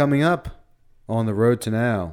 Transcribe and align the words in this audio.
coming 0.00 0.22
up 0.22 0.48
on 1.10 1.26
the 1.26 1.34
road 1.34 1.60
to 1.60 1.70
now. 1.70 2.10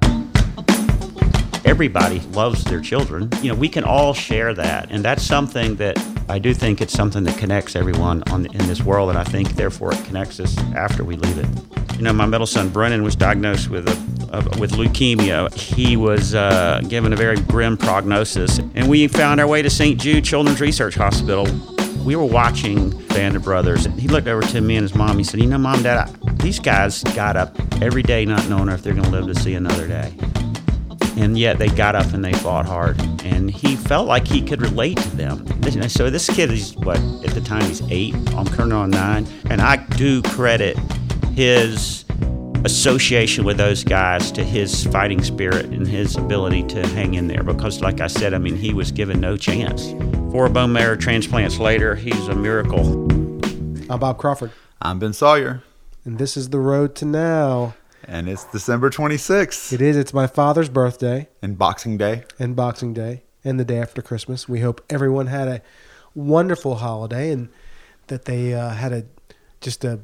Everybody 1.63 2.19
loves 2.33 2.65
their 2.65 2.81
children. 2.81 3.29
You 3.41 3.53
know, 3.53 3.57
we 3.57 3.69
can 3.69 3.85
all 3.85 4.13
share 4.13 4.53
that, 4.53 4.91
and 4.91 5.05
that's 5.05 5.23
something 5.23 5.77
that 5.77 5.97
I 6.27 6.37
do 6.37 6.53
think 6.53 6.81
it's 6.81 6.91
something 6.91 7.23
that 7.23 7.37
connects 7.37 7.77
everyone 7.77 8.23
on 8.29 8.45
in 8.47 8.67
this 8.67 8.83
world, 8.83 9.07
and 9.07 9.17
I 9.17 9.23
think 9.23 9.51
therefore 9.55 9.93
it 9.93 10.03
connects 10.03 10.41
us 10.41 10.57
after 10.75 11.05
we 11.05 11.15
leave 11.15 11.37
it. 11.37 11.95
You 11.95 12.01
know, 12.03 12.11
my 12.11 12.25
middle 12.25 12.45
son 12.45 12.67
Brennan 12.67 13.03
was 13.03 13.15
diagnosed 13.15 13.69
with 13.69 13.87
a, 13.87 14.59
with 14.59 14.71
leukemia. 14.73 15.53
He 15.53 15.95
was 15.95 16.35
uh, 16.35 16.81
given 16.89 17.13
a 17.13 17.15
very 17.15 17.39
grim 17.39 17.77
prognosis, 17.77 18.59
and 18.75 18.89
we 18.89 19.07
found 19.07 19.39
our 19.39 19.47
way 19.47 19.61
to 19.61 19.69
St. 19.69 19.97
Jude 19.97 20.25
Children's 20.25 20.59
Research 20.59 20.95
Hospital 20.95 21.47
we 22.07 22.15
were 22.15 22.23
watching 22.23 22.89
Band 23.07 23.35
of 23.35 23.43
Brothers, 23.43 23.83
he 23.99 24.07
looked 24.07 24.29
over 24.29 24.41
to 24.41 24.61
me 24.61 24.77
and 24.77 24.83
his 24.83 24.95
mom. 24.95 25.17
He 25.17 25.25
said, 25.25 25.41
"You 25.41 25.47
know, 25.47 25.57
mom, 25.57 25.83
dad, 25.83 26.07
I, 26.07 26.26
these 26.39 26.59
guys 26.59 27.03
got 27.15 27.35
up 27.35 27.55
every 27.81 28.03
day 28.03 28.25
not 28.25 28.47
knowing 28.47 28.69
if 28.69 28.83
they're 28.83 28.93
going 28.93 29.05
to 29.05 29.11
live 29.11 29.27
to 29.27 29.35
see 29.35 29.55
another 29.55 29.87
day." 29.87 30.13
And 31.17 31.37
yet 31.37 31.57
they 31.57 31.67
got 31.67 31.95
up 31.95 32.13
and 32.13 32.23
they 32.23 32.33
fought 32.33 32.65
hard, 32.65 33.01
and 33.23 33.49
he 33.49 33.75
felt 33.75 34.07
like 34.07 34.27
he 34.27 34.41
could 34.41 34.61
relate 34.61 34.97
to 34.97 35.09
them. 35.15 35.45
So 35.89 36.09
this 36.09 36.29
kid 36.29 36.51
is 36.51 36.75
what 36.77 36.97
at 36.97 37.31
the 37.31 37.41
time 37.41 37.63
he's 37.63 37.81
eight. 37.89 38.15
I'm 38.35 38.45
currently 38.45 38.75
on 38.75 38.91
nine, 38.91 39.27
and 39.49 39.61
I 39.61 39.77
do 39.77 40.21
credit 40.21 40.77
his 41.33 42.05
association 42.65 43.45
with 43.45 43.57
those 43.57 43.83
guys 43.83 44.31
to 44.31 44.43
his 44.43 44.85
fighting 44.87 45.23
spirit 45.23 45.65
and 45.67 45.87
his 45.87 46.15
ability 46.15 46.63
to 46.63 46.85
hang 46.87 47.13
in 47.13 47.27
there 47.27 47.43
because 47.43 47.81
like 47.81 48.01
I 48.01 48.07
said 48.07 48.33
I 48.33 48.39
mean 48.39 48.55
he 48.55 48.73
was 48.73 48.91
given 48.91 49.19
no 49.19 49.37
chance 49.37 49.91
four 50.31 50.49
bone 50.49 50.73
marrow 50.73 50.95
transplants 50.95 51.59
later 51.59 51.95
he's 51.95 52.27
a 52.27 52.35
miracle 52.35 53.03
I'm 53.89 53.99
Bob 53.99 54.17
Crawford 54.17 54.51
I'm 54.81 54.99
Ben 54.99 55.13
Sawyer 55.13 55.63
and 56.07 56.17
this 56.17 56.37
is 56.37 56.49
the 56.49 56.59
road 56.59 56.95
to 56.95 57.05
now. 57.05 57.75
And 58.05 58.29
it's 58.29 58.45
December 58.45 58.89
26th 58.89 59.73
it 59.73 59.81
is. 59.81 59.97
It's 59.97 60.13
my 60.13 60.25
father's 60.25 60.69
birthday. 60.69 61.27
And 61.41 61.57
Boxing 61.57 61.97
Day. 61.97 62.23
And 62.39 62.55
Boxing 62.55 62.93
Day. 62.93 63.23
And 63.43 63.59
the 63.59 63.65
day 63.65 63.79
after 63.79 64.01
Christmas. 64.01 64.47
We 64.47 64.61
hope 64.61 64.83
everyone 64.89 65.27
had 65.27 65.49
a 65.49 65.61
wonderful 66.15 66.75
holiday 66.75 67.29
and 67.31 67.49
that 68.07 68.23
they 68.23 68.53
uh, 68.53 68.69
had 68.69 68.93
a 68.93 69.05
just 69.59 69.83
a 69.83 69.99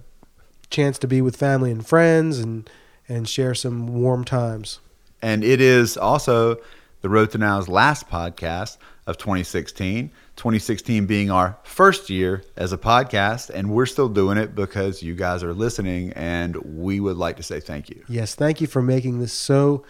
chance 0.69 0.99
to 0.99 1.07
be 1.07 1.21
with 1.21 1.37
family 1.37 1.71
and 1.71 1.87
friends 1.87 2.37
and 2.37 2.69
and 3.07 3.27
share 3.29 3.55
some 3.55 3.87
warm 3.87 4.25
times. 4.25 4.79
And 5.21 5.41
it 5.41 5.61
is 5.61 5.95
also 5.95 6.57
the 6.99 7.07
Road 7.07 7.31
to 7.31 7.37
Now's 7.37 7.69
last 7.69 8.09
podcast 8.09 8.77
of 9.07 9.17
2016. 9.17 10.11
2016 10.35 11.05
being 11.05 11.29
our 11.29 11.57
first 11.63 12.09
year 12.09 12.43
as 12.57 12.73
a 12.73 12.77
podcast, 12.77 13.49
and 13.49 13.69
we're 13.69 13.85
still 13.85 14.09
doing 14.09 14.37
it 14.37 14.55
because 14.55 15.03
you 15.03 15.15
guys 15.15 15.43
are 15.43 15.53
listening, 15.53 16.11
and 16.13 16.55
we 16.57 16.99
would 16.99 17.17
like 17.17 17.37
to 17.37 17.43
say 17.43 17.59
thank 17.59 17.89
you. 17.89 18.03
Yes, 18.07 18.35
thank 18.35 18.59
you 18.59 18.67
for 18.67 18.81
making 18.81 19.19
this 19.19 19.33
so 19.33 19.83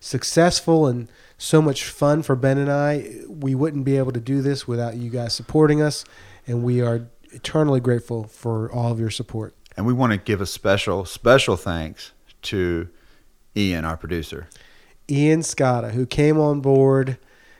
successful 0.00 0.86
and 0.86 1.10
so 1.38 1.60
much 1.60 1.84
fun 1.84 2.22
for 2.22 2.34
Ben 2.34 2.58
and 2.58 2.70
I. 2.70 3.20
We 3.28 3.54
wouldn't 3.54 3.84
be 3.84 3.96
able 3.98 4.12
to 4.12 4.20
do 4.20 4.42
this 4.42 4.66
without 4.66 4.96
you 4.96 5.10
guys 5.10 5.34
supporting 5.34 5.82
us, 5.82 6.04
and 6.46 6.62
we 6.62 6.80
are 6.80 7.08
eternally 7.30 7.80
grateful 7.80 8.24
for 8.24 8.70
all 8.72 8.92
of 8.92 9.00
your 9.00 9.10
support. 9.10 9.54
And 9.76 9.86
we 9.86 9.92
want 9.92 10.12
to 10.12 10.18
give 10.18 10.40
a 10.40 10.46
special, 10.46 11.04
special 11.04 11.56
thanks 11.56 12.12
to 12.42 12.88
Ian, 13.56 13.84
our 13.84 13.96
producer. 13.96 14.48
Ian 15.10 15.40
Scotta, 15.40 15.92
who 15.92 16.06
came 16.06 16.38
on 16.38 16.60
board. 16.60 17.18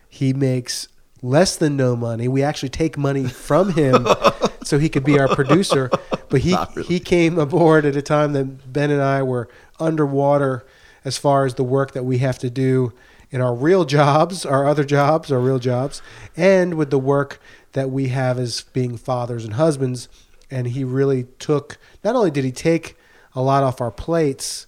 He 0.08 0.32
makes 0.32 0.88
less 1.22 1.56
than 1.56 1.76
no 1.76 1.96
money. 1.96 2.28
We 2.28 2.42
actually 2.42 2.68
take 2.68 2.98
money 2.98 3.26
from 3.26 3.72
him 3.72 4.06
so 4.64 4.78
he 4.78 4.88
could 4.88 5.04
be 5.04 5.18
our 5.18 5.34
producer. 5.34 5.90
But 6.28 6.40
he, 6.40 6.56
really. 6.74 6.88
he 6.88 7.00
came 7.00 7.38
aboard 7.38 7.84
at 7.86 7.96
a 7.96 8.02
time 8.02 8.32
that 8.34 8.72
Ben 8.72 8.90
and 8.90 9.00
I 9.00 9.22
were 9.22 9.48
underwater 9.80 10.66
as 11.04 11.16
far 11.16 11.46
as 11.46 11.54
the 11.54 11.64
work 11.64 11.92
that 11.92 12.04
we 12.04 12.18
have 12.18 12.38
to 12.40 12.50
do 12.50 12.92
in 13.30 13.40
our 13.40 13.54
real 13.54 13.84
jobs, 13.84 14.44
our 14.44 14.66
other 14.66 14.84
jobs, 14.84 15.32
our 15.32 15.40
real 15.40 15.58
jobs, 15.58 16.02
and 16.36 16.74
with 16.74 16.90
the 16.90 16.98
work 16.98 17.40
that 17.72 17.90
we 17.90 18.08
have 18.08 18.38
as 18.38 18.62
being 18.72 18.96
fathers 18.96 19.44
and 19.44 19.54
husbands 19.54 20.08
and 20.52 20.68
he 20.68 20.84
really 20.84 21.24
took 21.38 21.78
not 22.04 22.14
only 22.14 22.30
did 22.30 22.44
he 22.44 22.52
take 22.52 22.96
a 23.34 23.40
lot 23.40 23.64
off 23.64 23.80
our 23.80 23.90
plates, 23.90 24.66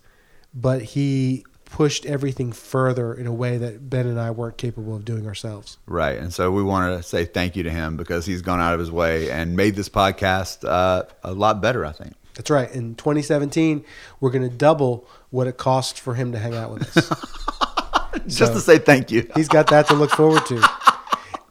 but 0.54 0.80
he 0.82 1.44
pushed 1.74 2.06
everything 2.06 2.52
further 2.52 3.12
in 3.12 3.26
a 3.26 3.32
way 3.32 3.56
that 3.56 3.90
Ben 3.90 4.06
and 4.06 4.20
I 4.20 4.30
weren't 4.30 4.56
capable 4.56 4.94
of 4.94 5.04
doing 5.04 5.26
ourselves. 5.26 5.76
Right. 5.86 6.16
And 6.16 6.32
so 6.32 6.52
we 6.52 6.62
wanted 6.62 6.98
to 6.98 7.02
say 7.02 7.24
thank 7.24 7.56
you 7.56 7.64
to 7.64 7.70
him 7.70 7.96
because 7.96 8.24
he's 8.24 8.42
gone 8.42 8.60
out 8.60 8.74
of 8.74 8.78
his 8.78 8.92
way 8.92 9.28
and 9.28 9.56
made 9.56 9.74
this 9.74 9.88
podcast 9.88 10.64
uh, 10.64 11.02
a 11.24 11.32
lot 11.32 11.60
better, 11.60 11.84
I 11.84 11.90
think. 11.90 12.12
That's 12.34 12.48
right. 12.48 12.70
In 12.70 12.94
2017, 12.94 13.84
we're 14.20 14.30
going 14.30 14.48
to 14.48 14.56
double 14.56 15.08
what 15.30 15.48
it 15.48 15.56
costs 15.56 15.98
for 15.98 16.14
him 16.14 16.30
to 16.30 16.38
hang 16.38 16.54
out 16.54 16.70
with 16.70 16.96
us. 16.96 17.08
Just 18.28 18.52
so 18.52 18.54
to 18.54 18.60
say 18.60 18.78
thank 18.78 19.10
you. 19.10 19.28
he's 19.34 19.48
got 19.48 19.66
that 19.70 19.88
to 19.88 19.94
look 19.94 20.12
forward 20.12 20.46
to. 20.46 20.64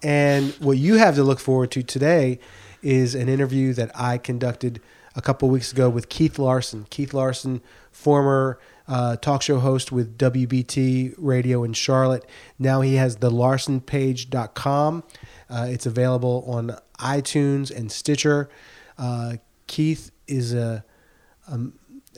And 0.03 0.53
what 0.61 0.77
you 0.77 0.95
have 0.95 1.15
to 1.15 1.23
look 1.25 1.41
forward 1.41 1.71
to 1.71 1.83
today 1.83 2.39
is 2.81 3.13
an 3.13 3.27
interview 3.27 3.73
that 3.73 3.91
I 3.93 4.19
conducted 4.19 4.79
a 5.17 5.21
couple 5.21 5.49
weeks 5.49 5.73
ago 5.73 5.89
with 5.89 6.07
Keith 6.07 6.39
Larson. 6.39 6.87
Keith 6.89 7.13
Larson, 7.13 7.61
former 7.91 8.57
uh, 8.87 9.15
talk 9.17 9.41
show 9.41 9.59
host 9.59 9.91
with 9.91 10.17
WBT 10.17 11.15
Radio 11.17 11.63
in 11.63 11.73
Charlotte. 11.73 12.25
Now 12.59 12.81
he 12.81 12.95
has 12.95 13.17
the 13.17 13.29
larsonpage.com. 13.31 15.03
Uh, 15.49 15.67
it's 15.69 15.85
available 15.85 16.43
on 16.47 16.77
iTunes 16.99 17.75
and 17.75 17.91
Stitcher. 17.91 18.49
Uh, 18.97 19.37
Keith 19.67 20.11
is 20.27 20.53
a, 20.53 20.83
a 21.47 21.59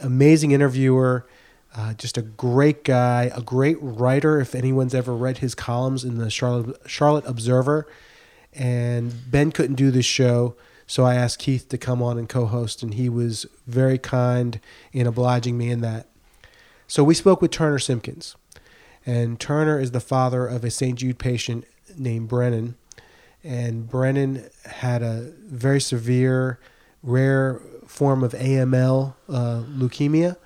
amazing 0.01 0.51
interviewer. 0.51 1.27
Uh, 1.75 1.93
just 1.93 2.17
a 2.17 2.21
great 2.21 2.83
guy, 2.83 3.29
a 3.35 3.41
great 3.41 3.77
writer. 3.81 4.39
If 4.39 4.55
anyone's 4.55 4.95
ever 4.95 5.13
read 5.13 5.39
his 5.39 5.55
columns 5.55 6.05
in 6.05 6.17
the 6.17 6.29
Charlotte, 6.29 6.77
Charlotte 6.85 7.25
Observer, 7.27 7.85
and 8.53 9.13
Ben 9.29 9.51
couldn't 9.51 9.75
do 9.75 9.91
this 9.91 10.05
show, 10.05 10.55
so 10.87 11.03
I 11.03 11.15
asked 11.15 11.39
Keith 11.39 11.67
to 11.69 11.77
come 11.77 12.01
on 12.01 12.17
and 12.17 12.29
co-host, 12.29 12.81
and 12.81 12.93
he 12.93 13.09
was 13.09 13.45
very 13.67 13.97
kind 13.97 14.59
in 14.93 15.05
obliging 15.05 15.57
me 15.57 15.69
in 15.69 15.81
that. 15.81 16.07
So 16.87 17.03
we 17.03 17.13
spoke 17.13 17.41
with 17.41 17.51
Turner 17.51 17.79
Simkins, 17.79 18.35
and 19.05 19.39
Turner 19.39 19.79
is 19.79 19.91
the 19.91 19.99
father 19.99 20.47
of 20.47 20.63
a 20.63 20.71
St. 20.71 20.97
Jude 20.99 21.19
patient 21.19 21.65
named 21.97 22.27
Brennan, 22.27 22.75
and 23.43 23.87
Brennan 23.87 24.49
had 24.65 25.01
a 25.01 25.31
very 25.45 25.81
severe, 25.81 26.59
rare 27.01 27.61
form 27.87 28.23
of 28.23 28.33
AML 28.33 29.15
uh, 29.29 29.63
leukemia, 29.67 30.37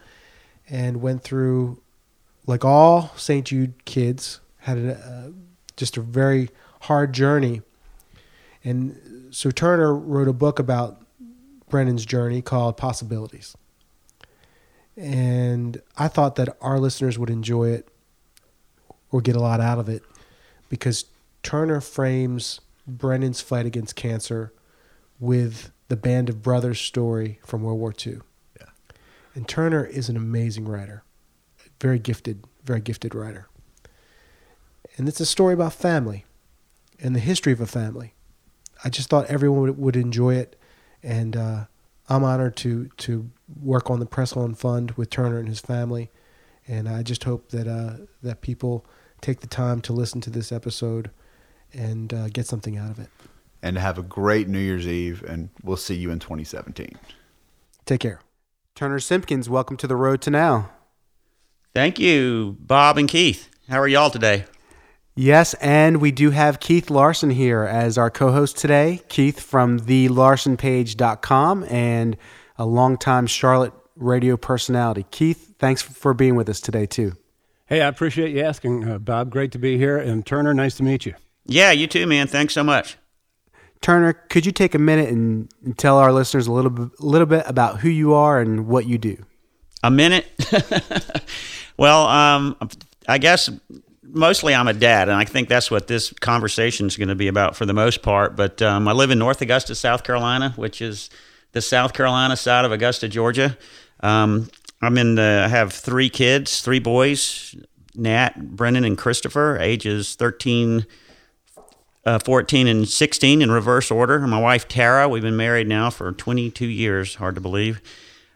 and 0.69 1.01
went 1.01 1.23
through, 1.23 1.81
like 2.47 2.63
all 2.63 3.11
St. 3.15 3.45
Jude 3.45 3.85
kids, 3.85 4.39
had 4.59 4.77
a, 4.77 4.95
uh, 4.95 5.29
just 5.77 5.97
a 5.97 6.01
very 6.01 6.49
hard 6.81 7.13
journey 7.13 7.61
and 8.63 9.27
so 9.31 9.51
Turner 9.51 9.95
wrote 9.95 10.27
a 10.27 10.33
book 10.33 10.59
about 10.59 11.01
Brennan's 11.69 12.05
journey 12.05 12.41
called 12.41 12.77
Possibilities. 12.77 13.55
And 14.99 15.81
I 15.97 16.07
thought 16.07 16.35
that 16.35 16.57
our 16.61 16.79
listeners 16.79 17.17
would 17.17 17.29
enjoy 17.29 17.69
it 17.69 17.87
or 19.11 19.21
get 19.21 19.35
a 19.35 19.39
lot 19.39 19.61
out 19.61 19.79
of 19.79 19.87
it 19.87 20.03
because 20.67 21.05
Turner 21.41 21.81
frames 21.81 22.59
Brennan's 22.85 23.41
fight 23.41 23.65
against 23.65 23.95
cancer 23.95 24.53
with 25.19 25.71
the 25.87 25.95
Band 25.95 26.29
of 26.29 26.41
Brothers 26.41 26.79
story 26.79 27.39
from 27.45 27.63
World 27.63 27.79
War 27.79 27.93
II. 28.05 28.19
Yeah. 28.59 28.67
And 29.35 29.47
Turner 29.47 29.85
is 29.85 30.09
an 30.09 30.17
amazing 30.17 30.67
writer, 30.67 31.03
very 31.79 31.99
gifted, 31.99 32.43
very 32.63 32.81
gifted 32.81 33.15
writer. 33.15 33.47
And 34.97 35.07
it's 35.07 35.19
a 35.19 35.25
story 35.25 35.53
about 35.53 35.73
family 35.73 36.25
and 36.99 37.15
the 37.15 37.19
history 37.19 37.53
of 37.53 37.61
a 37.61 37.65
family 37.65 38.13
I 38.83 38.89
just 38.89 39.09
thought 39.09 39.25
everyone 39.25 39.61
would, 39.61 39.77
would 39.77 39.95
enjoy 39.95 40.35
it, 40.35 40.57
and 41.03 41.35
uh, 41.35 41.65
I'm 42.09 42.23
honored 42.23 42.55
to 42.57 42.89
to 42.97 43.29
work 43.61 43.89
on 43.89 43.99
the 43.99 44.05
Press 44.05 44.33
On 44.35 44.55
Fund 44.55 44.91
with 44.91 45.09
Turner 45.09 45.37
and 45.37 45.47
his 45.47 45.59
family, 45.59 46.09
and 46.67 46.89
I 46.89 47.03
just 47.03 47.23
hope 47.23 47.49
that 47.49 47.67
uh, 47.67 48.05
that 48.23 48.41
people 48.41 48.85
take 49.21 49.41
the 49.41 49.47
time 49.47 49.81
to 49.81 49.93
listen 49.93 50.19
to 50.21 50.29
this 50.29 50.51
episode 50.51 51.11
and 51.71 52.13
uh, 52.13 52.27
get 52.29 52.47
something 52.47 52.77
out 52.77 52.89
of 52.89 52.99
it. 52.99 53.09
And 53.61 53.77
have 53.77 53.97
a 53.97 54.03
great 54.03 54.47
New 54.47 54.59
Year's 54.59 54.87
Eve, 54.87 55.23
and 55.23 55.49
we'll 55.63 55.77
see 55.77 55.95
you 55.95 56.09
in 56.11 56.19
2017. 56.19 56.97
Take 57.85 57.99
care. 58.01 58.21
Turner 58.73 58.99
Simkins, 58.99 59.49
welcome 59.49 59.77
to 59.77 59.87
the 59.87 59.95
road 59.95 60.21
to 60.21 60.31
now. 60.31 60.71
Thank 61.73 61.99
you, 61.99 62.57
Bob 62.59 62.97
and 62.97 63.07
Keith. 63.07 63.49
How 63.67 63.79
are 63.79 63.87
y'all 63.87 64.09
today? 64.09 64.45
Yes, 65.19 65.53
and 65.55 65.97
we 65.97 66.11
do 66.11 66.31
have 66.31 66.61
Keith 66.61 66.89
Larson 66.89 67.29
here 67.29 67.63
as 67.63 67.97
our 67.97 68.09
co 68.09 68.31
host 68.31 68.55
today. 68.55 69.01
Keith 69.09 69.37
from 69.37 69.77
thelarsonpage.com 69.77 71.65
and 71.65 72.15
a 72.57 72.65
longtime 72.65 73.27
Charlotte 73.27 73.73
radio 73.97 74.37
personality. 74.37 75.05
Keith, 75.11 75.55
thanks 75.59 75.81
for 75.81 76.13
being 76.13 76.35
with 76.35 76.47
us 76.47 76.61
today, 76.61 76.85
too. 76.85 77.17
Hey, 77.65 77.81
I 77.81 77.89
appreciate 77.89 78.33
you 78.33 78.43
asking, 78.43 78.89
uh, 78.89 78.97
Bob. 78.97 79.29
Great 79.29 79.51
to 79.51 79.59
be 79.59 79.77
here. 79.77 79.97
And 79.97 80.25
Turner, 80.25 80.53
nice 80.53 80.75
to 80.75 80.83
meet 80.83 81.05
you. 81.05 81.15
Yeah, 81.45 81.71
you 81.71 81.85
too, 81.85 82.07
man. 82.07 82.27
Thanks 82.27 82.53
so 82.53 82.63
much. 82.63 82.95
Turner, 83.81 84.13
could 84.13 84.45
you 84.45 84.53
take 84.53 84.73
a 84.73 84.79
minute 84.79 85.09
and, 85.09 85.49
tell 85.77 85.97
our 85.97 86.13
listeners 86.13 86.47
a 86.47 86.53
little, 86.53 86.91
little 86.97 87.27
bit 87.27 87.43
about 87.45 87.81
who 87.81 87.89
you 87.89 88.13
are 88.13 88.39
and 88.39 88.67
what 88.67 88.87
you 88.87 88.97
do? 88.97 89.21
A 89.83 89.91
minute? 89.91 90.27
well, 91.77 92.07
um, 92.07 92.57
I 93.05 93.17
guess 93.17 93.49
mostly 94.11 94.53
I'm 94.53 94.67
a 94.67 94.73
dad, 94.73 95.09
and 95.09 95.17
I 95.17 95.25
think 95.25 95.49
that's 95.49 95.69
what 95.71 95.87
this 95.87 96.11
conversation 96.13 96.87
is 96.87 96.97
going 96.97 97.09
to 97.09 97.15
be 97.15 97.27
about 97.27 97.55
for 97.55 97.65
the 97.65 97.73
most 97.73 98.01
part. 98.01 98.35
But 98.35 98.61
um, 98.61 98.87
I 98.87 98.91
live 98.91 99.11
in 99.11 99.19
North 99.19 99.41
Augusta, 99.41 99.75
South 99.75 100.03
Carolina, 100.03 100.53
which 100.55 100.81
is 100.81 101.09
the 101.51 101.61
South 101.61 101.93
Carolina 101.93 102.35
side 102.35 102.65
of 102.65 102.71
Augusta, 102.71 103.07
Georgia. 103.07 103.57
Um, 104.01 104.49
I'm 104.81 104.97
in 104.97 105.15
the, 105.15 105.43
I 105.45 105.47
have 105.49 105.73
three 105.73 106.09
kids, 106.09 106.61
three 106.61 106.79
boys, 106.79 107.55
Nat, 107.95 108.55
Brennan, 108.55 108.85
and 108.85 108.97
Christopher, 108.97 109.57
ages 109.59 110.15
13, 110.15 110.85
uh, 112.05 112.19
14, 112.19 112.67
and 112.67 112.87
16 112.87 113.41
in 113.41 113.51
reverse 113.51 113.91
order. 113.91 114.15
And 114.15 114.31
my 114.31 114.39
wife, 114.39 114.67
Tara, 114.67 115.09
we've 115.09 115.21
been 115.21 115.37
married 115.37 115.67
now 115.67 115.89
for 115.89 116.11
22 116.11 116.65
years, 116.65 117.15
hard 117.15 117.35
to 117.35 117.41
believe. 117.41 117.81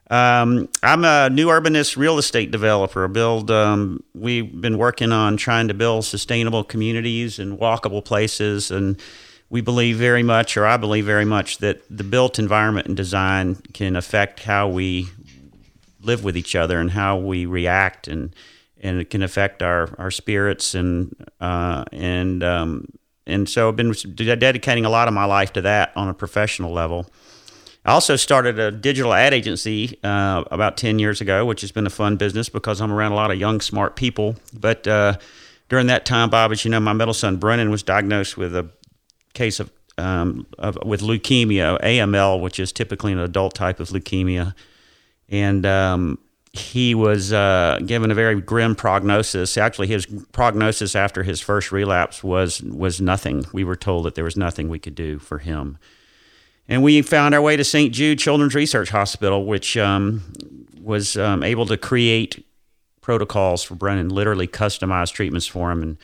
Um, 0.09 0.69
I'm 0.81 1.05
a 1.05 1.29
new 1.29 1.47
urbanist 1.47 1.97
real 1.97 2.17
estate 2.17 2.51
developer. 2.51 3.07
Build. 3.07 3.49
Um, 3.49 4.03
we've 4.13 4.59
been 4.59 4.77
working 4.77 5.11
on 5.11 5.37
trying 5.37 5.69
to 5.69 5.73
build 5.73 6.05
sustainable 6.05 6.63
communities 6.63 7.39
and 7.39 7.57
walkable 7.57 8.03
places, 8.03 8.69
and 8.69 8.99
we 9.49 9.61
believe 9.61 9.97
very 9.97 10.23
much, 10.23 10.57
or 10.57 10.65
I 10.65 10.77
believe 10.77 11.05
very 11.05 11.25
much, 11.25 11.59
that 11.59 11.81
the 11.89 12.03
built 12.03 12.37
environment 12.37 12.87
and 12.87 12.97
design 12.97 13.55
can 13.73 13.95
affect 13.95 14.41
how 14.41 14.67
we 14.67 15.07
live 16.01 16.23
with 16.23 16.35
each 16.35 16.55
other 16.55 16.79
and 16.79 16.91
how 16.91 17.17
we 17.17 17.45
react, 17.45 18.07
and 18.07 18.35
and 18.81 18.99
it 18.99 19.09
can 19.09 19.23
affect 19.23 19.63
our 19.63 19.89
our 19.97 20.11
spirits 20.11 20.75
and 20.75 21.15
uh, 21.39 21.85
and 21.93 22.43
um, 22.43 22.87
and 23.25 23.47
so 23.47 23.69
I've 23.69 23.77
been 23.77 23.93
dedicating 23.93 24.83
a 24.83 24.89
lot 24.89 25.07
of 25.07 25.13
my 25.13 25.25
life 25.25 25.53
to 25.53 25.61
that 25.61 25.93
on 25.95 26.09
a 26.09 26.13
professional 26.13 26.73
level. 26.73 27.07
I 27.85 27.91
also 27.91 28.15
started 28.15 28.59
a 28.59 28.71
digital 28.71 29.13
ad 29.13 29.33
agency 29.33 29.99
uh, 30.03 30.43
about 30.51 30.77
10 30.77 30.99
years 30.99 31.19
ago, 31.19 31.45
which 31.45 31.61
has 31.61 31.71
been 31.71 31.85
a 31.85 31.89
fun 31.89 32.15
business 32.15 32.47
because 32.47 32.79
I'm 32.79 32.91
around 32.91 33.11
a 33.11 33.15
lot 33.15 33.29
of 33.29 33.37
young, 33.37 33.59
smart 33.59 33.95
people. 33.97 34.37
But 34.57 34.87
uh, 34.87 35.17
during 35.67 35.87
that 35.87 36.05
time, 36.05 36.29
Bob, 36.29 36.51
as 36.53 36.63
you 36.63 36.71
know, 36.71 36.79
my 36.79 36.93
middle 36.93 37.13
son 37.13 37.37
Brennan 37.37 37.71
was 37.71 37.83
diagnosed 37.83 38.37
with 38.37 38.55
a 38.55 38.69
case 39.33 39.59
of, 39.59 39.69
um, 39.97 40.47
of 40.57 40.77
with 40.85 41.01
leukemia, 41.01 41.81
AML, 41.81 42.41
which 42.41 42.57
is 42.57 42.71
typically 42.71 43.11
an 43.11 43.19
adult 43.19 43.53
type 43.53 43.81
of 43.81 43.89
leukemia. 43.89 44.55
And 45.27 45.65
um, 45.65 46.19
he 46.53 46.95
was 46.95 47.33
uh, 47.33 47.79
given 47.85 48.11
a 48.11 48.15
very 48.15 48.39
grim 48.39 48.75
prognosis. 48.75 49.57
Actually, 49.57 49.87
his 49.87 50.05
prognosis 50.31 50.95
after 50.95 51.23
his 51.23 51.41
first 51.41 51.73
relapse 51.73 52.23
was 52.23 52.61
was 52.61 53.01
nothing. 53.01 53.45
We 53.51 53.65
were 53.65 53.75
told 53.75 54.05
that 54.05 54.15
there 54.15 54.23
was 54.23 54.37
nothing 54.37 54.69
we 54.69 54.79
could 54.79 54.95
do 54.95 55.19
for 55.19 55.39
him 55.39 55.79
and 56.67 56.83
we 56.83 57.01
found 57.01 57.35
our 57.35 57.41
way 57.41 57.57
to 57.57 57.63
St. 57.63 57.93
Jude 57.93 58.19
Children's 58.19 58.55
Research 58.55 58.89
Hospital, 58.89 59.45
which 59.45 59.77
um, 59.77 60.21
was 60.81 61.17
um, 61.17 61.43
able 61.43 61.65
to 61.65 61.77
create 61.77 62.45
protocols 63.01 63.63
for 63.63 63.75
Brennan, 63.75 64.09
literally 64.09 64.47
customized 64.47 65.13
treatments 65.13 65.45
for 65.45 65.71
him. 65.71 65.83
And 65.83 65.97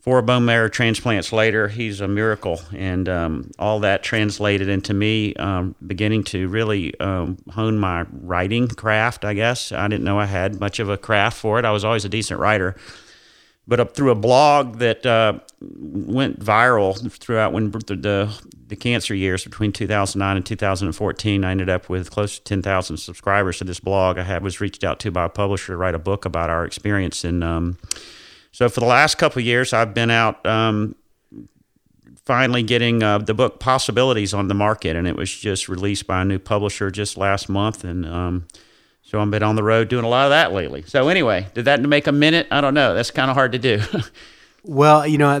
four 0.00 0.20
bone 0.20 0.44
marrow 0.44 0.68
transplants 0.68 1.32
later, 1.32 1.68
he's 1.68 2.02
a 2.02 2.08
miracle. 2.08 2.60
And 2.74 3.08
um, 3.08 3.50
all 3.58 3.80
that 3.80 4.02
translated 4.02 4.68
into 4.68 4.92
me 4.92 5.34
um, 5.36 5.74
beginning 5.86 6.24
to 6.24 6.48
really 6.48 6.98
um, 7.00 7.38
hone 7.50 7.78
my 7.78 8.04
writing 8.10 8.68
craft, 8.68 9.24
I 9.24 9.32
guess. 9.32 9.72
I 9.72 9.88
didn't 9.88 10.04
know 10.04 10.20
I 10.20 10.26
had 10.26 10.60
much 10.60 10.78
of 10.80 10.90
a 10.90 10.98
craft 10.98 11.38
for 11.38 11.58
it. 11.58 11.64
I 11.64 11.70
was 11.70 11.84
always 11.84 12.04
a 12.04 12.10
decent 12.10 12.38
writer 12.38 12.76
but 13.66 13.80
up 13.80 13.94
through 13.94 14.10
a 14.10 14.14
blog 14.14 14.78
that 14.78 15.04
uh, 15.06 15.38
went 15.60 16.40
viral 16.40 17.10
throughout 17.18 17.52
when 17.52 17.70
the, 17.70 18.30
the, 18.66 18.76
cancer 18.76 19.14
years 19.14 19.44
between 19.44 19.72
2009 19.72 20.36
and 20.36 20.44
2014, 20.44 21.44
I 21.44 21.50
ended 21.50 21.70
up 21.70 21.88
with 21.88 22.10
close 22.10 22.38
to 22.38 22.44
10,000 22.44 22.96
subscribers 22.98 23.58
to 23.58 23.64
this 23.64 23.80
blog. 23.80 24.18
I 24.18 24.22
had 24.22 24.42
was 24.42 24.60
reached 24.60 24.84
out 24.84 25.00
to 25.00 25.10
by 25.10 25.24
a 25.24 25.28
publisher 25.28 25.72
to 25.72 25.76
write 25.76 25.94
a 25.94 25.98
book 25.98 26.24
about 26.24 26.50
our 26.50 26.64
experience, 26.64 27.24
and 27.24 27.42
um, 27.42 27.78
so 28.52 28.68
for 28.68 28.80
the 28.80 28.86
last 28.86 29.16
couple 29.16 29.40
years, 29.42 29.72
I've 29.72 29.94
been 29.94 30.10
out. 30.10 30.44
Um, 30.46 30.96
finally 32.24 32.62
getting 32.62 33.02
uh, 33.02 33.18
the 33.18 33.34
book 33.34 33.60
possibilities 33.60 34.32
on 34.32 34.48
the 34.48 34.54
market 34.54 34.96
and 34.96 35.06
it 35.06 35.14
was 35.14 35.30
just 35.30 35.68
released 35.68 36.06
by 36.06 36.22
a 36.22 36.24
new 36.24 36.38
publisher 36.38 36.90
just 36.90 37.18
last 37.18 37.50
month 37.50 37.84
and 37.84 38.06
um, 38.06 38.46
so 39.04 39.20
I've 39.20 39.30
been 39.30 39.42
on 39.42 39.54
the 39.54 39.62
road 39.62 39.88
doing 39.88 40.04
a 40.04 40.08
lot 40.08 40.24
of 40.24 40.30
that 40.30 40.52
lately. 40.52 40.82
So 40.86 41.08
anyway, 41.08 41.46
did 41.54 41.66
that 41.66 41.80
make 41.82 42.06
a 42.06 42.12
minute? 42.12 42.48
I 42.50 42.60
don't 42.60 42.74
know. 42.74 42.94
That's 42.94 43.10
kind 43.10 43.30
of 43.30 43.36
hard 43.36 43.52
to 43.52 43.58
do. 43.58 43.80
well, 44.64 45.06
you 45.06 45.18
know, 45.18 45.40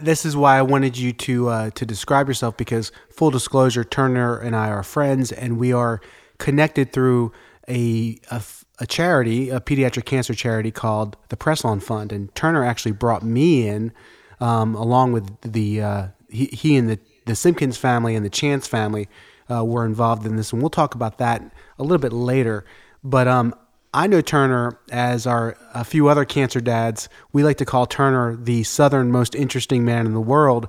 this 0.00 0.26
is 0.26 0.36
why 0.36 0.58
I 0.58 0.62
wanted 0.62 0.98
you 0.98 1.12
to 1.12 1.48
uh, 1.48 1.70
to 1.70 1.86
describe 1.86 2.26
yourself 2.26 2.56
because 2.56 2.90
full 3.08 3.30
disclosure, 3.30 3.84
Turner 3.84 4.36
and 4.36 4.56
I 4.56 4.68
are 4.68 4.82
friends, 4.82 5.30
and 5.30 5.58
we 5.58 5.72
are 5.72 6.00
connected 6.38 6.92
through 6.92 7.32
a, 7.68 8.18
a, 8.30 8.86
charity, 8.86 9.50
a 9.50 9.60
pediatric 9.60 10.04
cancer 10.04 10.34
charity 10.34 10.70
called 10.70 11.16
the 11.28 11.36
Press 11.36 11.64
On 11.64 11.78
Fund, 11.80 12.12
and 12.12 12.34
Turner 12.34 12.64
actually 12.64 12.92
brought 12.92 13.22
me 13.22 13.68
in 13.68 13.92
um, 14.40 14.74
along 14.74 15.12
with 15.12 15.40
the 15.42 15.80
uh, 15.80 16.06
he, 16.28 16.46
he 16.46 16.76
and 16.76 16.90
the 16.90 16.98
the 17.26 17.34
Simkins 17.34 17.76
family 17.76 18.16
and 18.16 18.24
the 18.24 18.30
Chance 18.30 18.66
family 18.66 19.08
uh, 19.50 19.64
were 19.64 19.84
involved 19.84 20.26
in 20.26 20.36
this, 20.36 20.52
and 20.52 20.60
we'll 20.60 20.70
talk 20.70 20.94
about 20.94 21.18
that 21.18 21.42
a 21.78 21.82
little 21.82 21.98
bit 21.98 22.12
later. 22.12 22.64
But 23.02 23.28
um, 23.28 23.54
I 23.94 24.06
know 24.06 24.20
Turner 24.20 24.78
as 24.90 25.26
our 25.26 25.56
a 25.74 25.84
few 25.84 26.08
other 26.08 26.24
cancer 26.24 26.60
dads. 26.60 27.08
We 27.32 27.44
like 27.44 27.58
to 27.58 27.64
call 27.64 27.86
Turner 27.86 28.36
the 28.36 28.62
southern 28.64 29.10
most 29.10 29.34
interesting 29.34 29.84
man 29.84 30.06
in 30.06 30.14
the 30.14 30.20
world. 30.20 30.68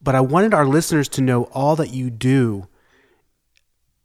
But 0.00 0.14
I 0.14 0.20
wanted 0.20 0.54
our 0.54 0.66
listeners 0.66 1.08
to 1.10 1.20
know 1.20 1.44
all 1.52 1.76
that 1.76 1.90
you 1.90 2.08
do, 2.08 2.68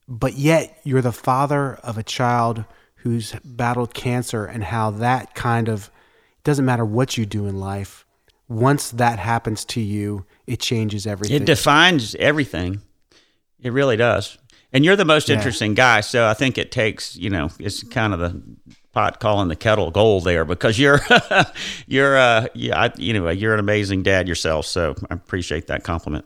but 0.08 0.34
yet 0.34 0.80
you're 0.84 1.02
the 1.02 1.12
father 1.12 1.76
of 1.76 1.98
a 1.98 2.04
child 2.04 2.66
who's 2.96 3.34
battled 3.44 3.94
cancer 3.94 4.46
and 4.46 4.64
how 4.64 4.90
that 4.92 5.36
kind 5.36 5.70
of 5.70 5.92
doesn't 6.44 6.66
matter 6.66 6.86
what 6.86 7.18
you 7.18 7.26
do 7.26 7.48
in 7.48 7.60
life. 7.60 8.06
Once 8.48 8.92
that 8.92 9.20
happens 9.20 9.64
to 9.66 9.82
you, 9.82 10.26
it 10.48 10.60
changes 10.60 11.08
everything. 11.08 11.42
It 11.42 11.46
defines 11.46 12.16
everything. 12.16 12.82
It 13.62 13.72
really 13.72 13.98
does. 13.98 14.38
And 14.74 14.84
you're 14.84 14.96
the 14.96 15.06
most 15.06 15.30
yeah. 15.30 15.36
interesting 15.36 15.76
guy, 15.76 16.02
so 16.02 16.28
I 16.28 16.34
think 16.34 16.58
it 16.58 16.72
takes, 16.72 17.16
you 17.16 17.30
know, 17.30 17.50
it's 17.60 17.84
kind 17.84 18.14
of 18.14 18.20
the 18.20 18.42
pot 18.92 19.20
calling 19.20 19.48
the 19.48 19.56
kettle 19.56 19.92
gold 19.92 20.24
there 20.24 20.46
because 20.46 20.78
you're 20.78 21.00
you're 21.88 22.18
uh 22.18 22.48
yeah, 22.54 22.84
I, 22.84 22.92
you 22.98 23.14
know, 23.14 23.30
you're 23.30 23.54
an 23.54 23.60
amazing 23.60 24.04
dad 24.04 24.28
yourself, 24.28 24.66
so 24.66 24.96
I 25.10 25.14
appreciate 25.14 25.68
that 25.68 25.84
compliment. 25.84 26.26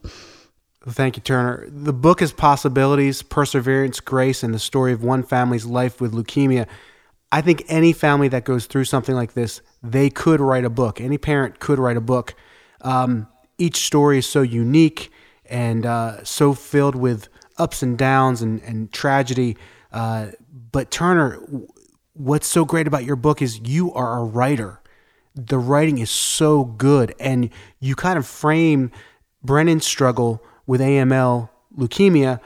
Thank 0.90 1.18
you, 1.18 1.22
Turner. 1.22 1.68
The 1.70 1.92
book 1.92 2.22
is 2.22 2.32
Possibilities, 2.32 3.22
Perseverance, 3.22 4.00
Grace, 4.00 4.42
and 4.42 4.54
the 4.54 4.60
story 4.60 4.94
of 4.94 5.04
one 5.04 5.22
family's 5.22 5.66
life 5.66 6.00
with 6.00 6.14
leukemia. 6.14 6.66
I 7.30 7.42
think 7.42 7.64
any 7.68 7.92
family 7.92 8.30
that 8.30 8.46
goes 8.46 8.68
through 8.68 8.86
something 8.86 9.14
like 9.14 9.34
this, 9.34 9.62
they 9.84 10.10
could 10.10 10.40
write 10.40 10.64
a 10.64 10.70
book. 10.70 11.02
Any 11.02 11.18
parent 11.18 11.60
could 11.60 11.78
write 11.78 11.98
a 11.98 12.02
book. 12.02 12.36
Um, 12.82 13.28
each 13.58 13.86
story 13.86 14.20
is 14.20 14.26
so 14.26 14.42
unique 14.42 15.12
and 15.50 15.86
uh, 15.86 16.24
so 16.24 16.54
filled 16.54 16.96
with 16.96 17.28
ups 17.58 17.82
and 17.82 17.98
downs 17.98 18.42
and, 18.42 18.62
and 18.64 18.92
tragedy. 18.92 19.58
Uh, 19.92 20.28
but 20.72 20.92
Turner, 20.92 21.40
what's 22.14 22.48
so 22.48 22.66
great 22.66 22.88
about 22.88 23.04
your 23.04 23.16
book 23.16 23.42
is 23.42 23.60
you 23.60 23.94
are 23.94 24.20
a 24.20 24.24
writer. 24.24 24.82
The 25.36 25.60
writing 25.60 26.00
is 26.00 26.10
so 26.10 26.64
good, 26.64 27.14
and 27.20 27.50
you 27.80 27.96
kind 27.96 28.18
of 28.18 28.26
frame 28.26 28.92
Brennan's 29.44 29.86
struggle 29.86 30.44
with 30.66 30.82
AML 30.82 31.50
leukemia 31.78 32.40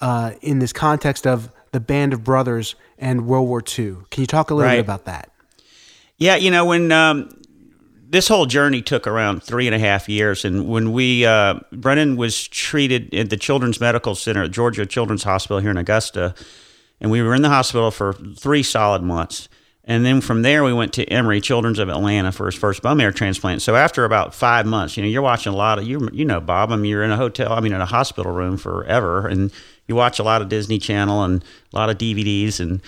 uh, 0.00 0.32
in 0.40 0.58
this 0.58 0.72
context 0.72 1.26
of 1.26 1.52
the 1.70 1.80
Band 1.80 2.12
of 2.12 2.24
Brothers 2.24 2.74
and 2.98 3.26
World 3.26 3.48
War 3.48 3.60
II. 3.60 3.96
Can 4.10 4.20
you 4.20 4.26
talk 4.26 4.50
a 4.50 4.54
little 4.54 4.68
right. 4.68 4.76
bit 4.76 4.84
about 4.84 5.04
that? 5.06 5.30
Yeah, 6.18 6.36
you 6.36 6.50
know 6.50 6.64
when 6.64 6.92
um, 6.92 7.30
this 8.12 8.28
whole 8.28 8.44
journey 8.44 8.82
took 8.82 9.06
around 9.06 9.42
three 9.42 9.66
and 9.66 9.74
a 9.74 9.78
half 9.78 10.06
years. 10.06 10.44
And 10.44 10.68
when 10.68 10.92
we, 10.92 11.24
uh, 11.24 11.54
Brennan 11.72 12.16
was 12.16 12.46
treated 12.46 13.12
at 13.14 13.30
the 13.30 13.38
Children's 13.38 13.80
Medical 13.80 14.14
Center 14.14 14.42
at 14.42 14.50
Georgia 14.50 14.84
Children's 14.84 15.22
Hospital 15.22 15.60
here 15.60 15.70
in 15.70 15.78
Augusta, 15.78 16.34
and 17.00 17.10
we 17.10 17.22
were 17.22 17.34
in 17.34 17.40
the 17.40 17.48
hospital 17.48 17.90
for 17.90 18.12
three 18.12 18.62
solid 18.62 19.02
months. 19.02 19.48
And 19.84 20.04
then 20.04 20.20
from 20.20 20.42
there, 20.42 20.62
we 20.62 20.74
went 20.74 20.92
to 20.92 21.06
Emory 21.06 21.40
Children's 21.40 21.78
of 21.78 21.88
Atlanta 21.88 22.32
for 22.32 22.46
his 22.46 22.54
first 22.54 22.82
bone 22.82 22.98
marrow 22.98 23.12
transplant. 23.12 23.62
So 23.62 23.76
after 23.76 24.04
about 24.04 24.34
five 24.34 24.66
months, 24.66 24.96
you 24.96 25.02
know, 25.02 25.08
you're 25.08 25.22
watching 25.22 25.52
a 25.52 25.56
lot 25.56 25.78
of 25.78 25.88
you, 25.88 26.08
you 26.12 26.26
know, 26.26 26.38
Bob. 26.38 26.70
I 26.70 26.76
mean, 26.76 26.90
you're 26.90 27.02
in 27.02 27.10
a 27.10 27.16
hotel. 27.16 27.50
I 27.52 27.60
mean, 27.60 27.72
in 27.72 27.80
a 27.80 27.86
hospital 27.86 28.30
room 28.30 28.58
forever, 28.58 29.26
and 29.26 29.50
you 29.88 29.96
watch 29.96 30.18
a 30.18 30.22
lot 30.22 30.42
of 30.42 30.50
Disney 30.50 30.78
Channel 30.78 31.24
and 31.24 31.42
a 31.72 31.76
lot 31.76 31.88
of 31.88 31.96
DVDs 31.96 32.60
and 32.60 32.82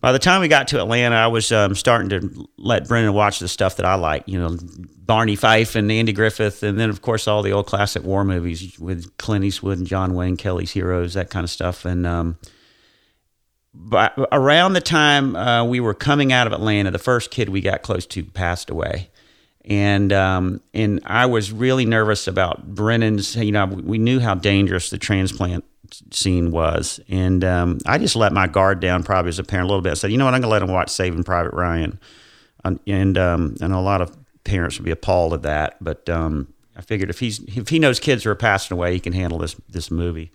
by 0.00 0.12
the 0.12 0.18
time 0.18 0.40
we 0.40 0.48
got 0.48 0.68
to 0.68 0.80
Atlanta, 0.80 1.14
I 1.14 1.26
was 1.26 1.52
um, 1.52 1.74
starting 1.74 2.08
to 2.10 2.48
let 2.56 2.88
Brennan 2.88 3.12
watch 3.12 3.38
the 3.38 3.48
stuff 3.48 3.76
that 3.76 3.84
I 3.84 3.94
like, 3.96 4.24
you 4.26 4.38
know, 4.40 4.56
Barney 4.98 5.36
Fife 5.36 5.74
and 5.74 5.90
Andy 5.92 6.12
Griffith, 6.12 6.62
and 6.62 6.80
then 6.80 6.88
of 6.88 7.02
course 7.02 7.28
all 7.28 7.42
the 7.42 7.52
old 7.52 7.66
classic 7.66 8.02
war 8.02 8.24
movies 8.24 8.78
with 8.78 9.16
Clint 9.18 9.44
Eastwood 9.44 9.78
and 9.78 9.86
John 9.86 10.14
Wayne, 10.14 10.36
Kelly's 10.36 10.70
Heroes, 10.70 11.14
that 11.14 11.30
kind 11.30 11.44
of 11.44 11.50
stuff. 11.50 11.84
And 11.84 12.06
um, 12.06 12.38
but 13.74 14.14
around 14.32 14.72
the 14.72 14.80
time 14.80 15.36
uh, 15.36 15.64
we 15.64 15.80
were 15.80 15.94
coming 15.94 16.32
out 16.32 16.46
of 16.46 16.52
Atlanta, 16.52 16.90
the 16.90 16.98
first 16.98 17.30
kid 17.30 17.50
we 17.50 17.60
got 17.60 17.82
close 17.82 18.06
to 18.06 18.24
passed 18.24 18.70
away, 18.70 19.10
and 19.64 20.12
um, 20.14 20.62
and 20.72 21.00
I 21.04 21.26
was 21.26 21.52
really 21.52 21.84
nervous 21.84 22.26
about 22.26 22.74
Brennan's. 22.74 23.36
You 23.36 23.52
know, 23.52 23.66
we 23.66 23.98
knew 23.98 24.18
how 24.18 24.34
dangerous 24.34 24.88
the 24.88 24.98
transplant 24.98 25.64
scene 26.10 26.50
was. 26.50 27.00
And 27.08 27.44
um, 27.44 27.78
I 27.86 27.98
just 27.98 28.16
let 28.16 28.32
my 28.32 28.46
guard 28.46 28.80
down 28.80 29.02
probably 29.02 29.30
as 29.30 29.38
a 29.38 29.44
parent 29.44 29.66
a 29.66 29.68
little 29.68 29.82
bit. 29.82 29.92
I 29.92 29.94
said, 29.94 30.12
you 30.12 30.18
know 30.18 30.24
what, 30.24 30.34
I'm 30.34 30.40
going 30.40 30.48
to 30.48 30.52
let 30.52 30.62
him 30.62 30.72
watch 30.72 30.90
Saving 30.90 31.24
Private 31.24 31.54
Ryan. 31.54 31.98
And 32.64 32.78
and 32.86 33.16
um, 33.16 33.56
know 33.60 33.78
a 33.78 33.80
lot 33.80 34.02
of 34.02 34.16
parents 34.44 34.78
would 34.78 34.84
be 34.84 34.90
appalled 34.90 35.32
at 35.34 35.42
that, 35.42 35.82
but 35.82 36.08
um, 36.08 36.52
I 36.76 36.82
figured 36.82 37.10
if 37.10 37.20
he's 37.20 37.40
if 37.40 37.68
he 37.68 37.78
knows 37.78 38.00
kids 38.00 38.26
are 38.26 38.34
passing 38.34 38.76
away, 38.76 38.92
he 38.92 39.00
can 39.00 39.12
handle 39.12 39.38
this 39.38 39.56
this 39.68 39.90
movie. 39.90 40.30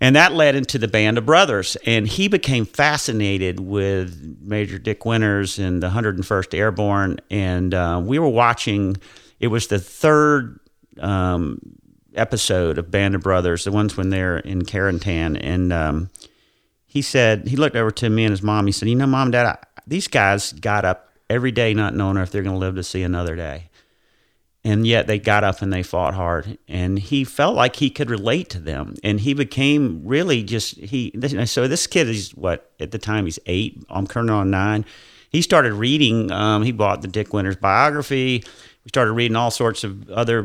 And 0.00 0.16
that 0.16 0.32
led 0.32 0.56
into 0.56 0.78
the 0.78 0.88
Band 0.88 1.16
of 1.16 1.24
Brothers, 1.26 1.76
and 1.86 2.08
he 2.08 2.26
became 2.26 2.66
fascinated 2.66 3.60
with 3.60 4.36
Major 4.40 4.76
Dick 4.76 5.04
Winters 5.04 5.60
and 5.60 5.80
the 5.80 5.90
101st 5.90 6.58
Airborne. 6.58 7.20
And 7.30 7.72
uh, 7.72 8.02
we 8.04 8.18
were 8.18 8.28
watching. 8.28 8.96
It 9.38 9.46
was 9.46 9.68
the 9.68 9.78
third 9.78 10.58
um, 10.98 11.60
episode 12.14 12.78
of 12.78 12.90
Band 12.90 13.14
of 13.14 13.22
Brothers, 13.22 13.64
the 13.64 13.72
ones 13.72 13.96
when 13.96 14.10
they're 14.10 14.38
in 14.38 14.62
Carentan, 14.62 15.38
and 15.40 15.72
um, 15.72 16.10
he 16.86 17.02
said 17.02 17.48
he 17.48 17.56
looked 17.56 17.76
over 17.76 17.90
to 17.90 18.10
me 18.10 18.24
and 18.24 18.30
his 18.32 18.42
mom. 18.42 18.66
He 18.66 18.72
said, 18.72 18.88
"You 18.88 18.96
know, 18.96 19.06
mom, 19.06 19.30
dad, 19.30 19.46
I, 19.46 19.58
these 19.86 20.08
guys 20.08 20.52
got 20.52 20.84
up 20.84 21.10
every 21.30 21.52
day 21.52 21.74
not 21.74 21.94
knowing 21.94 22.16
if 22.16 22.30
they're 22.30 22.42
going 22.42 22.54
to 22.54 22.60
live 22.60 22.74
to 22.76 22.82
see 22.82 23.02
another 23.02 23.36
day." 23.36 23.70
and 24.64 24.86
yet 24.86 25.06
they 25.06 25.18
got 25.18 25.44
up 25.44 25.60
and 25.62 25.72
they 25.72 25.82
fought 25.82 26.14
hard 26.14 26.58
and 26.68 26.98
he 26.98 27.24
felt 27.24 27.56
like 27.56 27.76
he 27.76 27.90
could 27.90 28.10
relate 28.10 28.48
to 28.50 28.58
them 28.58 28.94
and 29.02 29.20
he 29.20 29.34
became 29.34 30.02
really 30.04 30.42
just 30.42 30.76
he 30.76 31.12
so 31.44 31.66
this 31.66 31.86
kid 31.86 32.08
is 32.08 32.30
what 32.34 32.70
at 32.78 32.90
the 32.90 32.98
time 32.98 33.24
he's 33.24 33.38
eight 33.46 33.82
i'm 33.90 34.06
currently 34.06 34.34
on 34.34 34.50
nine 34.50 34.84
he 35.30 35.42
started 35.42 35.72
reading 35.72 36.30
um, 36.30 36.62
he 36.62 36.72
bought 36.72 37.02
the 37.02 37.08
dick 37.08 37.32
winters 37.32 37.56
biography 37.56 38.42
we 38.84 38.88
started 38.88 39.12
reading 39.12 39.36
all 39.36 39.50
sorts 39.50 39.84
of 39.84 40.08
other 40.10 40.42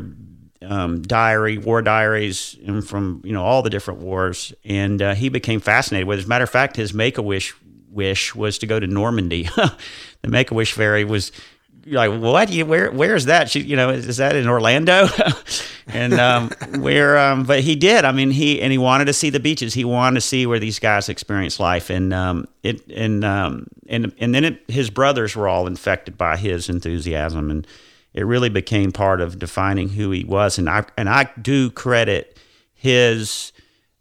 um, 0.62 1.02
diary 1.02 1.58
war 1.58 1.82
diaries 1.82 2.56
and 2.66 2.86
from 2.86 3.20
you 3.24 3.32
know 3.32 3.44
all 3.44 3.62
the 3.62 3.70
different 3.70 4.00
wars 4.00 4.52
and 4.64 5.00
uh, 5.00 5.14
he 5.14 5.28
became 5.28 5.60
fascinated 5.60 6.06
with 6.06 6.18
it. 6.18 6.22
as 6.22 6.26
a 6.26 6.28
matter 6.28 6.44
of 6.44 6.50
fact 6.50 6.76
his 6.76 6.92
make-a-wish 6.92 7.54
wish 7.90 8.34
was 8.34 8.58
to 8.58 8.66
go 8.66 8.80
to 8.80 8.86
normandy 8.86 9.42
the 10.22 10.28
make-a-wish 10.28 10.72
fairy 10.72 11.04
was 11.04 11.32
like, 11.90 12.20
what? 12.20 12.50
You 12.50 12.66
where? 12.66 12.90
Where 12.90 13.14
is 13.14 13.26
that? 13.26 13.50
She, 13.50 13.60
you 13.60 13.76
know, 13.76 13.90
is, 13.90 14.06
is 14.08 14.16
that 14.18 14.36
in 14.36 14.48
Orlando? 14.48 15.08
and 15.86 16.14
um, 16.14 16.50
where? 16.78 17.18
Um, 17.18 17.44
but 17.44 17.60
he 17.60 17.76
did. 17.76 18.04
I 18.04 18.12
mean, 18.12 18.30
he 18.30 18.60
and 18.60 18.72
he 18.72 18.78
wanted 18.78 19.06
to 19.06 19.12
see 19.12 19.30
the 19.30 19.40
beaches. 19.40 19.74
He 19.74 19.84
wanted 19.84 20.16
to 20.16 20.20
see 20.20 20.46
where 20.46 20.58
these 20.58 20.78
guys 20.78 21.08
experience 21.08 21.58
life, 21.58 21.90
and 21.90 22.12
um, 22.12 22.46
it 22.62 22.86
and 22.90 23.24
um, 23.24 23.66
and 23.88 24.12
and 24.18 24.34
then 24.34 24.44
it, 24.44 24.62
his 24.68 24.90
brothers 24.90 25.34
were 25.36 25.48
all 25.48 25.66
infected 25.66 26.18
by 26.18 26.36
his 26.36 26.68
enthusiasm, 26.68 27.50
and 27.50 27.66
it 28.14 28.24
really 28.24 28.48
became 28.48 28.92
part 28.92 29.20
of 29.20 29.38
defining 29.38 29.90
who 29.90 30.10
he 30.10 30.24
was. 30.24 30.58
And 30.58 30.68
I 30.68 30.84
and 30.96 31.08
I 31.08 31.30
do 31.40 31.70
credit 31.70 32.38
his 32.74 33.52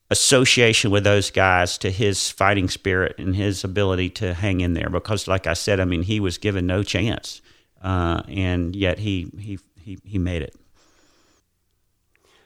association 0.10 0.90
with 0.90 1.04
those 1.04 1.32
guys 1.32 1.78
to 1.80 1.92
his 1.92 2.30
fighting 2.30 2.70
spirit 2.70 3.16
and 3.18 3.36
his 3.36 3.64
ability 3.64 4.10
to 4.10 4.34
hang 4.34 4.62
in 4.62 4.74
there 4.74 4.90
because 4.90 5.28
like 5.28 5.46
I 5.48 5.54
said 5.54 5.82
I 5.82 5.86
mean 5.86 6.04
he 6.04 6.22
was 6.22 6.38
given 6.38 6.66
no 6.66 6.82
chance 6.82 7.42
uh, 7.82 8.22
and 8.28 8.76
yet 8.76 9.00
he, 9.00 9.32
he, 9.40 9.60
he, 9.80 9.98
he 10.04 10.18
made 10.18 10.42
it. 10.42 10.56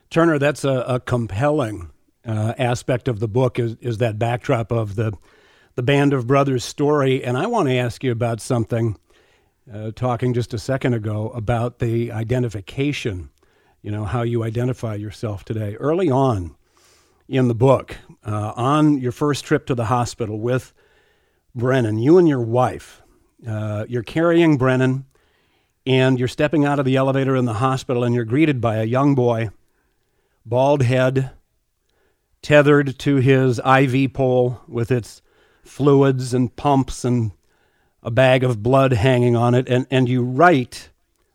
Turner, 0.09 0.37
that's 0.37 0.63
a, 0.63 0.83
a 0.87 0.99
compelling 0.99 1.89
uh, 2.25 2.53
aspect 2.57 3.07
of 3.07 3.19
the 3.19 3.27
book 3.27 3.57
is, 3.57 3.75
is 3.81 3.97
that 3.99 4.19
backdrop 4.19 4.71
of 4.71 4.95
the, 4.95 5.13
the 5.75 5.83
Band 5.83 6.13
of 6.13 6.27
Brothers 6.27 6.65
story. 6.65 7.23
And 7.23 7.37
I 7.37 7.47
want 7.47 7.69
to 7.69 7.75
ask 7.75 8.03
you 8.03 8.11
about 8.11 8.41
something, 8.41 8.97
uh, 9.71 9.91
talking 9.95 10.33
just 10.33 10.53
a 10.53 10.59
second 10.59 10.93
ago 10.93 11.29
about 11.29 11.79
the 11.79 12.11
identification, 12.11 13.29
you 13.81 13.91
know, 13.91 14.05
how 14.05 14.21
you 14.21 14.43
identify 14.43 14.95
yourself 14.95 15.43
today. 15.43 15.75
Early 15.75 16.09
on 16.09 16.55
in 17.27 17.47
the 17.47 17.55
book, 17.55 17.97
uh, 18.25 18.53
on 18.55 18.99
your 18.99 19.11
first 19.11 19.45
trip 19.45 19.65
to 19.67 19.75
the 19.75 19.85
hospital 19.85 20.39
with 20.39 20.73
Brennan, 21.53 21.97
you 21.97 22.17
and 22.17 22.27
your 22.27 22.41
wife, 22.41 23.01
uh, 23.47 23.85
you're 23.87 24.03
carrying 24.03 24.57
Brennan 24.57 25.05
and 25.85 26.19
you're 26.19 26.27
stepping 26.27 26.65
out 26.65 26.79
of 26.79 26.85
the 26.85 26.95
elevator 26.95 27.35
in 27.35 27.45
the 27.45 27.53
hospital 27.53 28.03
and 28.03 28.13
you're 28.13 28.25
greeted 28.25 28.61
by 28.61 28.77
a 28.77 28.83
young 28.83 29.15
boy, 29.15 29.49
bald 30.45 30.83
head, 30.83 31.31
tethered 32.41 32.97
to 32.99 33.17
his 33.17 33.59
IV 33.59 34.13
pole 34.13 34.61
with 34.67 34.91
its 34.91 35.21
fluids 35.63 36.33
and 36.33 36.55
pumps 36.55 37.03
and 37.03 37.31
a 38.03 38.11
bag 38.11 38.43
of 38.43 38.63
blood 38.63 38.93
hanging 38.93 39.35
on 39.35 39.53
it. 39.53 39.67
And, 39.69 39.87
and 39.91 40.09
you 40.09 40.23
write 40.23 40.89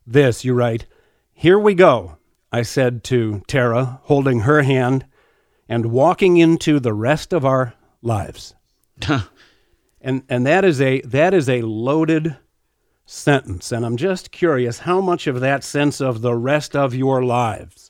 this 0.06 0.44
you 0.44 0.54
write, 0.54 0.86
Here 1.34 1.58
we 1.58 1.74
go, 1.74 2.16
I 2.52 2.62
said 2.62 3.02
to 3.04 3.42
Tara, 3.46 4.00
holding 4.04 4.40
her 4.40 4.62
hand 4.62 5.06
and 5.68 5.86
walking 5.86 6.36
into 6.36 6.78
the 6.78 6.94
rest 6.94 7.32
of 7.32 7.44
our 7.44 7.74
lives. 8.02 8.54
and, 10.00 10.22
and 10.28 10.46
that, 10.46 10.64
is 10.64 10.80
a, 10.80 11.00
that 11.02 11.34
is 11.34 11.48
a 11.48 11.62
loaded 11.62 12.36
sentence. 13.04 13.72
And 13.72 13.84
I'm 13.84 13.96
just 13.96 14.30
curious 14.30 14.80
how 14.80 15.00
much 15.00 15.26
of 15.26 15.40
that 15.40 15.64
sense 15.64 16.00
of 16.00 16.22
the 16.22 16.34
rest 16.34 16.76
of 16.76 16.94
your 16.94 17.24
lives 17.24 17.85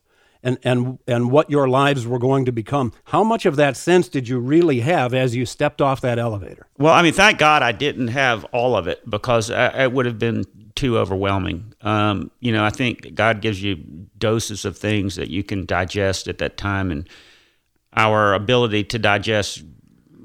and, 0.47 0.59
and, 0.63 0.99
and 1.09 1.31
what 1.31 1.51
your 1.51 1.69
lives 1.69 2.07
were 2.07 2.21
going 2.21 2.45
to 2.45 2.53
become, 2.53 2.93
how 3.05 3.25
much 3.25 3.47
of 3.47 3.57
that 3.57 3.77
sense 3.77 4.09
did 4.09 4.29
you 4.29 4.39
really 4.39 4.81
have 4.81 5.13
as 5.13 5.35
you 5.35 5.45
stepped 5.45 5.83
off 5.83 6.01
that 6.03 6.19
elevator? 6.19 6.69
Well, 6.79 6.95
I 6.95 7.03
mean, 7.03 7.13
thank 7.13 7.39
God 7.39 7.63
I 7.63 7.73
didn't 7.73 8.09
have 8.09 8.45
all 8.47 8.77
of 8.77 8.87
it 8.87 9.09
because 9.11 9.51
it 9.51 9.93
would 9.93 10.07
have 10.07 10.21
been 10.21 10.45
too 10.77 10.99
overwhelming. 10.99 11.75
Um, 11.83 12.31
you 12.39 12.53
know, 12.53 12.65
I 12.65 12.71
think 12.71 13.15
God 13.15 13.41
gives 13.41 13.61
you 13.61 13.77
doses 14.19 14.65
of 14.65 14.79
things 14.79 15.17
that 15.17 15.31
you 15.31 15.43
can 15.43 15.67
digest 15.67 16.29
at 16.29 16.39
that 16.39 16.57
time. 16.57 16.93
And 16.93 17.09
our 17.95 18.33
ability 18.33 18.85
to 18.85 18.99
digest 19.01 19.65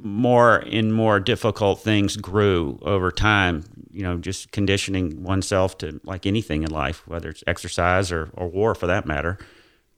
more 0.04 0.58
and 0.58 0.94
more 0.94 1.20
difficult 1.20 1.82
things 1.82 2.16
grew 2.16 2.80
over 2.84 3.12
time 3.12 3.64
you 3.94 4.04
know, 4.04 4.18
just 4.18 4.52
conditioning 4.52 5.22
oneself 5.24 5.78
to 5.80 6.00
like 6.06 6.26
anything 6.26 6.64
in 6.64 6.72
life, 6.72 7.06
whether 7.08 7.30
it's 7.30 7.44
exercise 7.46 8.10
or, 8.12 8.30
or 8.34 8.48
war 8.48 8.74
for 8.74 8.88
that 8.88 9.06
matter. 9.06 9.38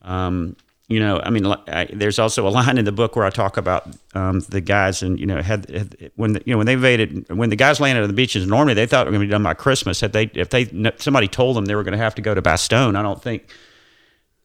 Um, 0.04 0.56
you 0.90 1.00
know, 1.00 1.22
I 1.24 1.30
mean, 1.30 1.46
I, 1.46 1.88
there's 1.94 2.20
also 2.20 2.48
a 2.48 2.50
line 2.50 2.78
in 2.78 2.86
the 2.86 2.92
book 2.92 3.16
where 3.16 3.26
I 3.26 3.30
talk 3.30 3.58
about 3.58 3.88
um, 4.14 4.42
the 4.42 4.62
guys, 4.62 5.02
and 5.02 5.20
you 5.20 5.26
know, 5.26 5.42
had, 5.42 5.70
had 5.70 6.12
when 6.16 6.34
the, 6.34 6.44
you 6.46 6.54
know 6.54 6.58
when 6.58 6.68
they 6.68 6.74
invaded, 6.74 7.30
when 7.30 7.50
the 7.50 7.56
guys 7.56 7.80
landed 7.80 8.02
on 8.02 8.08
the 8.08 8.14
beaches. 8.14 8.46
Normally, 8.46 8.74
they 8.74 8.86
thought 8.86 9.08
it 9.08 9.10
was 9.10 9.14
going 9.18 9.22
to 9.22 9.28
be 9.28 9.32
done 9.32 9.44
by 9.44 9.54
Christmas. 9.54 10.02
Had 10.02 10.14
they, 10.14 10.30
if 10.34 10.50
they, 10.50 10.66
somebody 10.98 11.28
told 11.28 11.56
them 11.56 11.66
they 11.66 11.76
were 11.76 11.84
going 11.84 11.94
to 11.94 11.98
have 11.98 12.16
to 12.16 12.22
go 12.22 12.34
to 12.34 12.42
Bastogne, 12.42 12.96
I 12.96 13.02
don't 13.02 13.22
think 13.22 13.50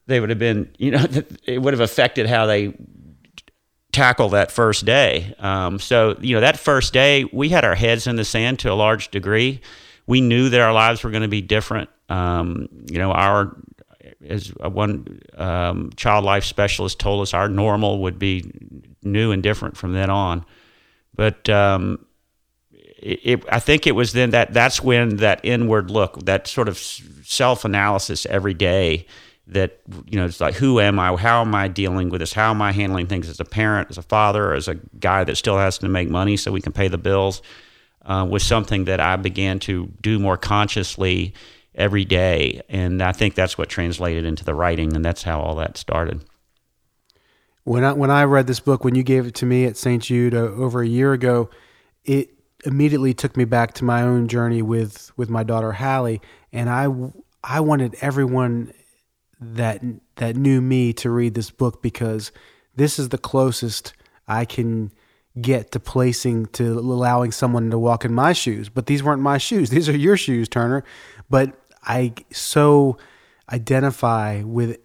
they 0.07 0.19
would 0.19 0.29
have 0.29 0.39
been, 0.39 0.69
you 0.77 0.91
know, 0.91 1.05
it 1.45 1.61
would 1.61 1.73
have 1.73 1.81
affected 1.81 2.27
how 2.27 2.45
they 2.45 2.73
tackle 3.91 4.29
that 4.29 4.51
first 4.51 4.85
day. 4.85 5.35
Um, 5.39 5.79
so, 5.79 6.17
you 6.19 6.35
know, 6.35 6.41
that 6.41 6.57
first 6.57 6.93
day, 6.93 7.25
we 7.31 7.49
had 7.49 7.63
our 7.63 7.75
heads 7.75 8.07
in 8.07 8.15
the 8.15 8.25
sand 8.25 8.59
to 8.59 8.71
a 8.71 8.75
large 8.75 9.09
degree. 9.11 9.61
We 10.07 10.21
knew 10.21 10.49
that 10.49 10.61
our 10.61 10.73
lives 10.73 11.03
were 11.03 11.11
going 11.11 11.23
to 11.23 11.27
be 11.29 11.41
different. 11.41 11.89
Um, 12.09 12.69
you 12.89 12.97
know, 12.97 13.11
our, 13.11 13.55
as 14.29 14.49
one 14.49 15.21
um, 15.35 15.91
child 15.95 16.23
life 16.23 16.43
specialist 16.43 16.99
told 16.99 17.21
us, 17.21 17.33
our 17.33 17.49
normal 17.49 17.99
would 17.99 18.19
be 18.19 18.51
new 19.03 19.31
and 19.31 19.43
different 19.43 19.75
from 19.75 19.93
then 19.93 20.09
on. 20.09 20.45
But 21.15 21.49
um, 21.49 22.05
it, 22.71 23.19
it, 23.23 23.45
I 23.51 23.59
think 23.59 23.87
it 23.87 23.93
was 23.93 24.13
then 24.13 24.29
that 24.31 24.53
that's 24.53 24.81
when 24.81 25.17
that 25.17 25.41
inward 25.43 25.91
look, 25.91 26.25
that 26.25 26.47
sort 26.47 26.67
of 26.67 26.77
self 26.77 27.65
analysis 27.65 28.25
every 28.27 28.53
day 28.53 29.05
that 29.47 29.79
you 30.05 30.19
know 30.19 30.25
it's 30.25 30.39
like 30.39 30.53
who 30.55 30.79
am 30.79 30.99
i? 30.99 31.15
How 31.15 31.41
am 31.41 31.55
i 31.55 31.67
dealing 31.67 32.09
with 32.09 32.19
this? 32.21 32.33
How 32.33 32.51
am 32.51 32.61
i 32.61 32.71
handling 32.71 33.07
things 33.07 33.27
as 33.27 33.39
a 33.39 33.45
parent 33.45 33.89
as 33.89 33.97
a 33.97 34.03
father 34.03 34.53
as 34.53 34.67
a 34.67 34.75
guy 34.75 35.23
that 35.23 35.35
still 35.35 35.57
has 35.57 35.79
to 35.79 35.89
make 35.89 36.09
money 36.09 36.37
so 36.37 36.51
we 36.51 36.61
can 36.61 36.71
pay 36.71 36.87
the 36.87 36.97
bills? 36.97 37.41
Uh, 38.05 38.25
was 38.27 38.43
something 38.43 38.85
that 38.85 39.01
i 39.01 39.17
began 39.17 39.59
to 39.59 39.91
do 40.01 40.17
more 40.17 40.37
consciously 40.37 41.33
every 41.75 42.05
day 42.05 42.61
and 42.69 43.01
i 43.01 43.11
think 43.11 43.35
that's 43.35 43.57
what 43.57 43.69
translated 43.69 44.25
into 44.25 44.43
the 44.43 44.53
writing 44.53 44.95
and 44.95 45.05
that's 45.05 45.23
how 45.23 45.39
all 45.39 45.55
that 45.55 45.77
started 45.77 46.23
when 47.63 47.83
i 47.83 47.93
when 47.93 48.11
i 48.11 48.23
read 48.23 48.47
this 48.47 48.59
book 48.59 48.83
when 48.83 48.95
you 48.95 49.03
gave 49.03 49.25
it 49.25 49.35
to 49.35 49.45
me 49.45 49.65
at 49.65 49.77
st 49.77 50.03
jude 50.03 50.33
uh, 50.33 50.37
over 50.37 50.81
a 50.81 50.87
year 50.87 51.13
ago 51.13 51.49
it 52.05 52.29
immediately 52.65 53.13
took 53.13 53.37
me 53.37 53.45
back 53.45 53.73
to 53.73 53.85
my 53.85 54.01
own 54.01 54.27
journey 54.27 54.61
with 54.61 55.11
with 55.15 55.29
my 55.29 55.43
daughter 55.43 55.73
hallie 55.73 56.19
and 56.51 56.69
i 56.69 56.87
I 57.43 57.59
wanted 57.61 57.95
everyone 58.01 58.73
that 59.39 59.81
that 60.17 60.35
knew 60.35 60.61
me 60.61 60.91
to 60.93 61.09
read 61.09 61.33
this 61.33 61.49
book 61.49 61.81
because 61.81 62.31
this 62.75 62.99
is 62.99 63.09
the 63.09 63.17
closest 63.17 63.93
I 64.27 64.45
can 64.45 64.91
get 65.39 65.71
to 65.71 65.79
placing 65.79 66.47
to 66.47 66.79
allowing 66.79 67.31
someone 67.31 67.71
to 67.71 67.79
walk 67.79 68.03
in 68.03 68.13
my 68.13 68.33
shoes. 68.33 68.67
But 68.67 68.87
these 68.87 69.01
weren't 69.01 69.21
my 69.21 69.37
shoes; 69.37 69.69
these 69.69 69.87
are 69.87 69.97
your 69.97 70.17
shoes, 70.17 70.49
Turner. 70.49 70.83
But 71.29 71.53
I 71.83 72.13
so 72.31 72.97
identify 73.51 74.43
with 74.43 74.77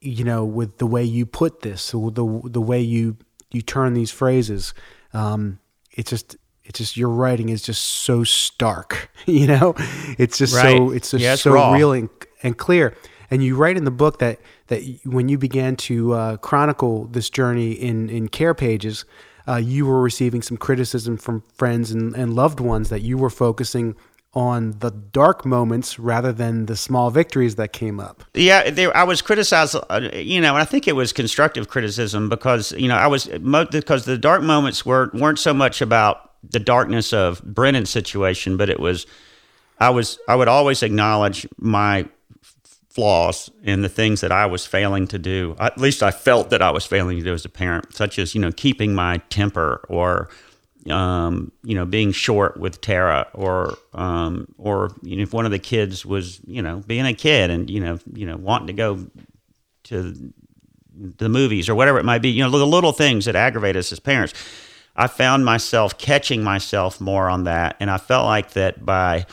you 0.00 0.24
know 0.24 0.44
with 0.44 0.78
the 0.78 0.86
way 0.86 1.04
you 1.04 1.26
put 1.26 1.62
this, 1.62 1.90
the 1.90 2.40
the 2.44 2.60
way 2.60 2.80
you 2.80 3.16
you 3.50 3.62
turn 3.62 3.94
these 3.94 4.10
phrases. 4.10 4.74
Um, 5.12 5.58
it's 5.92 6.10
just 6.10 6.36
it's 6.64 6.78
just 6.78 6.96
your 6.96 7.08
writing 7.08 7.48
is 7.48 7.62
just 7.62 7.82
so 7.82 8.24
stark. 8.24 9.10
You 9.24 9.46
know, 9.46 9.74
it's 10.18 10.36
just 10.36 10.52
right. 10.52 10.76
so 10.76 10.90
it's 10.90 11.12
just 11.12 11.22
yeah, 11.22 11.34
it's 11.34 11.42
so 11.42 11.52
raw. 11.52 11.72
real 11.72 11.92
and, 11.92 12.10
and 12.42 12.58
clear. 12.58 12.96
And 13.30 13.40
you 13.40 13.54
write 13.54 13.76
in 13.76 13.84
the 13.84 13.92
book 13.92 14.18
that 14.18 14.40
that 14.66 14.82
when 15.04 15.28
you 15.28 15.38
began 15.38 15.76
to 15.76 16.12
uh, 16.12 16.36
chronicle 16.38 17.04
this 17.04 17.30
journey 17.30 17.70
in 17.70 18.10
in 18.10 18.28
CarePages, 18.28 19.04
uh, 19.46 19.56
you 19.56 19.86
were 19.86 20.02
receiving 20.02 20.42
some 20.42 20.56
criticism 20.56 21.16
from 21.16 21.44
friends 21.54 21.92
and, 21.92 22.16
and 22.16 22.34
loved 22.34 22.58
ones 22.58 22.88
that 22.88 23.02
you 23.02 23.16
were 23.16 23.30
focusing 23.30 23.94
on 24.34 24.78
the 24.78 24.90
dark 24.90 25.44
moments 25.44 25.98
rather 25.98 26.32
than 26.32 26.66
the 26.66 26.76
small 26.76 27.10
victories 27.10 27.56
that 27.56 27.72
came 27.72 28.00
up. 28.00 28.24
Yeah, 28.34 28.70
there, 28.70 28.96
I 28.96 29.04
was 29.04 29.20
criticized, 29.20 29.76
uh, 29.90 30.08
you 30.14 30.40
know, 30.40 30.54
and 30.54 30.62
I 30.62 30.64
think 30.64 30.88
it 30.88 30.96
was 30.96 31.12
constructive 31.12 31.68
criticism 31.68 32.28
because 32.28 32.72
you 32.72 32.88
know 32.88 32.96
I 32.96 33.06
was 33.06 33.26
because 33.26 34.04
the 34.04 34.18
dark 34.18 34.42
moments 34.42 34.86
were 34.86 35.10
weren't 35.12 35.38
so 35.38 35.52
much 35.52 35.80
about 35.80 36.30
the 36.48 36.60
darkness 36.60 37.12
of 37.12 37.42
Brennan's 37.42 37.90
situation, 37.90 38.56
but 38.56 38.70
it 38.70 38.80
was 38.80 39.06
I 39.78 39.90
was 39.90 40.18
I 40.28 40.34
would 40.34 40.48
always 40.48 40.82
acknowledge 40.82 41.46
my 41.58 42.08
flaws 42.88 43.50
and 43.64 43.82
the 43.82 43.88
things 43.88 44.20
that 44.20 44.32
I 44.32 44.46
was 44.46 44.66
failing 44.66 45.06
to 45.08 45.18
do. 45.18 45.56
At 45.58 45.78
least 45.78 46.02
I 46.02 46.10
felt 46.10 46.50
that 46.50 46.60
I 46.60 46.70
was 46.70 46.84
failing 46.84 47.18
to 47.18 47.24
do 47.24 47.32
as 47.32 47.44
a 47.44 47.48
parent, 47.48 47.94
such 47.94 48.18
as 48.18 48.34
you 48.34 48.40
know 48.40 48.52
keeping 48.52 48.94
my 48.94 49.18
temper 49.28 49.84
or 49.88 50.30
um, 50.90 51.52
you 51.62 51.74
know 51.74 51.84
being 51.84 52.12
short 52.12 52.56
with 52.56 52.80
Tara 52.80 53.28
or 53.34 53.76
um, 53.92 54.48
or 54.58 54.94
you 55.02 55.16
know, 55.16 55.22
if 55.22 55.32
one 55.32 55.44
of 55.44 55.50
the 55.50 55.58
kids 55.58 56.04
was 56.04 56.40
you 56.46 56.62
know 56.62 56.82
being 56.86 57.06
a 57.06 57.14
kid 57.14 57.50
and 57.50 57.70
you 57.70 57.80
know 57.80 57.98
you 58.12 58.26
know 58.26 58.36
wanting 58.36 58.68
to 58.68 58.72
go 58.72 59.06
to 59.84 60.32
the 60.94 61.28
movies 61.28 61.68
or 61.68 61.74
whatever 61.74 61.98
it 61.98 62.04
might 62.04 62.22
be. 62.22 62.30
You 62.30 62.44
know 62.44 62.50
the 62.50 62.66
little 62.66 62.92
things 62.92 63.24
that 63.24 63.36
aggravate 63.36 63.76
us 63.76 63.92
as 63.92 64.00
parents. 64.00 64.34
I 64.94 65.06
found 65.06 65.44
myself 65.44 65.96
catching 65.96 66.44
myself 66.44 67.00
more 67.00 67.28
on 67.28 67.44
that, 67.44 67.76
and 67.80 67.90
I 67.90 67.96
felt 67.96 68.26
like 68.26 68.50
that 68.52 68.84
by 68.84 69.26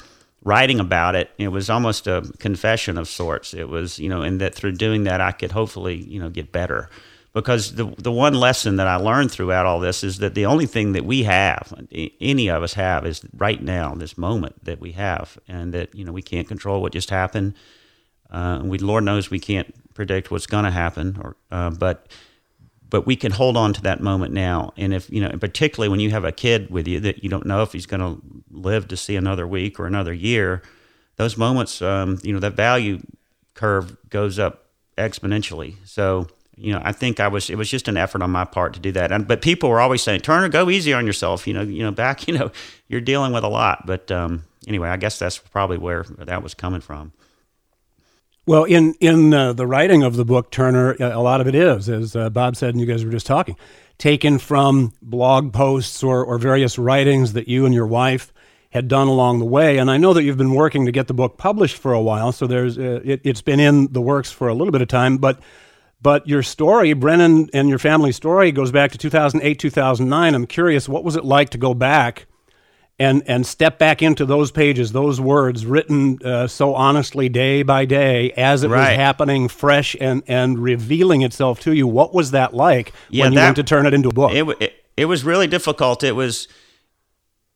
writing 0.44 0.80
about 0.80 1.16
it, 1.16 1.30
it 1.38 1.50
was 1.50 1.70
almost 1.70 2.08
a 2.08 2.32
confession 2.40 2.98
of 2.98 3.08
sorts. 3.08 3.54
It 3.54 3.68
was, 3.68 4.00
you 4.00 4.10
know, 4.10 4.22
and 4.22 4.40
that 4.42 4.56
through 4.56 4.74
doing 4.74 5.04
that, 5.04 5.22
I 5.22 5.32
could 5.32 5.52
hopefully, 5.52 5.96
you 5.96 6.20
know, 6.20 6.30
get 6.30 6.52
better. 6.52 6.90
Because 7.42 7.76
the 7.76 7.86
the 7.98 8.12
one 8.12 8.34
lesson 8.34 8.76
that 8.78 8.88
I 8.88 8.96
learned 8.96 9.32
throughout 9.32 9.66
all 9.66 9.80
this 9.80 10.04
is 10.04 10.18
that 10.20 10.36
the 10.36 10.46
only 10.46 10.66
thing 10.66 10.94
that 10.94 11.06
we 11.06 11.24
have, 11.24 11.74
any 12.20 12.50
of 12.50 12.64
us 12.64 12.74
have, 12.74 13.06
is 13.06 13.22
right 13.36 13.62
now, 13.62 13.94
this 13.96 14.18
moment 14.18 14.64
that 14.66 14.80
we 14.80 14.94
have, 14.94 15.38
and 15.48 15.74
that 15.74 15.94
you 15.96 16.04
know 16.04 16.12
we 16.12 16.22
can't 16.22 16.48
control 16.48 16.82
what 16.82 16.94
just 16.94 17.10
happened. 17.10 17.54
Uh, 18.30 18.62
we, 18.64 18.78
Lord 18.78 19.04
knows, 19.04 19.30
we 19.32 19.40
can't 19.40 19.74
predict 19.94 20.32
what's 20.32 20.46
going 20.46 20.66
to 20.66 20.72
happen, 20.72 21.18
or 21.22 21.36
uh, 21.52 21.70
but 21.70 22.08
but 22.90 23.06
we 23.06 23.16
can 23.16 23.32
hold 23.32 23.56
on 23.56 23.74
to 23.74 23.82
that 23.84 24.02
moment 24.02 24.34
now. 24.34 24.74
And 24.78 24.94
if 24.94 25.10
you 25.10 25.22
know, 25.22 25.30
particularly 25.38 25.90
when 25.90 26.00
you 26.00 26.12
have 26.12 26.26
a 26.26 26.32
kid 26.32 26.70
with 26.70 26.88
you 26.88 27.00
that 27.02 27.24
you 27.24 27.30
don't 27.30 27.46
know 27.46 27.62
if 27.62 27.72
he's 27.72 27.86
going 27.86 28.02
to 28.02 28.22
live 28.52 28.88
to 28.90 28.98
see 28.98 29.16
another 29.16 29.48
week 29.48 29.80
or 29.80 29.86
another 29.86 30.14
year, 30.14 30.62
those 31.18 31.38
moments, 31.38 31.82
um, 31.82 32.18
you 32.24 32.34
know, 32.34 32.40
that 32.40 32.54
value 32.54 33.00
curve 33.54 33.98
goes 34.10 34.40
up 34.40 34.66
exponentially. 34.98 35.76
So 35.86 36.28
you 36.60 36.74
know, 36.74 36.82
I 36.84 36.92
think 36.92 37.20
I 37.20 37.28
was 37.28 37.50
it 37.50 37.58
was 37.58 37.70
just 37.70 37.88
an 37.88 37.98
effort 37.98 38.22
on 38.22 38.32
my 38.32 38.46
part 38.46 38.74
to 38.74 38.80
do 38.80 38.92
that. 38.92 39.12
And 39.12 39.28
but 39.28 39.42
people 39.42 39.70
were 39.70 39.80
always 39.80 40.02
saying, 40.02 40.22
Turner, 40.22 40.50
go 40.50 40.70
easy 40.70 40.94
on 40.94 41.06
yourself. 41.08 41.48
You 41.48 41.54
know, 41.54 41.62
you 41.62 41.84
know, 41.84 41.92
back, 41.92 42.28
you 42.28 42.38
know, 42.38 42.52
you're 42.88 43.02
dealing 43.02 43.32
with 43.32 43.44
a 43.44 43.48
lot. 43.50 43.86
But 43.86 44.12
um, 44.12 44.44
anyway, 44.68 44.90
I 44.90 44.98
guess 44.98 45.18
that's 45.18 45.38
probably 45.38 45.78
where 45.78 46.04
that 46.18 46.44
was 46.44 46.54
coming 46.54 46.82
from. 46.82 47.14
Well, 48.46 48.64
in 48.64 48.96
in 49.00 49.34
uh, 49.34 49.54
the 49.54 49.68
writing 49.68 50.04
of 50.04 50.16
the 50.16 50.26
book, 50.26 50.52
Turner, 50.52 50.96
a 51.00 51.22
lot 51.22 51.40
of 51.40 51.48
it 51.48 51.56
is, 51.56 51.88
as 51.88 52.16
uh, 52.16 52.30
Bob 52.30 52.56
said, 52.56 52.72
and 52.72 52.80
you 52.80 52.88
guys 52.88 53.06
were 53.06 53.12
just 53.12 53.28
talking, 53.28 53.56
taken 53.98 54.40
from 54.40 54.94
blog 55.02 55.54
posts 55.54 56.02
or, 56.02 56.26
or 56.26 56.40
various 56.40 56.80
writings 56.80 57.34
that 57.34 57.48
you 57.48 57.66
and 57.66 57.76
your 57.76 57.86
wife 57.86 58.34
had 58.72 58.88
done 58.88 59.08
along 59.08 59.40
the 59.40 59.46
way. 59.46 59.78
And 59.78 59.90
I 59.90 59.98
know 59.98 60.14
that 60.14 60.24
you've 60.24 60.38
been 60.38 60.54
working 60.54 60.86
to 60.86 60.92
get 60.92 61.08
the 61.08 61.14
book 61.14 61.38
published 61.38 61.78
for 61.78 61.94
a 61.94 62.02
while, 62.02 62.32
so 62.32 62.48
there's 62.48 62.78
uh, 62.78 63.02
it, 63.04 63.22
it's 63.24 63.42
been 63.42 63.60
in 63.60 63.94
the 63.94 64.02
works 64.02 64.32
for 64.32 64.48
a 64.48 64.54
little 64.54 64.72
bit 64.72 64.82
of 64.82 64.88
time. 64.88 65.18
But 65.18 65.40
but 66.02 66.28
your 66.28 66.44
story, 66.44 66.94
Brennan 66.94 67.50
and 67.54 67.70
your 67.70 67.80
family 67.80 68.12
story, 68.12 68.52
goes 68.52 68.72
back 68.72 68.92
to 68.92 68.98
2008, 68.98 69.60
2009. 69.60 70.36
I'm 70.36 70.48
curious, 70.48 70.88
what 70.88 71.04
was 71.04 71.16
it 71.16 71.26
like 71.26 71.50
to 71.52 71.58
go 71.58 71.74
back? 71.74 72.26
and 73.00 73.24
and 73.28 73.48
step 73.48 73.80
back 73.80 74.02
into 74.02 74.26
those 74.26 74.52
pages, 74.52 74.92
those 74.92 75.22
words 75.22 75.66
written 75.66 76.20
uh, 76.24 76.48
so 76.48 76.76
honestly 76.76 77.30
day 77.30 77.64
by 77.64 77.86
day 77.86 78.32
as 78.34 78.64
it 78.64 78.70
right. 78.70 78.90
was 78.90 78.98
happening, 78.98 79.48
fresh 79.48 79.96
and 80.00 80.22
and 80.28 80.60
revealing 80.60 81.22
itself 81.22 81.62
to 81.62 81.74
you. 81.74 81.88
What 81.88 82.14
was 82.14 82.32
that 82.32 82.54
like 82.54 82.92
yeah, 83.10 83.24
when 83.24 83.34
you 83.34 83.40
that, 83.40 83.46
went 83.46 83.56
to 83.56 83.64
turn 83.64 83.86
it 83.86 83.94
into 83.94 84.10
a 84.10 84.14
book? 84.14 84.34
It, 84.34 84.48
it, 84.62 84.74
it 84.98 85.06
was 85.06 85.24
really 85.24 85.48
difficult. 85.48 86.04
It 86.04 86.12
was, 86.12 86.50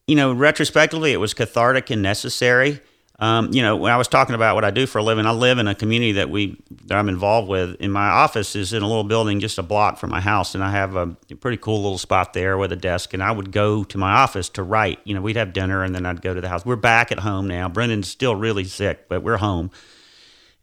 you 0.08 0.15
know, 0.15 0.32
retrospectively, 0.32 1.12
it 1.12 1.17
was 1.17 1.34
cathartic 1.34 1.89
and 1.89 2.01
necessary. 2.01 2.79
Um, 3.19 3.54
you 3.54 3.62
know, 3.62 3.76
when 3.76 3.91
I 3.91 3.97
was 3.97 4.08
talking 4.08 4.34
about 4.34 4.56
what 4.56 4.65
I 4.65 4.71
do 4.71 4.88
for 4.88 4.97
a 4.97 5.04
living, 5.04 5.26
I 5.26 5.32
live 5.32 5.60
in 5.60 5.67
a 5.67 5.76
community 5.76 6.13
that 6.13 6.30
we 6.32 6.60
that 6.86 6.97
I'm 6.97 7.10
involved 7.10 7.47
with. 7.47 7.76
In 7.76 7.91
my 7.91 8.08
office 8.08 8.56
is 8.56 8.73
in 8.73 8.82
a 8.82 8.88
little 8.88 9.04
building 9.04 9.39
just 9.39 9.60
a 9.60 9.63
block 9.63 9.97
from 9.99 10.10
my 10.10 10.19
house, 10.19 10.56
and 10.56 10.63
I 10.63 10.71
have 10.71 10.95
a 10.95 11.15
pretty 11.39 11.58
cool 11.58 11.82
little 11.84 11.99
spot 11.99 12.34
there 12.34 12.58
with 12.58 12.71
a 12.71 12.76
desk. 12.76 13.13
And 13.13 13.21
I 13.21 13.32
would 13.32 13.52
go 13.52 13.84
to 13.84 13.97
my 13.97 14.13
office 14.13 14.49
to 14.49 14.63
write. 14.63 14.99
You 15.04 15.13
know, 15.13 15.21
we'd 15.21 15.36
have 15.36 15.54
dinner, 15.54 15.84
and 15.84 15.93
then 15.93 16.06
I'd 16.08 16.23
go 16.23 16.34
to 16.34 16.41
the 16.41 16.49
house. 16.49 16.65
We're 16.65 16.76
back 16.76 17.12
at 17.12 17.19
home 17.19 17.47
now. 17.47 17.69
Brennan's 17.69 18.08
still 18.08 18.36
really 18.36 18.63
sick, 18.63 19.08
but 19.08 19.21
we're 19.21 19.38
home. 19.38 19.69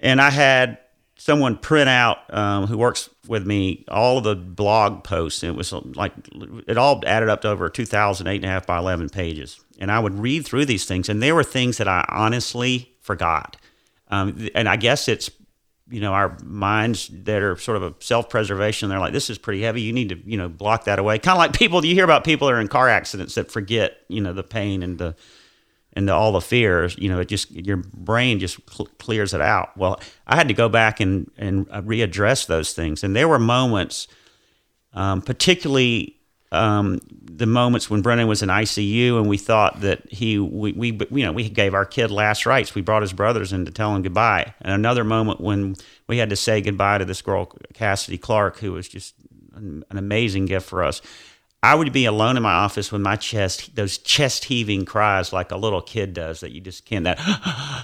And 0.00 0.20
I 0.20 0.30
had 0.30 0.78
someone 1.16 1.56
print 1.56 1.88
out 1.88 2.18
um, 2.34 2.66
who 2.66 2.78
works 2.78 3.10
with 3.28 3.46
me 3.46 3.84
all 3.88 4.18
of 4.18 4.24
the 4.24 4.34
blog 4.34 5.04
posts. 5.04 5.44
And 5.44 5.54
it 5.54 5.56
was 5.56 5.72
like 5.72 6.12
it 6.66 6.76
all 6.76 7.00
added 7.06 7.28
up 7.28 7.42
to 7.42 7.48
over 7.48 7.68
2,000, 7.68 8.26
eight 8.26 8.36
and 8.36 8.44
a 8.46 8.48
half 8.48 8.66
by 8.66 8.78
11 8.78 9.10
pages 9.10 9.60
and 9.80 9.90
I 9.90 9.98
would 9.98 10.18
read 10.18 10.44
through 10.44 10.66
these 10.66 10.84
things, 10.84 11.08
and 11.08 11.22
there 11.22 11.34
were 11.34 11.42
things 11.42 11.78
that 11.78 11.88
I 11.88 12.04
honestly 12.08 12.92
forgot. 13.00 13.56
Um, 14.08 14.48
and 14.54 14.68
I 14.68 14.76
guess 14.76 15.08
it's 15.08 15.30
you 15.88 16.00
know 16.00 16.12
our 16.12 16.36
minds 16.44 17.10
that 17.12 17.42
are 17.42 17.56
sort 17.56 17.76
of 17.76 17.82
a 17.82 17.94
self-preservation. 17.98 18.88
They're 18.88 19.00
like, 19.00 19.12
this 19.12 19.30
is 19.30 19.38
pretty 19.38 19.62
heavy. 19.62 19.82
You 19.82 19.92
need 19.92 20.10
to 20.10 20.18
you 20.24 20.36
know 20.36 20.48
block 20.48 20.84
that 20.84 20.98
away. 20.98 21.18
Kind 21.18 21.36
of 21.36 21.38
like 21.38 21.52
people 21.52 21.84
you 21.84 21.94
hear 21.94 22.04
about 22.04 22.24
people 22.24 22.46
that 22.46 22.54
are 22.54 22.60
in 22.60 22.68
car 22.68 22.88
accidents 22.88 23.34
that 23.34 23.50
forget 23.50 23.98
you 24.08 24.20
know 24.20 24.32
the 24.32 24.44
pain 24.44 24.82
and 24.82 24.98
the 24.98 25.16
and 25.94 26.08
the, 26.08 26.12
all 26.12 26.32
the 26.32 26.40
fears. 26.40 26.96
You 26.98 27.08
know, 27.08 27.20
it 27.20 27.28
just 27.28 27.50
your 27.50 27.78
brain 27.78 28.38
just 28.38 28.58
cl- 28.70 28.88
clears 28.98 29.34
it 29.34 29.40
out. 29.40 29.76
Well, 29.76 30.00
I 30.26 30.36
had 30.36 30.48
to 30.48 30.54
go 30.54 30.68
back 30.68 31.00
and 31.00 31.30
and 31.36 31.66
readdress 31.68 32.46
those 32.46 32.72
things, 32.72 33.02
and 33.02 33.16
there 33.16 33.28
were 33.28 33.38
moments, 33.38 34.06
um, 34.92 35.22
particularly 35.22 36.19
um, 36.52 37.00
the 37.22 37.46
moments 37.46 37.88
when 37.88 38.02
Brennan 38.02 38.26
was 38.26 38.42
in 38.42 38.48
ICU 38.48 39.16
and 39.18 39.28
we 39.28 39.38
thought 39.38 39.80
that 39.82 40.02
he 40.10 40.38
we, 40.38 40.72
we 40.72 40.90
you 41.10 41.24
know 41.24 41.32
we 41.32 41.48
gave 41.48 41.74
our 41.74 41.84
kid 41.84 42.10
last 42.10 42.44
rites. 42.44 42.74
We 42.74 42.82
brought 42.82 43.02
his 43.02 43.12
brothers 43.12 43.52
in 43.52 43.64
to 43.66 43.70
tell 43.70 43.94
him 43.94 44.02
goodbye. 44.02 44.54
And 44.60 44.72
another 44.72 45.04
moment 45.04 45.40
when 45.40 45.76
we 46.08 46.18
had 46.18 46.30
to 46.30 46.36
say 46.36 46.60
goodbye 46.60 46.98
to 46.98 47.04
this 47.04 47.22
girl 47.22 47.46
Cassidy 47.72 48.18
Clark, 48.18 48.58
who 48.58 48.72
was 48.72 48.88
just 48.88 49.14
an, 49.54 49.84
an 49.90 49.98
amazing 49.98 50.46
gift 50.46 50.68
for 50.68 50.82
us. 50.82 51.00
I 51.62 51.74
would 51.74 51.92
be 51.92 52.06
alone 52.06 52.38
in 52.38 52.42
my 52.42 52.52
office 52.52 52.90
with 52.90 53.02
my 53.02 53.16
chest, 53.16 53.76
those 53.76 53.98
chest 53.98 54.44
heaving 54.44 54.86
cries 54.86 55.30
like 55.32 55.50
a 55.50 55.56
little 55.56 55.82
kid 55.82 56.14
does 56.14 56.40
that 56.40 56.52
you 56.52 56.60
just 56.60 56.86
can't, 56.86 57.04
that, 57.04 57.18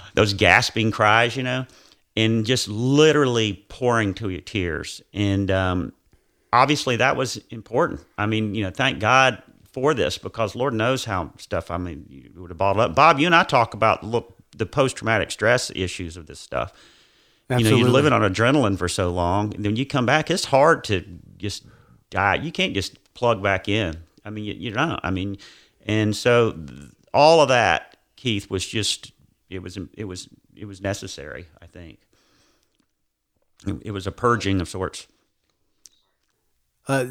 those 0.15 0.33
gasping 0.33 0.89
cries, 0.89 1.37
you 1.37 1.43
know, 1.43 1.67
and 2.15 2.43
just 2.43 2.67
literally 2.67 3.65
pouring 3.69 4.15
to 4.15 4.29
your 4.29 4.41
tears. 4.41 5.03
And 5.13 5.51
um, 5.51 5.93
obviously 6.53 6.95
that 6.97 7.15
was 7.15 7.37
important. 7.49 8.01
I 8.17 8.25
mean, 8.25 8.55
you 8.55 8.63
know, 8.63 8.71
thank 8.71 8.99
God 8.99 9.41
for 9.71 9.93
this 9.93 10.17
because 10.17 10.55
Lord 10.55 10.73
knows 10.73 11.05
how 11.05 11.31
stuff. 11.37 11.69
I 11.69 11.77
mean, 11.77 12.05
you 12.09 12.41
would 12.41 12.49
have 12.49 12.57
bottled 12.57 12.91
up. 12.91 12.95
Bob, 12.95 13.19
you 13.19 13.25
and 13.25 13.35
I 13.35 13.43
talk 13.43 13.73
about 13.73 14.03
look 14.03 14.35
the 14.55 14.65
post 14.65 14.97
traumatic 14.97 15.31
stress 15.31 15.71
issues 15.75 16.17
of 16.17 16.25
this 16.25 16.39
stuff. 16.39 16.73
Absolutely. 17.49 17.69
You 17.69 17.71
know, 17.71 17.85
you're 17.85 17.93
living 17.93 18.13
on 18.13 18.21
adrenaline 18.21 18.77
for 18.77 18.89
so 18.89 19.09
long, 19.09 19.53
and 19.53 19.63
then 19.63 19.75
you 19.75 19.85
come 19.85 20.05
back. 20.05 20.29
It's 20.29 20.45
hard 20.45 20.83
to 20.85 21.05
just 21.37 21.65
die. 22.09 22.35
You 22.35 22.51
can't 22.51 22.73
just 22.73 23.13
plug 23.13 23.41
back 23.41 23.69
in. 23.69 23.97
I 24.25 24.29
mean, 24.29 24.43
you, 24.43 24.53
you 24.53 24.71
don't. 24.71 24.99
I 25.03 25.11
mean, 25.11 25.37
and 25.85 26.15
so 26.15 26.57
all 27.13 27.41
of 27.41 27.49
that, 27.49 27.97
Keith, 28.17 28.49
was 28.49 28.65
just 28.65 29.13
it 29.49 29.59
was 29.59 29.77
it 29.93 30.05
was 30.05 30.27
it 30.55 30.65
was 30.65 30.81
necessary. 30.81 31.47
I 31.61 31.67
think 31.67 31.99
it, 33.65 33.77
it 33.85 33.91
was 33.91 34.07
a 34.07 34.11
purging 34.11 34.59
of 34.59 34.67
sorts 34.67 35.07
uh, 36.87 37.05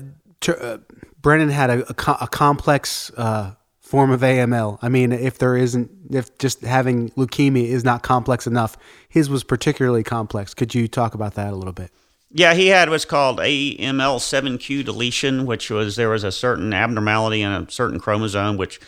uh, 0.49 0.79
Brennan 1.21 1.49
had 1.49 1.71
a, 1.71 1.89
a, 1.89 2.19
a 2.23 2.29
complex 2.29 3.11
uh, 3.17 3.55
form 3.81 4.11
of 4.11 4.21
AML. 4.21 4.79
I 4.83 4.89
mean, 4.89 5.13
if 5.13 5.39
there 5.39 5.57
isn't, 5.57 5.91
if 6.11 6.37
just 6.39 6.63
having 6.63 7.11
leukemia 7.11 7.65
is 7.65 7.85
not 7.85 8.03
complex 8.03 8.47
enough, 8.47 8.77
his 9.09 9.31
was 9.31 9.45
particularly 9.45 10.03
complex. 10.03 10.55
Could 10.55 10.75
you 10.75 10.89
talk 10.89 11.15
about 11.15 11.35
that 11.35 11.53
a 11.53 11.57
little 11.57 11.73
bit? 11.73 11.91
Yeah, 12.33 12.55
he 12.55 12.67
had 12.67 12.91
what's 12.91 13.05
called 13.05 13.39
AML7Q 13.39 14.85
deletion, 14.85 15.47
which 15.47 15.71
was 15.71 15.97
there 15.97 16.11
was 16.11 16.25
a 16.25 16.33
certain 16.33 16.75
abnormality 16.75 17.43
in 17.43 17.51
a 17.51 17.71
certain 17.71 18.01
chromosome, 18.01 18.57
which 18.57 18.81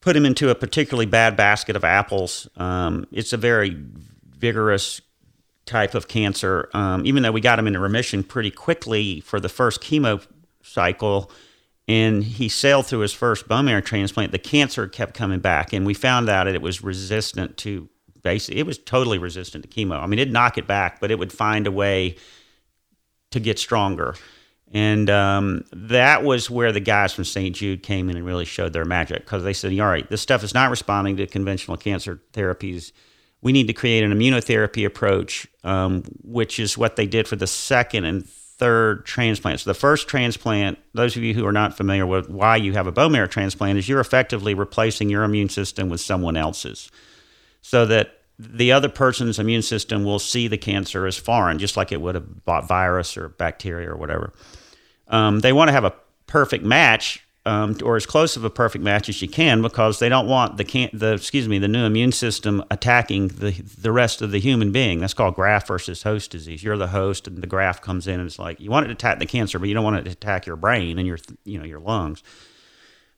put 0.00 0.16
him 0.16 0.26
into 0.26 0.50
a 0.50 0.54
particularly 0.54 1.06
bad 1.06 1.36
basket 1.36 1.76
of 1.76 1.84
apples. 1.84 2.48
Um, 2.56 3.06
it's 3.12 3.32
a 3.32 3.36
very 3.36 3.76
vigorous 4.38 5.00
type 5.68 5.94
of 5.94 6.08
cancer, 6.08 6.68
um, 6.74 7.06
even 7.06 7.22
though 7.22 7.30
we 7.30 7.40
got 7.40 7.58
him 7.58 7.66
into 7.66 7.78
remission 7.78 8.24
pretty 8.24 8.50
quickly 8.50 9.20
for 9.20 9.38
the 9.38 9.48
first 9.48 9.80
chemo 9.80 10.24
cycle, 10.62 11.30
and 11.86 12.24
he 12.24 12.48
sailed 12.48 12.86
through 12.86 13.00
his 13.00 13.12
first 13.12 13.46
bone 13.46 13.66
marrow 13.66 13.80
transplant, 13.80 14.32
the 14.32 14.38
cancer 14.38 14.88
kept 14.88 15.14
coming 15.14 15.40
back, 15.40 15.72
and 15.72 15.86
we 15.86 15.94
found 15.94 16.28
out 16.28 16.44
that 16.44 16.54
it 16.54 16.62
was 16.62 16.82
resistant 16.82 17.56
to 17.58 17.88
basically 18.22 18.60
it 18.60 18.66
was 18.66 18.78
totally 18.78 19.18
resistant 19.18 19.64
to 19.64 19.68
chemo. 19.68 20.02
I 20.02 20.06
mean, 20.06 20.18
it'd 20.18 20.32
knock 20.32 20.58
it 20.58 20.66
back, 20.66 21.00
but 21.00 21.10
it 21.10 21.18
would 21.18 21.32
find 21.32 21.66
a 21.66 21.72
way 21.72 22.16
to 23.30 23.40
get 23.40 23.58
stronger. 23.58 24.14
And 24.72 25.08
um, 25.08 25.64
that 25.72 26.24
was 26.24 26.50
where 26.50 26.72
the 26.72 26.80
guys 26.80 27.14
from 27.14 27.24
St. 27.24 27.56
Jude 27.56 27.82
came 27.82 28.10
in 28.10 28.16
and 28.16 28.26
really 28.26 28.44
showed 28.44 28.74
their 28.74 28.84
magic 28.84 29.24
because 29.24 29.42
they 29.42 29.54
said, 29.54 29.78
all 29.78 29.86
right, 29.86 30.08
this 30.10 30.20
stuff 30.20 30.44
is 30.44 30.52
not 30.52 30.70
responding 30.70 31.16
to 31.16 31.26
conventional 31.26 31.76
cancer 31.76 32.20
therapies. 32.34 32.92
We 33.40 33.52
need 33.52 33.68
to 33.68 33.72
create 33.72 34.02
an 34.02 34.12
immunotherapy 34.12 34.84
approach, 34.84 35.46
um, 35.64 36.02
which 36.22 36.58
is 36.58 36.76
what 36.76 36.96
they 36.96 37.06
did 37.06 37.28
for 37.28 37.36
the 37.36 37.46
second 37.46 38.04
and 38.04 38.28
third 38.28 39.06
transplant. 39.06 39.60
So 39.60 39.70
the 39.70 39.74
first 39.74 40.08
transplant, 40.08 40.78
those 40.92 41.16
of 41.16 41.22
you 41.22 41.32
who 41.32 41.46
are 41.46 41.52
not 41.52 41.76
familiar 41.76 42.06
with 42.06 42.28
why 42.28 42.56
you 42.56 42.72
have 42.72 42.88
a 42.88 42.92
bone 42.92 43.12
marrow 43.12 43.28
transplant, 43.28 43.78
is 43.78 43.88
you're 43.88 44.00
effectively 44.00 44.54
replacing 44.54 45.08
your 45.08 45.22
immune 45.22 45.48
system 45.48 45.88
with 45.88 46.00
someone 46.00 46.36
else's 46.36 46.90
so 47.62 47.86
that 47.86 48.18
the 48.38 48.72
other 48.72 48.88
person's 48.88 49.38
immune 49.38 49.62
system 49.62 50.04
will 50.04 50.18
see 50.18 50.48
the 50.48 50.58
cancer 50.58 51.06
as 51.06 51.16
foreign, 51.16 51.58
just 51.58 51.76
like 51.76 51.92
it 51.92 52.00
would 52.00 52.44
bought 52.44 52.66
virus 52.66 53.16
or 53.16 53.28
bacteria 53.28 53.90
or 53.90 53.96
whatever. 53.96 54.32
Um, 55.08 55.40
they 55.40 55.52
want 55.52 55.68
to 55.68 55.72
have 55.72 55.84
a 55.84 55.94
perfect 56.26 56.64
match, 56.64 57.26
um, 57.46 57.76
or 57.82 57.96
as 57.96 58.04
close 58.04 58.36
of 58.36 58.44
a 58.44 58.50
perfect 58.50 58.84
match 58.84 59.08
as 59.08 59.22
you 59.22 59.28
can, 59.28 59.62
because 59.62 59.98
they 59.98 60.08
don't 60.08 60.26
want 60.26 60.56
the 60.56 60.64
can- 60.64 60.90
the 60.92 61.14
excuse 61.14 61.48
me 61.48 61.58
the 61.58 61.68
new 61.68 61.84
immune 61.84 62.12
system 62.12 62.62
attacking 62.70 63.28
the 63.28 63.52
the 63.52 63.92
rest 63.92 64.20
of 64.20 64.30
the 64.30 64.38
human 64.38 64.72
being. 64.72 65.00
That's 65.00 65.14
called 65.14 65.34
graft 65.34 65.68
versus 65.68 66.02
host 66.02 66.30
disease. 66.30 66.62
You're 66.62 66.76
the 66.76 66.88
host, 66.88 67.26
and 67.26 67.38
the 67.38 67.46
graft 67.46 67.82
comes 67.82 68.06
in, 68.06 68.20
and 68.20 68.26
it's 68.26 68.38
like 68.38 68.60
you 68.60 68.70
want 68.70 68.84
it 68.84 68.88
to 68.88 68.92
attack 68.92 69.18
the 69.18 69.26
cancer, 69.26 69.58
but 69.58 69.68
you 69.68 69.74
don't 69.74 69.84
want 69.84 69.96
it 69.96 70.04
to 70.04 70.10
attack 70.10 70.46
your 70.46 70.56
brain 70.56 70.98
and 70.98 71.06
your 71.06 71.18
you 71.44 71.58
know 71.58 71.64
your 71.64 71.80
lungs. 71.80 72.22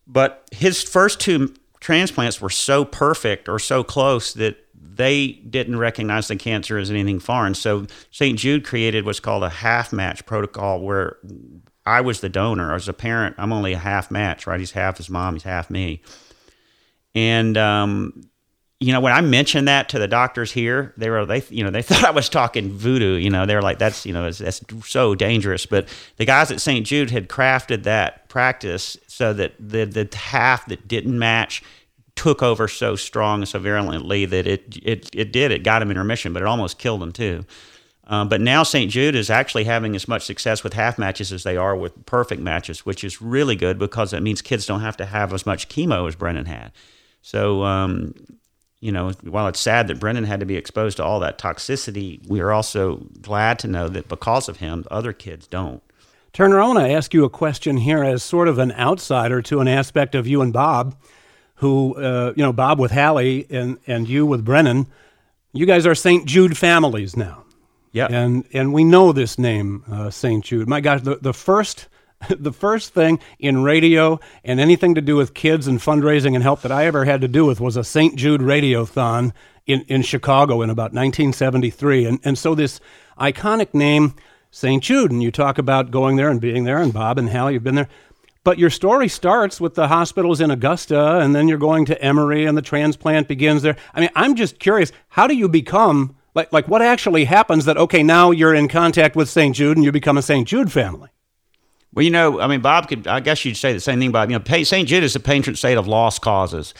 But 0.06 0.48
his 0.52 0.82
first 0.82 1.20
two 1.20 1.54
transplants 1.80 2.40
were 2.40 2.50
so 2.50 2.84
perfect 2.84 3.48
or 3.48 3.58
so 3.58 3.82
close 3.82 4.34
that 4.34 4.58
they 4.74 5.28
didn't 5.28 5.78
recognize 5.78 6.28
the 6.28 6.36
cancer 6.36 6.78
as 6.78 6.90
anything 6.90 7.20
foreign. 7.20 7.54
So 7.54 7.86
St. 8.10 8.38
Jude 8.38 8.64
created 8.64 9.04
what's 9.04 9.20
called 9.20 9.42
a 9.42 9.48
half 9.48 9.92
match 9.92 10.26
protocol 10.26 10.80
where 10.80 11.16
I 11.86 12.00
was 12.00 12.20
the 12.20 12.28
donor. 12.28 12.74
As 12.74 12.88
a 12.88 12.92
parent, 12.92 13.36
I'm 13.38 13.52
only 13.52 13.72
a 13.72 13.78
half 13.78 14.10
match, 14.10 14.46
right? 14.46 14.60
He's 14.60 14.72
half 14.72 14.96
his 14.96 15.10
mom, 15.10 15.34
he's 15.34 15.42
half 15.42 15.70
me. 15.70 16.02
And 17.14 17.56
um, 17.56 18.30
you 18.80 18.92
know, 18.92 19.00
when 19.00 19.12
I 19.12 19.20
mentioned 19.20 19.68
that 19.68 19.90
to 19.90 19.98
the 19.98 20.08
doctors 20.08 20.52
here, 20.52 20.94
they 20.96 21.10
were 21.10 21.26
they 21.26 21.42
you 21.50 21.62
know 21.62 21.70
they 21.70 21.82
thought 21.82 22.04
I 22.04 22.10
was 22.10 22.28
talking 22.28 22.72
voodoo. 22.72 23.16
You 23.16 23.30
know, 23.30 23.46
they're 23.46 23.62
like 23.62 23.78
that's 23.78 24.06
you 24.06 24.12
know 24.12 24.24
that's, 24.24 24.38
that's 24.38 24.62
so 24.86 25.14
dangerous. 25.14 25.66
But 25.66 25.88
the 26.16 26.24
guys 26.24 26.50
at 26.50 26.60
St. 26.60 26.86
Jude 26.86 27.10
had 27.10 27.28
crafted 27.28 27.84
that 27.84 28.28
practice 28.28 28.96
so 29.06 29.32
that 29.34 29.54
the 29.58 29.84
the 29.84 30.08
half 30.16 30.66
that 30.66 30.88
didn't 30.88 31.18
match 31.18 31.62
took 32.16 32.42
over 32.42 32.68
so 32.68 32.96
strong 32.96 33.40
and 33.40 33.48
so 33.48 33.58
virulently 33.58 34.26
that 34.26 34.46
it 34.46 34.78
it 34.82 35.10
it 35.14 35.32
did 35.32 35.50
it 35.52 35.62
got 35.62 35.82
him 35.82 35.90
in 35.90 35.98
remission, 35.98 36.32
but 36.32 36.42
it 36.42 36.46
almost 36.46 36.78
killed 36.78 37.02
him 37.02 37.12
too. 37.12 37.44
Um, 38.10 38.28
but 38.28 38.40
now 38.40 38.64
St. 38.64 38.90
Jude 38.90 39.14
is 39.14 39.30
actually 39.30 39.64
having 39.64 39.94
as 39.94 40.08
much 40.08 40.24
success 40.24 40.64
with 40.64 40.72
half 40.72 40.98
matches 40.98 41.32
as 41.32 41.44
they 41.44 41.56
are 41.56 41.76
with 41.76 42.04
perfect 42.06 42.42
matches, 42.42 42.84
which 42.84 43.04
is 43.04 43.22
really 43.22 43.54
good 43.54 43.78
because 43.78 44.12
it 44.12 44.20
means 44.20 44.42
kids 44.42 44.66
don't 44.66 44.80
have 44.80 44.96
to 44.96 45.06
have 45.06 45.32
as 45.32 45.46
much 45.46 45.68
chemo 45.68 46.08
as 46.08 46.16
Brennan 46.16 46.46
had. 46.46 46.72
So, 47.22 47.62
um, 47.62 48.14
you 48.80 48.90
know, 48.90 49.12
while 49.22 49.46
it's 49.46 49.60
sad 49.60 49.86
that 49.86 50.00
Brennan 50.00 50.24
had 50.24 50.40
to 50.40 50.46
be 50.46 50.56
exposed 50.56 50.96
to 50.96 51.04
all 51.04 51.20
that 51.20 51.38
toxicity, 51.38 52.26
we 52.28 52.40
are 52.40 52.50
also 52.50 52.96
glad 53.22 53.60
to 53.60 53.68
know 53.68 53.88
that 53.88 54.08
because 54.08 54.48
of 54.48 54.56
him, 54.56 54.84
other 54.90 55.12
kids 55.12 55.46
don't. 55.46 55.80
Turner, 56.32 56.60
I 56.60 56.66
want 56.66 56.80
to 56.80 56.90
ask 56.90 57.14
you 57.14 57.24
a 57.24 57.30
question 57.30 57.76
here 57.76 58.02
as 58.02 58.24
sort 58.24 58.48
of 58.48 58.58
an 58.58 58.72
outsider 58.72 59.40
to 59.42 59.60
an 59.60 59.68
aspect 59.68 60.16
of 60.16 60.26
you 60.26 60.42
and 60.42 60.52
Bob, 60.52 60.96
who, 61.56 61.94
uh, 61.94 62.32
you 62.34 62.42
know, 62.42 62.52
Bob 62.52 62.80
with 62.80 62.90
Hallie 62.90 63.46
and, 63.50 63.78
and 63.86 64.08
you 64.08 64.26
with 64.26 64.44
Brennan. 64.44 64.88
You 65.52 65.66
guys 65.66 65.86
are 65.86 65.94
St. 65.94 66.26
Jude 66.26 66.58
families 66.58 67.16
now. 67.16 67.39
Yeah. 67.92 68.06
And 68.06 68.44
and 68.52 68.72
we 68.72 68.84
know 68.84 69.12
this 69.12 69.38
name, 69.38 69.84
uh, 69.90 70.10
St. 70.10 70.44
Jude. 70.44 70.68
My 70.68 70.80
gosh, 70.80 71.02
the, 71.02 71.16
the 71.16 71.34
first 71.34 71.88
the 72.28 72.52
first 72.52 72.92
thing 72.92 73.18
in 73.38 73.62
radio 73.62 74.20
and 74.44 74.60
anything 74.60 74.94
to 74.94 75.00
do 75.00 75.16
with 75.16 75.34
kids 75.34 75.66
and 75.66 75.78
fundraising 75.78 76.34
and 76.34 76.42
help 76.42 76.62
that 76.62 76.72
I 76.72 76.86
ever 76.86 77.04
had 77.04 77.20
to 77.22 77.28
do 77.28 77.46
with 77.46 77.60
was 77.60 77.76
a 77.76 77.84
St. 77.84 78.16
Jude 78.16 78.40
radiothon 78.40 79.32
in, 79.66 79.82
in 79.82 80.02
Chicago 80.02 80.62
in 80.62 80.70
about 80.70 80.92
1973. 80.92 82.06
And 82.06 82.20
and 82.24 82.38
so 82.38 82.54
this 82.54 82.80
iconic 83.18 83.74
name, 83.74 84.14
St. 84.50 84.82
Jude, 84.82 85.10
and 85.10 85.22
you 85.22 85.30
talk 85.30 85.58
about 85.58 85.90
going 85.90 86.16
there 86.16 86.30
and 86.30 86.40
being 86.40 86.64
there, 86.64 86.78
and 86.78 86.92
Bob 86.92 87.18
and 87.18 87.28
Hal, 87.28 87.50
you've 87.50 87.64
been 87.64 87.74
there. 87.74 87.88
But 88.42 88.58
your 88.58 88.70
story 88.70 89.08
starts 89.08 89.60
with 89.60 89.74
the 89.74 89.88
hospitals 89.88 90.40
in 90.40 90.50
Augusta, 90.50 91.18
and 91.18 91.34
then 91.34 91.46
you're 91.46 91.58
going 91.58 91.84
to 91.86 92.02
Emory, 92.02 92.46
and 92.46 92.56
the 92.56 92.62
transplant 92.62 93.28
begins 93.28 93.60
there. 93.60 93.76
I 93.94 94.00
mean, 94.00 94.08
I'm 94.16 94.34
just 94.34 94.58
curious, 94.58 94.92
how 95.08 95.26
do 95.26 95.36
you 95.36 95.46
become 95.46 96.16
like, 96.34 96.52
like 96.52 96.68
what 96.68 96.82
actually 96.82 97.24
happens 97.24 97.64
that, 97.64 97.76
okay, 97.76 98.02
now 98.02 98.30
you're 98.30 98.54
in 98.54 98.68
contact 98.68 99.16
with 99.16 99.28
St. 99.28 99.54
Jude 99.54 99.76
and 99.76 99.84
you 99.84 99.92
become 99.92 100.16
a 100.18 100.22
St. 100.22 100.46
Jude 100.46 100.70
family? 100.70 101.10
Well, 101.92 102.04
you 102.04 102.10
know, 102.10 102.40
I 102.40 102.46
mean, 102.46 102.60
Bob 102.60 102.88
could, 102.88 103.06
I 103.06 103.20
guess 103.20 103.44
you'd 103.44 103.56
say 103.56 103.72
the 103.72 103.80
same 103.80 103.98
thing, 103.98 104.12
Bob. 104.12 104.30
You 104.30 104.38
know, 104.38 104.62
St. 104.62 104.88
Jude 104.88 105.02
is 105.02 105.16
a 105.16 105.20
patron 105.20 105.56
saint 105.56 105.78
of 105.78 105.88
lost 105.88 106.22
causes. 106.22 106.72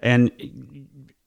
And 0.00 0.30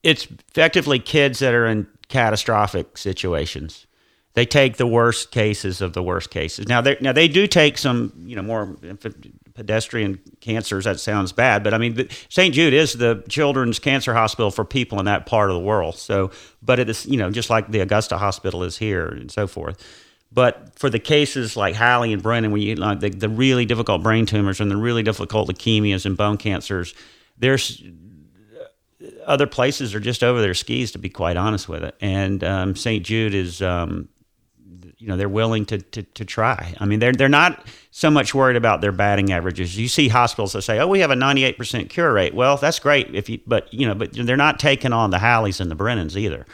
it's 0.03 0.27
effectively 0.49 0.99
kids 0.99 1.39
that 1.39 1.53
are 1.53 1.67
in 1.67 1.88
catastrophic 2.08 2.97
situations. 2.97 3.86
They 4.34 4.45
take 4.45 4.77
the 4.77 4.88
worst 4.88 5.32
cases 5.32 5.82
of 5.82 5.93
the 5.93 6.03
worst 6.03 6.30
cases. 6.30 6.67
Now, 6.67 6.80
they 6.80 6.95
now 7.01 7.12
they 7.12 7.27
do 7.27 7.47
take 7.47 7.77
some, 7.77 8.13
you 8.17 8.36
know, 8.36 8.43
more 8.43 8.77
pedestrian 9.58 10.20
cancers. 10.39 10.86
That 10.86 11.00
sounds 11.00 11.32
bad, 11.32 11.63
but 11.63 11.74
I 11.74 11.80
mean, 11.80 12.08
St. 12.30 12.54
Jude 12.54 12.74
is 12.74 12.93
the 12.93 13.24
children's 13.28 13.80
cancer 13.80 14.13
hospital 14.13 14.52
for 14.52 14.63
people 14.63 15.00
in 15.00 15.06
that 15.06 15.26
part 15.26 15.50
of 15.50 15.56
the 15.56 15.62
world. 15.62 15.96
So, 15.96 16.30
but 16.62 16.80
it 16.80 16.89
is, 16.89 17.08
you 17.08 17.17
know, 17.17 17.32
just 17.32 17.50
like 17.50 17.72
the 17.72 17.80
Augusta 17.80 18.20
Hospital 18.20 18.63
is 18.63 18.78
here 18.78 19.08
and 19.08 19.32
so 19.32 19.48
forth. 19.48 19.84
But 20.32 20.78
for 20.78 20.91
the 20.91 21.00
cases 21.00 21.58
like 21.58 21.76
Hallie 21.76 22.13
and 22.13 22.22
Brennan, 22.22 22.52
when 22.52 22.62
you 22.62 22.76
like 22.76 23.00
the, 23.00 23.10
the 23.10 23.30
really 23.30 23.65
difficult 23.65 24.04
brain 24.04 24.28
tumors 24.28 24.62
and 24.62 24.70
the 24.70 24.78
really 24.78 25.02
difficult 25.02 25.50
leukemias 25.50 26.06
and 26.06 26.15
bone 26.15 26.38
cancers, 26.38 26.93
there's 27.39 27.82
other 29.26 29.48
places 29.48 29.96
are 29.96 30.00
just 30.00 30.24
over 30.24 30.39
their 30.39 30.54
skis, 30.54 30.91
to 30.91 31.00
be 31.00 31.10
quite 31.10 31.36
honest 31.36 31.67
with 31.67 31.84
it. 31.84 31.96
And 32.00 32.43
um, 32.43 32.76
St. 32.76 33.04
Jude 33.04 33.34
is 33.34 33.62
um, 33.62 34.10
you 34.97 35.07
know 35.07 35.15
they're 35.15 35.29
willing 35.29 35.65
to, 35.67 35.77
to, 35.77 36.03
to 36.03 36.25
try. 36.25 36.75
I 36.79 36.86
mean, 36.86 36.99
they're 36.99 37.13
they're 37.13 37.29
not 37.29 37.65
so 37.91 38.10
much 38.10 38.33
worried 38.33 38.55
about 38.55 38.81
their 38.81 38.91
batting 38.91 39.31
averages. 39.31 39.77
You 39.77 39.88
see 39.88 40.07
hospitals 40.07 40.53
that 40.53 40.63
say, 40.63 40.79
"Oh, 40.79 40.88
we 40.88 40.99
have 40.99 41.12
a 41.12 41.15
98% 41.15 41.89
cure 41.89 42.12
rate." 42.12 42.33
Well, 42.33 42.57
that's 42.57 42.79
great 42.79 43.13
if 43.13 43.29
you, 43.29 43.39
but 43.45 43.71
you 43.73 43.88
know, 43.88 43.93
but 43.93 44.13
they're 44.13 44.36
not 44.38 44.60
taking 44.60 44.93
on 44.93 45.12
the 45.12 45.17
Hallies 45.17 45.62
and 45.62 45.69
the 45.69 45.75
Brennans 45.75 46.17
either. 46.17 46.45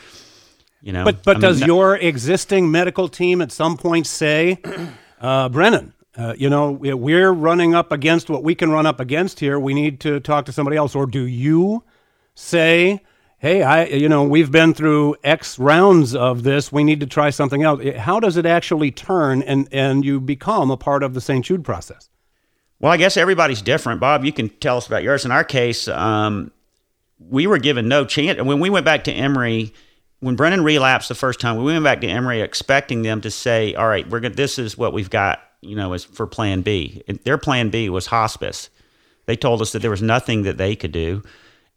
You 0.81 0.91
know, 0.91 1.05
but 1.05 1.23
but 1.23 1.37
I 1.37 1.39
does 1.39 1.59
mean, 1.61 1.67
your 1.67 1.95
existing 1.95 2.69
medical 2.69 3.07
team 3.07 3.41
at 3.41 3.51
some 3.51 3.77
point 3.77 4.07
say, 4.07 4.59
uh, 5.21 5.49
Brennan? 5.49 5.93
Uh, 6.15 6.35
you 6.37 6.47
know, 6.47 6.71
we're 6.71 7.31
running 7.31 7.73
up 7.73 7.91
against 7.91 8.29
what 8.29 8.43
we 8.43 8.53
can 8.53 8.69
run 8.69 8.85
up 8.85 8.99
against 8.99 9.39
here. 9.39 9.59
We 9.59 9.73
need 9.73 9.99
to 10.01 10.19
talk 10.19 10.45
to 10.45 10.51
somebody 10.51 10.77
else. 10.77 10.93
Or 10.93 11.07
do 11.07 11.23
you 11.25 11.83
say, 12.35 13.01
hey, 13.43 13.61
I, 13.61 13.83
you 13.83 14.07
know, 14.07 14.23
we've 14.23 14.51
been 14.51 14.73
through 14.73 15.17
X 15.21 15.59
rounds 15.59 16.15
of 16.15 16.43
this. 16.43 16.71
We 16.71 16.85
need 16.85 17.01
to 17.01 17.05
try 17.05 17.29
something 17.29 17.61
else. 17.61 17.83
How 17.97 18.21
does 18.21 18.37
it 18.37 18.45
actually 18.45 18.89
turn 18.89 19.41
and, 19.43 19.67
and 19.69 20.05
you 20.05 20.21
become 20.21 20.71
a 20.71 20.77
part 20.77 21.03
of 21.03 21.13
the 21.13 21.19
St. 21.19 21.43
Jude 21.43 21.65
process? 21.65 22.09
Well, 22.79 22.93
I 22.93 22.95
guess 22.95 23.17
everybody's 23.17 23.61
different. 23.61 23.99
Bob, 23.99 24.23
you 24.23 24.31
can 24.31 24.47
tell 24.47 24.77
us 24.77 24.87
about 24.87 25.03
yours. 25.03 25.25
In 25.25 25.31
our 25.31 25.43
case, 25.43 25.89
um, 25.89 26.51
we 27.19 27.45
were 27.45 27.57
given 27.57 27.89
no 27.89 28.05
chance. 28.05 28.41
When 28.41 28.61
we 28.61 28.69
went 28.69 28.85
back 28.85 29.03
to 29.05 29.11
Emory, 29.11 29.73
when 30.21 30.37
Brennan 30.37 30.63
relapsed 30.63 31.09
the 31.09 31.15
first 31.15 31.41
time, 31.41 31.57
we 31.57 31.65
went 31.65 31.83
back 31.83 31.99
to 31.99 32.07
Emory 32.07 32.39
expecting 32.39 33.01
them 33.01 33.19
to 33.21 33.29
say, 33.29 33.75
all 33.75 33.89
right, 33.89 34.09
we're 34.09 34.21
going 34.21 34.35
this 34.35 34.57
is 34.57 34.77
what 34.77 34.93
we've 34.93 35.09
got, 35.09 35.41
you 35.59 35.75
know, 35.75 35.91
as 35.91 36.05
for 36.05 36.25
plan 36.25 36.61
B. 36.61 37.03
And 37.09 37.19
their 37.25 37.37
plan 37.37 37.71
B 37.71 37.89
was 37.89 38.05
hospice. 38.05 38.69
They 39.25 39.35
told 39.35 39.61
us 39.61 39.73
that 39.73 39.79
there 39.79 39.91
was 39.91 40.01
nothing 40.01 40.43
that 40.43 40.57
they 40.57 40.77
could 40.77 40.93
do. 40.93 41.23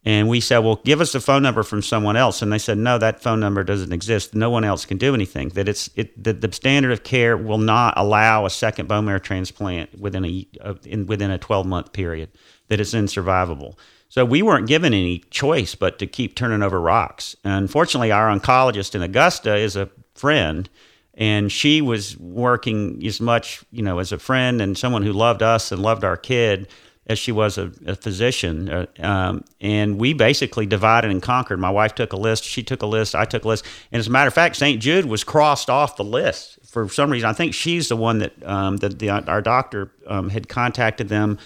And 0.07 0.29
we 0.29 0.39
said, 0.39 0.59
well, 0.59 0.79
give 0.85 1.01
us 1.01 1.13
a 1.15 1.19
phone 1.19 1.43
number 1.43 1.63
from 1.63 1.81
someone 1.81 2.15
else. 2.15 2.41
And 2.41 2.49
they 2.49 2.59
said, 2.59 2.77
no, 2.77 2.97
that 2.97 3.21
phone 3.21 3.41
number 3.41 3.61
doesn't 3.65 3.91
exist. 3.91 4.33
No 4.33 4.49
one 4.49 4.63
else 4.63 4.85
can 4.85 4.97
do 4.97 5.13
anything. 5.13 5.49
That 5.49 5.67
it's 5.67 5.89
it, 5.97 6.23
that 6.23 6.39
the 6.39 6.49
standard 6.53 6.93
of 6.93 7.03
care 7.03 7.35
will 7.35 7.57
not 7.57 7.93
allow 7.97 8.45
a 8.45 8.49
second 8.49 8.87
bone 8.87 9.03
marrow 9.03 9.19
transplant 9.19 9.99
within 9.99 10.23
a 10.23 10.47
uh, 10.61 10.75
in, 10.85 11.07
within 11.07 11.29
a 11.29 11.37
12 11.37 11.65
month 11.65 11.91
period. 11.91 12.29
That 12.69 12.79
it's 12.79 12.93
insurvivable. 12.93 13.77
So 14.07 14.23
we 14.23 14.41
weren't 14.41 14.69
given 14.69 14.93
any 14.93 15.25
choice 15.29 15.75
but 15.75 15.99
to 15.99 16.07
keep 16.07 16.37
turning 16.37 16.63
over 16.63 16.79
rocks. 16.79 17.35
And 17.43 17.55
unfortunately, 17.55 18.13
our 18.13 18.29
oncologist 18.29 18.95
in 18.95 19.01
Augusta 19.01 19.57
is 19.57 19.75
a 19.75 19.89
friend, 20.15 20.69
and 21.15 21.51
she 21.51 21.81
was 21.81 22.17
working 22.17 23.05
as 23.05 23.19
much, 23.19 23.61
you 23.71 23.83
know, 23.83 23.99
as 23.99 24.13
a 24.13 24.19
friend 24.19 24.61
and 24.61 24.77
someone 24.77 25.03
who 25.03 25.11
loved 25.11 25.43
us 25.43 25.69
and 25.69 25.81
loved 25.81 26.05
our 26.05 26.15
kid 26.15 26.69
as 27.07 27.17
she 27.17 27.31
was 27.31 27.57
a, 27.57 27.71
a 27.85 27.95
physician. 27.95 28.69
Uh, 28.69 28.85
um, 28.99 29.43
and 29.61 29.97
we 29.97 30.13
basically 30.13 30.65
divided 30.65 31.09
and 31.09 31.21
conquered. 31.21 31.59
My 31.59 31.69
wife 31.69 31.95
took 31.95 32.13
a 32.13 32.17
list, 32.17 32.43
she 32.43 32.61
took 32.61 32.81
a 32.81 32.85
list, 32.85 33.15
I 33.15 33.25
took 33.25 33.45
a 33.45 33.47
list. 33.47 33.65
And 33.91 33.99
as 33.99 34.07
a 34.07 34.11
matter 34.11 34.27
of 34.27 34.33
fact, 34.33 34.57
St. 34.57 34.81
Jude 34.81 35.05
was 35.05 35.23
crossed 35.23 35.69
off 35.69 35.95
the 35.95 36.03
list 36.03 36.59
for 36.67 36.87
some 36.89 37.09
reason. 37.09 37.29
I 37.29 37.33
think 37.33 37.53
she's 37.53 37.87
the 37.87 37.95
one 37.95 38.19
that, 38.19 38.33
um, 38.45 38.77
that 38.77 38.99
the, 38.99 39.09
our 39.09 39.41
doctor 39.41 39.91
um, 40.05 40.29
had 40.29 40.49
contacted 40.49 41.07
them. 41.07 41.39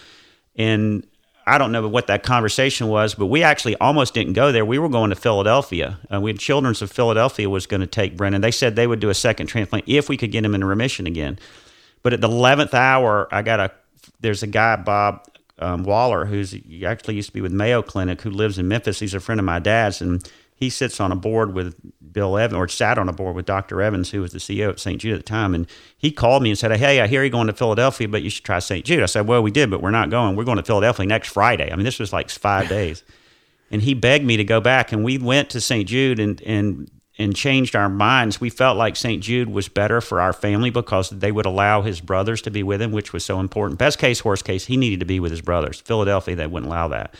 And 0.55 1.05
I 1.45 1.57
don't 1.57 1.71
know 1.71 1.87
what 1.87 2.07
that 2.07 2.23
conversation 2.23 2.87
was, 2.87 3.13
but 3.13 3.27
we 3.27 3.43
actually 3.43 3.75
almost 3.77 4.13
didn't 4.13 4.33
go 4.33 4.51
there. 4.51 4.65
We 4.65 4.79
were 4.79 4.89
going 4.89 5.11
to 5.11 5.15
Philadelphia. 5.15 5.99
Uh, 6.11 6.21
we 6.21 6.31
had 6.31 6.39
Children's 6.39 6.81
of 6.81 6.91
Philadelphia 6.91 7.49
was 7.49 7.67
going 7.67 7.81
to 7.81 7.87
take 7.87 8.17
Brennan. 8.17 8.41
They 8.41 8.51
said 8.51 8.75
they 8.75 8.87
would 8.87 8.99
do 8.99 9.09
a 9.09 9.13
second 9.13 9.47
transplant 9.47 9.85
if 9.87 10.09
we 10.09 10.17
could 10.17 10.31
get 10.31 10.43
him 10.43 10.55
in 10.55 10.63
remission 10.63 11.07
again. 11.07 11.39
But 12.03 12.13
at 12.13 12.21
the 12.21 12.27
eleventh 12.27 12.73
hour, 12.73 13.27
I 13.31 13.41
got 13.41 13.59
a 13.59 13.71
there's 14.19 14.43
a 14.43 14.47
guy 14.47 14.75
Bob 14.75 15.25
um, 15.61 15.83
Waller 15.83 16.25
who's 16.25 16.55
actually 16.85 17.15
used 17.15 17.29
to 17.29 17.33
be 17.33 17.41
with 17.41 17.51
Mayo 17.51 17.81
Clinic 17.81 18.21
who 18.21 18.29
lives 18.29 18.57
in 18.57 18.67
Memphis. 18.67 18.99
He's 18.99 19.13
a 19.13 19.19
friend 19.19 19.39
of 19.39 19.45
my 19.45 19.59
dad's 19.59 20.01
and 20.01 20.27
he 20.61 20.69
sits 20.69 20.99
on 20.99 21.11
a 21.11 21.15
board 21.15 21.55
with 21.55 21.75
Bill 22.13 22.37
Evans, 22.37 22.55
or 22.55 22.67
sat 22.67 22.99
on 22.99 23.09
a 23.09 23.13
board 23.13 23.35
with 23.35 23.47
Dr. 23.47 23.81
Evans, 23.81 24.11
who 24.11 24.21
was 24.21 24.31
the 24.31 24.37
CEO 24.37 24.69
at 24.69 24.79
St. 24.79 25.01
Jude 25.01 25.13
at 25.13 25.19
the 25.19 25.23
time. 25.23 25.55
And 25.55 25.65
he 25.97 26.11
called 26.11 26.43
me 26.43 26.51
and 26.51 26.57
said, 26.57 26.71
Hey, 26.77 27.01
I 27.01 27.07
hear 27.07 27.23
you're 27.23 27.31
going 27.31 27.47
to 27.47 27.53
Philadelphia, 27.53 28.07
but 28.07 28.21
you 28.21 28.29
should 28.29 28.45
try 28.45 28.59
St. 28.59 28.85
Jude. 28.85 29.01
I 29.01 29.07
said, 29.07 29.27
Well, 29.27 29.41
we 29.41 29.49
did, 29.49 29.71
but 29.71 29.81
we're 29.81 29.89
not 29.89 30.11
going. 30.11 30.35
We're 30.35 30.43
going 30.43 30.57
to 30.57 30.63
Philadelphia 30.63 31.07
next 31.07 31.29
Friday. 31.29 31.71
I 31.71 31.75
mean, 31.75 31.83
this 31.83 31.97
was 31.97 32.13
like 32.13 32.29
five 32.29 32.69
days. 32.69 33.03
And 33.71 33.81
he 33.81 33.95
begged 33.95 34.23
me 34.23 34.37
to 34.37 34.43
go 34.43 34.61
back. 34.61 34.91
And 34.91 35.03
we 35.03 35.17
went 35.17 35.49
to 35.49 35.61
St. 35.61 35.89
Jude 35.89 36.19
and, 36.19 36.39
and, 36.43 36.91
and 37.17 37.35
changed 37.35 37.75
our 37.75 37.89
minds. 37.89 38.39
We 38.39 38.49
felt 38.49 38.77
like 38.77 38.95
St. 38.95 39.21
Jude 39.21 39.49
was 39.49 39.67
better 39.67 40.01
for 40.01 40.21
our 40.21 40.33
family 40.33 40.69
because 40.69 41.09
they 41.09 41.31
would 41.31 41.45
allow 41.45 41.81
his 41.81 42.01
brothers 42.01 42.41
to 42.43 42.51
be 42.51 42.63
with 42.63 42.81
him, 42.81 42.91
which 42.91 43.13
was 43.13 43.25
so 43.25 43.39
important. 43.39 43.79
Best 43.79 43.99
case, 43.99 44.23
worst 44.23 44.45
case, 44.45 44.65
he 44.65 44.77
needed 44.77 45.01
to 45.01 45.05
be 45.05 45.19
with 45.19 45.31
his 45.31 45.41
brothers. 45.41 45.81
Philadelphia, 45.81 46.35
they 46.35 46.47
wouldn't 46.47 46.71
allow 46.71 46.87
that 46.87 47.13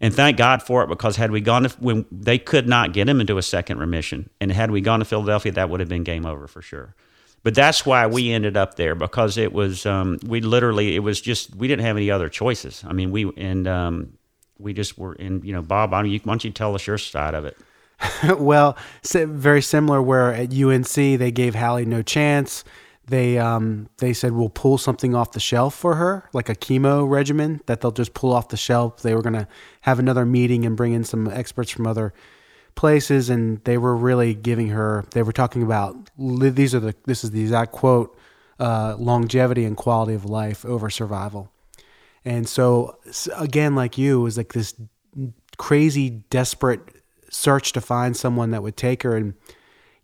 and 0.00 0.14
thank 0.14 0.36
God 0.36 0.62
for 0.62 0.82
it 0.84 0.88
because 0.88 1.16
had 1.16 1.30
we 1.30 1.40
gone 1.40 1.64
to 1.64 1.68
when 1.80 2.06
they 2.10 2.38
could 2.38 2.68
not 2.68 2.92
get 2.92 3.08
him 3.08 3.20
into 3.20 3.38
a 3.38 3.42
second 3.42 3.78
remission, 3.78 4.30
and 4.40 4.52
had 4.52 4.70
we 4.70 4.80
gone 4.80 5.00
to 5.00 5.04
Philadelphia, 5.04 5.52
that 5.52 5.70
would 5.70 5.80
have 5.80 5.88
been 5.88 6.04
game 6.04 6.24
over 6.24 6.46
for 6.46 6.62
sure. 6.62 6.94
But 7.42 7.54
that's 7.54 7.86
why 7.86 8.06
we 8.06 8.32
ended 8.32 8.56
up 8.56 8.74
there 8.74 8.94
because 8.94 9.38
it 9.38 9.52
was 9.52 9.86
um, 9.86 10.18
we 10.24 10.40
literally 10.40 10.94
it 10.94 11.00
was 11.00 11.20
just 11.20 11.54
we 11.54 11.68
didn't 11.68 11.84
have 11.84 11.96
any 11.96 12.10
other 12.10 12.28
choices. 12.28 12.84
I 12.86 12.92
mean 12.92 13.10
we 13.10 13.30
and 13.36 13.66
um, 13.66 14.18
we 14.58 14.72
just 14.72 14.98
were 14.98 15.14
in 15.14 15.42
you 15.42 15.52
know 15.52 15.62
Bob. 15.62 15.94
I 15.94 16.02
mean, 16.02 16.20
why 16.24 16.32
don't 16.32 16.44
you 16.44 16.50
tell 16.50 16.74
us 16.74 16.86
your 16.86 16.98
side 16.98 17.34
of 17.34 17.44
it? 17.44 17.56
well, 18.38 18.76
very 19.04 19.62
similar. 19.62 20.00
Where 20.00 20.32
at 20.32 20.52
UNC 20.52 20.92
they 20.94 21.30
gave 21.30 21.54
Hallie 21.54 21.84
no 21.84 22.02
chance 22.02 22.64
they 23.08 23.38
um, 23.38 23.88
they 23.98 24.12
said 24.12 24.32
we'll 24.32 24.50
pull 24.50 24.78
something 24.78 25.14
off 25.14 25.32
the 25.32 25.40
shelf 25.40 25.74
for 25.74 25.94
her, 25.96 26.28
like 26.32 26.48
a 26.48 26.54
chemo 26.54 27.08
regimen 27.08 27.60
that 27.66 27.80
they'll 27.80 27.90
just 27.90 28.14
pull 28.14 28.32
off 28.32 28.48
the 28.48 28.56
shelf. 28.56 29.02
They 29.02 29.14
were 29.14 29.22
gonna 29.22 29.48
have 29.82 29.98
another 29.98 30.26
meeting 30.26 30.64
and 30.66 30.76
bring 30.76 30.92
in 30.92 31.04
some 31.04 31.26
experts 31.28 31.70
from 31.70 31.86
other 31.86 32.12
places, 32.74 33.30
and 33.30 33.64
they 33.64 33.78
were 33.78 33.96
really 33.96 34.34
giving 34.34 34.68
her. 34.68 35.06
They 35.12 35.22
were 35.22 35.32
talking 35.32 35.62
about 35.62 36.10
these 36.18 36.74
are 36.74 36.80
the 36.80 36.94
this 37.06 37.24
is 37.24 37.30
the 37.30 37.40
exact 37.40 37.72
quote: 37.72 38.16
uh, 38.60 38.96
longevity 38.98 39.64
and 39.64 39.76
quality 39.76 40.14
of 40.14 40.24
life 40.26 40.64
over 40.64 40.90
survival. 40.90 41.50
And 42.24 42.46
so 42.46 42.98
again, 43.36 43.74
like 43.74 43.96
you, 43.96 44.20
it 44.20 44.22
was 44.22 44.36
like 44.36 44.52
this 44.52 44.74
crazy, 45.56 46.10
desperate 46.10 46.97
search 47.30 47.72
to 47.72 47.80
find 47.80 48.16
someone 48.16 48.50
that 48.50 48.62
would 48.62 48.76
take 48.76 49.02
her 49.02 49.16
and 49.16 49.34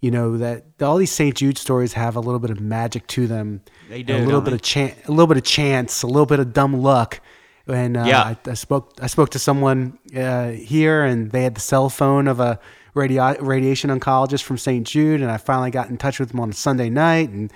you 0.00 0.10
know 0.10 0.36
that 0.36 0.64
all 0.82 0.98
these 0.98 1.10
St. 1.10 1.34
Jude 1.34 1.56
stories 1.56 1.94
have 1.94 2.14
a 2.14 2.20
little 2.20 2.38
bit 2.38 2.50
of 2.50 2.60
magic 2.60 3.06
to 3.06 3.26
them. 3.26 3.62
They 3.88 4.02
do. 4.02 4.14
A 4.14 4.18
little 4.18 4.42
bit 4.42 4.50
they? 4.50 4.56
of 4.56 4.62
chance, 4.62 5.08
a 5.08 5.10
little 5.10 5.26
bit 5.26 5.38
of 5.38 5.44
chance, 5.44 6.02
a 6.02 6.06
little 6.06 6.26
bit 6.26 6.40
of 6.40 6.52
dumb 6.52 6.82
luck. 6.82 7.20
And 7.66 7.96
uh, 7.96 8.04
yeah. 8.06 8.22
I, 8.22 8.36
I, 8.50 8.52
spoke, 8.52 8.92
I 9.00 9.06
spoke 9.06 9.30
to 9.30 9.38
someone 9.38 9.98
uh, 10.14 10.50
here, 10.50 11.04
and 11.04 11.30
they 11.30 11.42
had 11.42 11.54
the 11.54 11.62
cell 11.62 11.88
phone 11.88 12.28
of 12.28 12.38
a 12.38 12.60
radio, 12.92 13.34
radiation 13.40 13.88
oncologist 13.88 14.42
from 14.42 14.58
St. 14.58 14.86
Jude, 14.86 15.22
and 15.22 15.30
I 15.30 15.38
finally 15.38 15.70
got 15.70 15.88
in 15.88 15.96
touch 15.96 16.20
with 16.20 16.34
him 16.34 16.40
on 16.40 16.50
a 16.50 16.52
Sunday 16.52 16.90
night, 16.90 17.30
and 17.30 17.50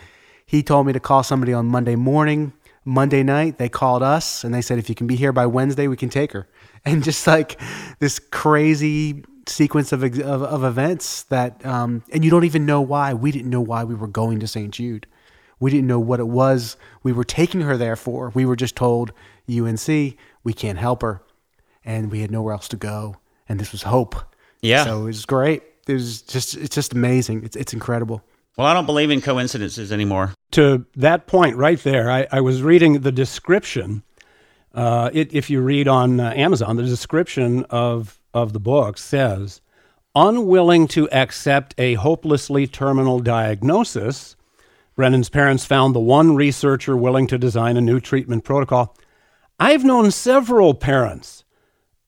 he 0.46 0.62
told 0.62 0.86
me 0.86 0.94
to 0.94 1.00
call 1.00 1.22
somebody 1.22 1.52
on 1.52 1.66
Monday 1.66 1.96
morning. 1.96 2.54
Monday 2.88 3.22
night, 3.22 3.58
they 3.58 3.68
called 3.68 4.02
us, 4.02 4.44
and 4.44 4.54
they 4.54 4.62
said, 4.62 4.78
if 4.78 4.88
you 4.88 4.94
can 4.94 5.06
be 5.06 5.14
here 5.14 5.30
by 5.30 5.44
Wednesday, 5.44 5.88
we 5.88 5.96
can 5.96 6.08
take 6.08 6.32
her. 6.32 6.48
And 6.84 7.02
just 7.02 7.26
like 7.26 7.60
this 7.98 8.18
crazy 8.18 9.24
sequence 9.46 9.92
of, 9.92 10.02
of, 10.02 10.42
of 10.42 10.64
events 10.64 11.24
that, 11.24 11.66
um, 11.66 12.04
and 12.12 12.24
you 12.24 12.30
don't 12.30 12.44
even 12.44 12.64
know 12.64 12.80
why. 12.80 13.12
We 13.12 13.32
didn't 13.32 13.50
know 13.50 13.60
why 13.60 13.84
we 13.84 13.94
were 13.96 14.06
going 14.06 14.38
to 14.40 14.46
St. 14.46 14.72
Jude. 14.72 15.06
We 15.60 15.70
didn't 15.72 15.88
know 15.88 15.98
what 15.98 16.20
it 16.20 16.28
was 16.28 16.76
we 17.02 17.12
were 17.12 17.24
taking 17.24 17.62
her 17.62 17.76
there 17.76 17.96
for. 17.96 18.30
We 18.30 18.46
were 18.46 18.56
just 18.56 18.76
told, 18.76 19.12
UNC, 19.50 19.86
we 19.86 20.52
can't 20.54 20.78
help 20.78 21.02
her. 21.02 21.20
And 21.84 22.10
we 22.10 22.20
had 22.20 22.30
nowhere 22.30 22.54
else 22.54 22.68
to 22.68 22.76
go. 22.76 23.16
And 23.48 23.58
this 23.58 23.72
was 23.72 23.82
hope. 23.82 24.16
Yeah. 24.62 24.84
So 24.84 25.02
it 25.02 25.04
was 25.04 25.26
great. 25.26 25.62
It 25.86 25.94
was 25.94 26.22
just, 26.22 26.56
it's 26.56 26.74
just 26.74 26.92
amazing. 26.92 27.44
It's, 27.44 27.56
it's 27.56 27.72
incredible. 27.72 28.22
Well, 28.58 28.66
I 28.66 28.74
don't 28.74 28.86
believe 28.86 29.12
in 29.12 29.20
coincidences 29.20 29.92
anymore. 29.92 30.34
To 30.50 30.84
that 30.96 31.28
point 31.28 31.54
right 31.54 31.78
there, 31.78 32.10
I, 32.10 32.26
I 32.32 32.40
was 32.40 32.60
reading 32.60 33.02
the 33.02 33.12
description. 33.12 34.02
Uh, 34.74 35.10
it, 35.12 35.32
if 35.32 35.48
you 35.48 35.60
read 35.60 35.86
on 35.86 36.18
uh, 36.18 36.32
Amazon, 36.34 36.74
the 36.74 36.82
description 36.82 37.64
of 37.70 38.20
of 38.34 38.52
the 38.52 38.60
book 38.60 38.98
says, 38.98 39.60
unwilling 40.16 40.88
to 40.88 41.08
accept 41.10 41.72
a 41.78 41.94
hopelessly 41.94 42.66
terminal 42.66 43.20
diagnosis, 43.20 44.34
Brennan's 44.96 45.28
parents 45.28 45.64
found 45.64 45.94
the 45.94 46.00
one 46.00 46.34
researcher 46.34 46.96
willing 46.96 47.28
to 47.28 47.38
design 47.38 47.76
a 47.76 47.80
new 47.80 48.00
treatment 48.00 48.42
protocol. 48.42 48.96
I've 49.60 49.84
known 49.84 50.10
several 50.10 50.74
parents 50.74 51.44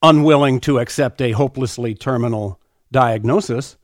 unwilling 0.03 0.59
to 0.63 0.81
accept 0.81 1.23
a 1.23 1.31
hopelessly 1.31 1.95
terminal 1.95 2.61
diagnosis. 2.91 3.77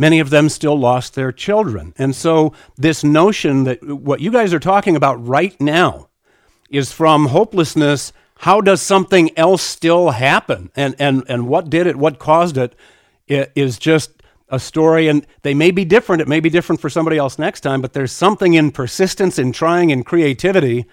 Many 0.00 0.18
of 0.18 0.30
them 0.30 0.48
still 0.48 0.78
lost 0.78 1.14
their 1.14 1.30
children. 1.30 1.92
And 1.98 2.16
so, 2.16 2.54
this 2.78 3.04
notion 3.04 3.64
that 3.64 3.82
what 3.82 4.20
you 4.20 4.32
guys 4.32 4.54
are 4.54 4.58
talking 4.58 4.96
about 4.96 5.22
right 5.26 5.60
now 5.60 6.08
is 6.70 6.90
from 6.90 7.26
hopelessness 7.26 8.14
how 8.38 8.62
does 8.62 8.80
something 8.80 9.36
else 9.36 9.60
still 9.60 10.12
happen? 10.12 10.70
And, 10.74 10.96
and, 10.98 11.24
and 11.28 11.46
what 11.46 11.68
did 11.68 11.86
it? 11.86 11.96
What 11.96 12.18
caused 12.18 12.56
it? 12.56 12.74
It 13.28 13.52
is 13.54 13.78
just 13.78 14.22
a 14.48 14.58
story. 14.58 15.08
And 15.08 15.26
they 15.42 15.52
may 15.52 15.70
be 15.70 15.84
different. 15.84 16.22
It 16.22 16.28
may 16.28 16.40
be 16.40 16.48
different 16.48 16.80
for 16.80 16.88
somebody 16.88 17.18
else 17.18 17.38
next 17.38 17.60
time, 17.60 17.82
but 17.82 17.92
there's 17.92 18.12
something 18.12 18.54
in 18.54 18.70
persistence, 18.70 19.38
in 19.38 19.52
trying, 19.52 19.92
and 19.92 20.06
creativity 20.06 20.86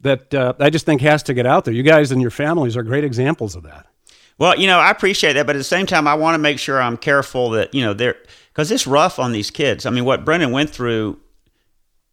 that 0.00 0.32
uh, 0.32 0.54
I 0.58 0.70
just 0.70 0.86
think 0.86 1.02
has 1.02 1.22
to 1.24 1.34
get 1.34 1.44
out 1.44 1.66
there. 1.66 1.74
You 1.74 1.82
guys 1.82 2.10
and 2.10 2.22
your 2.22 2.30
families 2.30 2.78
are 2.78 2.82
great 2.82 3.04
examples 3.04 3.54
of 3.54 3.64
that. 3.64 3.84
Well, 4.38 4.58
you 4.58 4.68
know, 4.68 4.78
I 4.78 4.90
appreciate 4.90 5.32
that, 5.32 5.46
but 5.46 5.56
at 5.56 5.58
the 5.58 5.64
same 5.64 5.84
time, 5.84 6.06
I 6.06 6.14
want 6.14 6.36
to 6.36 6.38
make 6.38 6.60
sure 6.60 6.80
I'm 6.80 6.96
careful 6.96 7.50
that 7.50 7.74
you 7.74 7.82
know 7.82 7.92
they're 7.92 8.16
because 8.58 8.72
it's 8.72 8.88
rough 8.88 9.20
on 9.20 9.30
these 9.30 9.52
kids. 9.52 9.86
I 9.86 9.90
mean, 9.90 10.04
what 10.04 10.24
Brennan 10.24 10.50
went 10.50 10.70
through, 10.70 11.20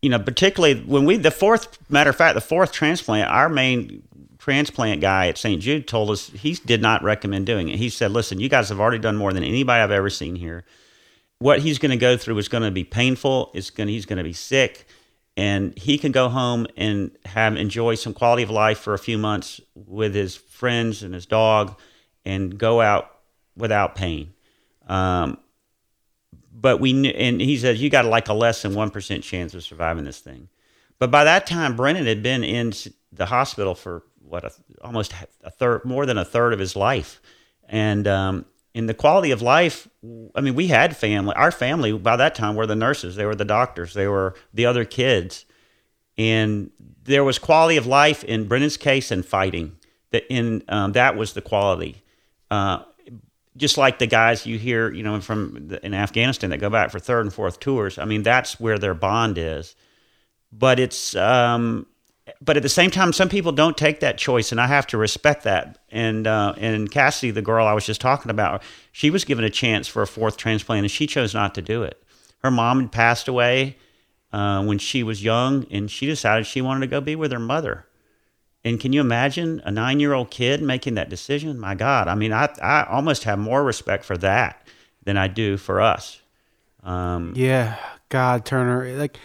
you 0.03 0.11
know, 0.11 0.19
particularly 0.19 0.79
when 0.79 1.03
we 1.03 1.17
the 1.17 1.31
fourth 1.31 1.79
matter 1.89 2.11
of 2.11 2.15
fact, 2.15 2.35
the 2.35 2.41
fourth 2.41 2.71
transplant, 2.71 3.31
our 3.31 3.49
main 3.49 4.03
transplant 4.37 5.01
guy 5.01 5.27
at 5.27 5.39
St. 5.39 5.59
Jude 5.59 5.87
told 5.87 6.11
us 6.11 6.29
he 6.29 6.53
did 6.53 6.83
not 6.83 7.01
recommend 7.01 7.47
doing 7.47 7.69
it. 7.69 7.79
He 7.79 7.89
said, 7.89 8.11
"Listen, 8.11 8.39
you 8.39 8.47
guys 8.47 8.69
have 8.69 8.79
already 8.79 8.99
done 8.99 9.17
more 9.17 9.33
than 9.33 9.43
anybody 9.43 9.81
I've 9.81 9.89
ever 9.89 10.11
seen 10.11 10.35
here. 10.35 10.65
What 11.39 11.61
he's 11.61 11.79
going 11.79 11.89
to 11.89 11.97
go 11.97 12.15
through 12.15 12.37
is 12.37 12.47
going 12.47 12.61
to 12.61 12.69
be 12.69 12.83
painful. 12.83 13.49
It's 13.55 13.71
going 13.71 13.89
he's 13.89 14.05
going 14.05 14.19
to 14.19 14.23
be 14.23 14.31
sick, 14.31 14.85
and 15.35 15.75
he 15.75 15.97
can 15.97 16.11
go 16.11 16.29
home 16.29 16.67
and 16.77 17.09
have 17.25 17.55
enjoy 17.55 17.95
some 17.95 18.13
quality 18.13 18.43
of 18.43 18.51
life 18.51 18.77
for 18.77 18.93
a 18.93 18.99
few 18.99 19.17
months 19.17 19.61
with 19.73 20.13
his 20.13 20.35
friends 20.35 21.01
and 21.01 21.15
his 21.15 21.25
dog, 21.25 21.75
and 22.23 22.55
go 22.55 22.81
out 22.81 23.09
without 23.57 23.95
pain." 23.95 24.33
Um, 24.87 25.39
but 26.59 26.79
we 26.79 27.11
and 27.11 27.41
he 27.41 27.57
says 27.57 27.81
you 27.81 27.89
got 27.89 28.05
like 28.05 28.29
a 28.29 28.33
less 28.33 28.61
than 28.61 28.73
one 28.73 28.89
percent 28.89 29.23
chance 29.23 29.53
of 29.53 29.63
surviving 29.63 30.05
this 30.05 30.19
thing. 30.19 30.47
But 30.97 31.11
by 31.11 31.25
that 31.25 31.45
time, 31.45 31.75
Brennan 31.75 32.05
had 32.05 32.23
been 32.23 32.43
in 32.43 32.71
the 33.11 33.25
hospital 33.25 33.75
for 33.75 34.03
what 34.21 34.45
a, 34.45 34.51
almost 34.81 35.13
a 35.43 35.51
third, 35.51 35.83
more 35.83 36.05
than 36.05 36.17
a 36.17 36.25
third 36.25 36.53
of 36.53 36.59
his 36.59 36.75
life, 36.75 37.21
and 37.67 38.07
um, 38.07 38.45
in 38.73 38.87
the 38.87 38.93
quality 38.93 39.31
of 39.31 39.41
life, 39.41 39.87
I 40.35 40.41
mean, 40.41 40.55
we 40.55 40.67
had 40.67 40.95
family. 40.95 41.35
Our 41.35 41.51
family 41.51 41.91
by 41.91 42.15
that 42.15 42.35
time 42.35 42.55
were 42.55 42.65
the 42.65 42.75
nurses, 42.75 43.15
they 43.15 43.25
were 43.25 43.35
the 43.35 43.45
doctors, 43.45 43.93
they 43.93 44.07
were 44.07 44.35
the 44.53 44.65
other 44.65 44.85
kids, 44.85 45.45
and 46.17 46.71
there 47.03 47.23
was 47.23 47.37
quality 47.37 47.77
of 47.77 47.85
life 47.85 48.23
in 48.23 48.47
Brennan's 48.47 48.77
case 48.77 49.11
and 49.11 49.25
fighting. 49.25 49.77
That 50.11 50.23
in 50.29 50.63
um, 50.69 50.93
that 50.93 51.17
was 51.17 51.33
the 51.33 51.41
quality. 51.41 52.03
Uh, 52.49 52.83
just 53.57 53.77
like 53.77 53.99
the 53.99 54.07
guys 54.07 54.45
you 54.45 54.57
hear, 54.57 54.91
you 54.91 55.03
know, 55.03 55.21
from 55.21 55.67
the, 55.69 55.85
in 55.85 55.93
Afghanistan 55.93 56.49
that 56.49 56.59
go 56.59 56.69
back 56.69 56.91
for 56.91 56.99
third 56.99 57.21
and 57.21 57.33
fourth 57.33 57.59
tours. 57.59 57.97
I 57.97 58.05
mean, 58.05 58.23
that's 58.23 58.59
where 58.59 58.77
their 58.77 58.93
bond 58.93 59.37
is. 59.37 59.75
But 60.51 60.79
it's 60.79 61.15
um, 61.15 61.85
but 62.41 62.57
at 62.57 62.63
the 62.63 62.69
same 62.69 62.91
time, 62.91 63.13
some 63.13 63.29
people 63.29 63.51
don't 63.51 63.77
take 63.77 63.99
that 63.99 64.17
choice, 64.17 64.51
and 64.51 64.59
I 64.59 64.67
have 64.67 64.87
to 64.87 64.97
respect 64.97 65.43
that. 65.43 65.79
And 65.89 66.27
uh, 66.27 66.53
and 66.57 66.89
Cassidy, 66.89 67.31
the 67.31 67.41
girl 67.41 67.67
I 67.67 67.73
was 67.73 67.85
just 67.85 68.01
talking 68.01 68.31
about, 68.31 68.63
she 68.91 69.09
was 69.09 69.25
given 69.25 69.45
a 69.45 69.49
chance 69.49 69.87
for 69.87 70.01
a 70.01 70.07
fourth 70.07 70.37
transplant, 70.37 70.83
and 70.83 70.91
she 70.91 71.07
chose 71.07 71.33
not 71.33 71.55
to 71.55 71.61
do 71.61 71.83
it. 71.83 72.01
Her 72.39 72.51
mom 72.51 72.81
had 72.81 72.91
passed 72.91 73.27
away 73.27 73.77
uh, 74.31 74.63
when 74.63 74.79
she 74.79 75.03
was 75.03 75.23
young, 75.23 75.65
and 75.71 75.89
she 75.89 76.05
decided 76.05 76.45
she 76.45 76.61
wanted 76.61 76.81
to 76.81 76.87
go 76.87 77.01
be 77.01 77.15
with 77.15 77.31
her 77.31 77.39
mother. 77.39 77.84
And 78.65 78.79
can 78.79 78.91
you 78.91 78.99
imagine 78.99 79.61
a 79.63 79.71
nine-year-old 79.71 80.31
kid 80.31 80.61
making 80.61 80.95
that 80.95 81.07
decision? 81.07 81.59
My 81.59 81.75
God, 81.75 82.07
I 82.07 82.15
mean, 82.15 82.33
I 82.33 82.49
I 82.61 82.83
almost 82.89 83.23
have 83.23 83.37
more 83.37 83.63
respect 83.63 84.03
for 84.03 84.17
that 84.17 84.67
than 85.03 85.17
I 85.17 85.27
do 85.27 85.55
for 85.55 85.79
us. 85.79 86.19
Um, 86.83 87.33
yeah, 87.35 87.77
God, 88.09 88.43
Turner, 88.43 88.97
like 88.97 89.19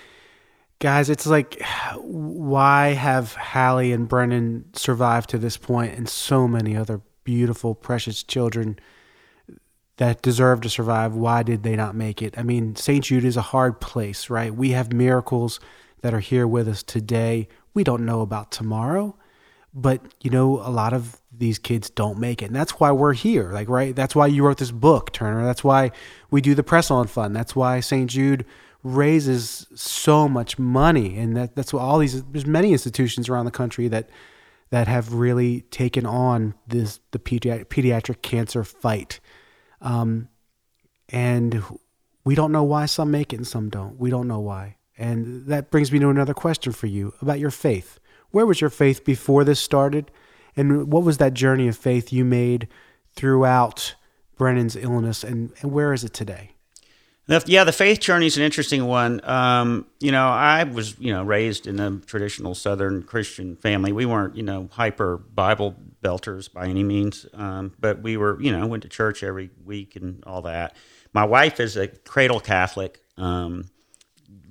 guys, 0.79 1.09
it's 1.11 1.27
like, 1.27 1.63
why 1.97 2.89
have 2.89 3.35
Hallie 3.35 3.93
and 3.93 4.09
Brennan 4.09 4.67
survived 4.75 5.31
to 5.31 5.39
this 5.39 5.57
point, 5.57 5.97
and 5.97 6.09
so 6.09 6.47
many 6.47 6.77
other 6.77 7.01
beautiful, 7.25 7.75
precious 7.75 8.23
children 8.23 8.79
that 9.97 10.21
deserve 10.21 10.61
to 10.63 10.69
survive? 10.69 11.15
Why 11.15 11.43
did 11.43 11.63
they 11.63 11.77
not 11.77 11.95
make 11.95 12.21
it? 12.21 12.37
I 12.37 12.43
mean, 12.43 12.77
St. 12.77 13.05
Jude 13.05 13.25
is 13.25 13.39
a 13.39 13.43
hard 13.43 13.81
place, 13.81 14.29
right? 14.29 14.55
We 14.55 14.71
have 14.71 14.93
miracles 14.93 15.61
that 16.03 16.13
are 16.13 16.21
here 16.21 16.47
with 16.47 16.69
us 16.69 16.83
today. 16.83 17.49
We 17.73 17.85
don't 17.85 18.05
know 18.05 18.21
about 18.21 18.51
tomorrow, 18.51 19.17
but 19.73 20.01
you 20.21 20.31
know, 20.31 20.59
a 20.61 20.71
lot 20.71 20.93
of 20.93 21.21
these 21.41 21.59
kids 21.59 21.91
don't 21.91 22.19
make 22.19 22.43
it. 22.43 22.47
And 22.47 22.57
that's 22.57 22.73
why 22.73 22.93
we're 22.93 23.15
here. 23.15 23.53
Like, 23.53 23.69
right? 23.69 23.97
That's 23.97 24.15
why 24.15 24.27
you 24.27 24.45
wrote 24.45 24.59
this 24.59 24.71
book, 24.71 25.13
Turner. 25.13 25.45
That's 25.45 25.65
why 25.65 25.91
we 26.31 26.41
do 26.41 26.55
the 26.55 26.63
press 26.63 26.91
on 26.91 27.07
fund. 27.07 27.35
That's 27.35 27.57
why 27.57 27.81
St. 27.81 28.11
Jude 28.11 28.45
raises 28.83 29.67
so 29.75 30.29
much 30.29 30.59
money. 30.59 31.19
And 31.19 31.37
that, 31.37 31.55
that's 31.57 31.73
what 31.73 31.81
all 31.81 31.99
these, 31.99 32.23
there's 32.25 32.47
many 32.47 32.73
institutions 32.73 33.29
around 33.29 33.45
the 33.45 33.51
country 33.51 33.89
that, 33.89 34.11
that 34.71 34.89
have 34.89 35.15
really 35.15 35.63
taken 35.63 36.07
on 36.07 36.55
this, 36.67 37.01
the 37.11 37.19
pediatric, 37.19 37.67
pediatric 37.67 38.23
cancer 38.23 38.65
fight. 38.65 39.21
Um, 39.81 40.29
and 41.09 41.63
we 42.25 42.35
don't 42.35 42.53
know 42.53 42.63
why 42.63 42.87
some 42.87 43.11
make 43.11 43.33
it 43.33 43.37
and 43.37 43.47
some 43.47 43.69
don't. 43.69 43.99
We 43.99 44.11
don't 44.11 44.29
know 44.29 44.41
why. 44.41 44.77
And 44.99 45.47
that 45.47 45.71
brings 45.71 45.91
me 45.91 45.99
to 46.01 46.11
another 46.11 46.35
question 46.35 46.73
for 46.73 46.87
you 46.87 47.15
about 47.23 47.39
your 47.39 47.51
faith. 47.51 48.00
Where 48.31 48.47
was 48.47 48.61
your 48.61 48.71
faith 48.71 49.05
before 49.05 49.45
this 49.45 49.61
started? 49.61 50.11
And 50.57 50.91
what 50.93 51.05
was 51.05 51.19
that 51.19 51.35
journey 51.35 51.69
of 51.69 51.77
faith 51.77 52.13
you 52.13 52.25
made 52.25 52.69
throughout 53.15 53.95
Brennan's 54.37 54.77
illness? 54.77 55.25
And, 55.25 55.53
and 55.61 55.73
where 55.73 55.93
is 55.93 56.05
it 56.05 56.13
today? 56.13 56.53
Yeah, 57.47 57.63
the 57.63 57.73
faith 57.73 58.01
journey 58.01 58.27
is 58.27 58.37
an 58.37 58.43
interesting 58.43 58.87
one. 58.87 59.21
Um, 59.23 59.87
you 60.01 60.11
know, 60.11 60.27
I 60.27 60.65
was, 60.65 60.99
you 60.99 61.13
know, 61.13 61.23
raised 61.23 61.69
in 61.69 61.79
a 61.79 61.99
traditional 61.99 62.57
Southern 62.57 63.05
Christian 63.05 63.55
family. 63.55 63.93
We 63.93 64.05
weren't, 64.05 64.37
you 64.37 64.43
know, 64.43 64.69
hyper 64.73 65.19
Bible 65.19 65.77
belters 66.03 66.53
by 66.53 66.67
any 66.67 66.83
means, 66.83 67.27
um, 67.35 67.73
but 67.79 68.03
we 68.03 68.17
were, 68.17 68.41
you 68.43 68.51
know, 68.51 68.67
went 68.67 68.83
to 68.83 68.89
church 68.89 69.23
every 69.23 69.51
week 69.65 69.95
and 69.95 70.25
all 70.27 70.43
that. 70.43 70.75
My 71.13 71.25
wife 71.25 71.61
is 71.61 71.77
a 71.77 71.87
cradle 71.87 72.41
Catholic. 72.41 73.01
Um, 73.17 73.67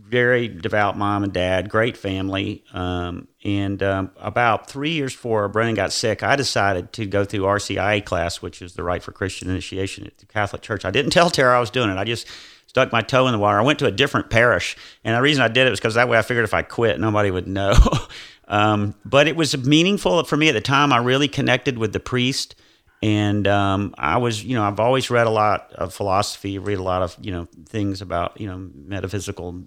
very 0.09 0.47
devout 0.47 0.97
mom 0.97 1.23
and 1.23 1.31
dad, 1.31 1.69
great 1.69 1.95
family. 1.95 2.63
Um, 2.73 3.27
and 3.43 3.81
um, 3.83 4.11
about 4.17 4.69
three 4.69 4.91
years 4.91 5.13
before 5.13 5.47
Brennan 5.47 5.75
got 5.75 5.93
sick, 5.93 6.23
I 6.23 6.35
decided 6.35 6.91
to 6.93 7.05
go 7.05 7.23
through 7.23 7.41
RCIA 7.41 8.03
class, 8.03 8.41
which 8.41 8.61
is 8.61 8.73
the 8.73 8.83
Rite 8.83 9.03
for 9.03 9.11
Christian 9.11 9.49
Initiation 9.49 10.05
at 10.05 10.17
the 10.17 10.25
Catholic 10.25 10.61
Church. 10.61 10.83
I 10.83 10.91
didn't 10.91 11.11
tell 11.13 11.29
Tara 11.29 11.55
I 11.55 11.59
was 11.59 11.69
doing 11.69 11.89
it. 11.89 11.97
I 11.97 12.03
just 12.03 12.27
stuck 12.67 12.91
my 12.91 13.01
toe 13.01 13.27
in 13.27 13.33
the 13.33 13.39
water. 13.39 13.59
I 13.59 13.63
went 13.63 13.79
to 13.79 13.85
a 13.85 13.91
different 13.91 14.29
parish, 14.29 14.75
and 15.03 15.15
the 15.15 15.21
reason 15.21 15.43
I 15.43 15.47
did 15.47 15.67
it 15.67 15.69
was 15.69 15.79
because 15.79 15.93
that 15.93 16.09
way 16.09 16.17
I 16.17 16.21
figured 16.23 16.43
if 16.43 16.53
I 16.53 16.63
quit, 16.63 16.99
nobody 16.99 17.31
would 17.31 17.47
know. 17.47 17.75
um, 18.47 18.95
but 19.05 19.27
it 19.27 19.35
was 19.35 19.57
meaningful 19.65 20.23
for 20.23 20.37
me 20.37 20.49
at 20.49 20.53
the 20.53 20.61
time. 20.61 20.91
I 20.91 20.97
really 20.97 21.27
connected 21.27 21.77
with 21.77 21.93
the 21.93 21.99
priest 21.99 22.55
and 23.01 23.47
um, 23.47 23.95
I 23.97 24.17
was, 24.17 24.43
you 24.43 24.55
know, 24.55 24.63
I've 24.63 24.79
always 24.79 25.09
read 25.09 25.27
a 25.27 25.31
lot 25.31 25.71
of 25.73 25.93
philosophy, 25.93 26.59
read 26.59 26.79
a 26.79 26.83
lot 26.83 27.01
of, 27.01 27.15
you 27.21 27.31
know, 27.31 27.47
things 27.65 28.01
about, 28.01 28.39
you 28.41 28.47
know, 28.47 28.69
metaphysical 28.75 29.63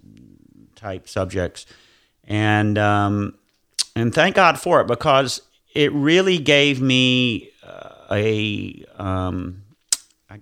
type 0.83 1.07
subjects, 1.07 1.65
and 2.25 2.77
um, 2.77 3.35
and 3.95 4.13
thank 4.13 4.35
God 4.35 4.59
for 4.59 4.81
it 4.81 4.87
because 4.87 5.41
it 5.73 5.91
really 5.93 6.37
gave 6.37 6.81
me 6.81 7.49
uh, 7.65 7.89
a 8.11 8.85
um, 8.97 9.63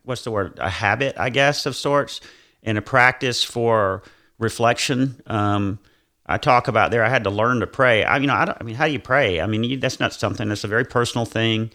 what's 0.03 0.23
the 0.23 0.31
word 0.31 0.57
a 0.59 0.69
habit, 0.69 1.15
I 1.17 1.29
guess, 1.29 1.65
of 1.65 1.75
sorts, 1.75 2.21
and 2.63 2.77
a 2.77 2.81
practice 2.81 3.43
for 3.43 4.03
reflection. 4.39 5.21
Um, 5.27 5.79
I 6.25 6.37
talk 6.37 6.67
about 6.67 6.91
there. 6.91 7.03
I 7.03 7.09
had 7.09 7.25
to 7.25 7.29
learn 7.29 7.59
to 7.59 7.67
pray. 7.67 8.03
I, 8.03 8.17
you 8.17 8.27
know, 8.27 8.33
I, 8.33 8.45
don't, 8.45 8.57
I 8.59 8.63
mean, 8.63 8.75
how 8.75 8.87
do 8.87 8.93
you 8.93 8.99
pray? 8.99 9.41
I 9.41 9.47
mean, 9.47 9.63
you, 9.63 9.77
that's 9.77 9.99
not 9.99 10.13
something 10.13 10.47
that's 10.47 10.63
a 10.63 10.67
very 10.67 10.85
personal 10.85 11.25
thing. 11.25 11.71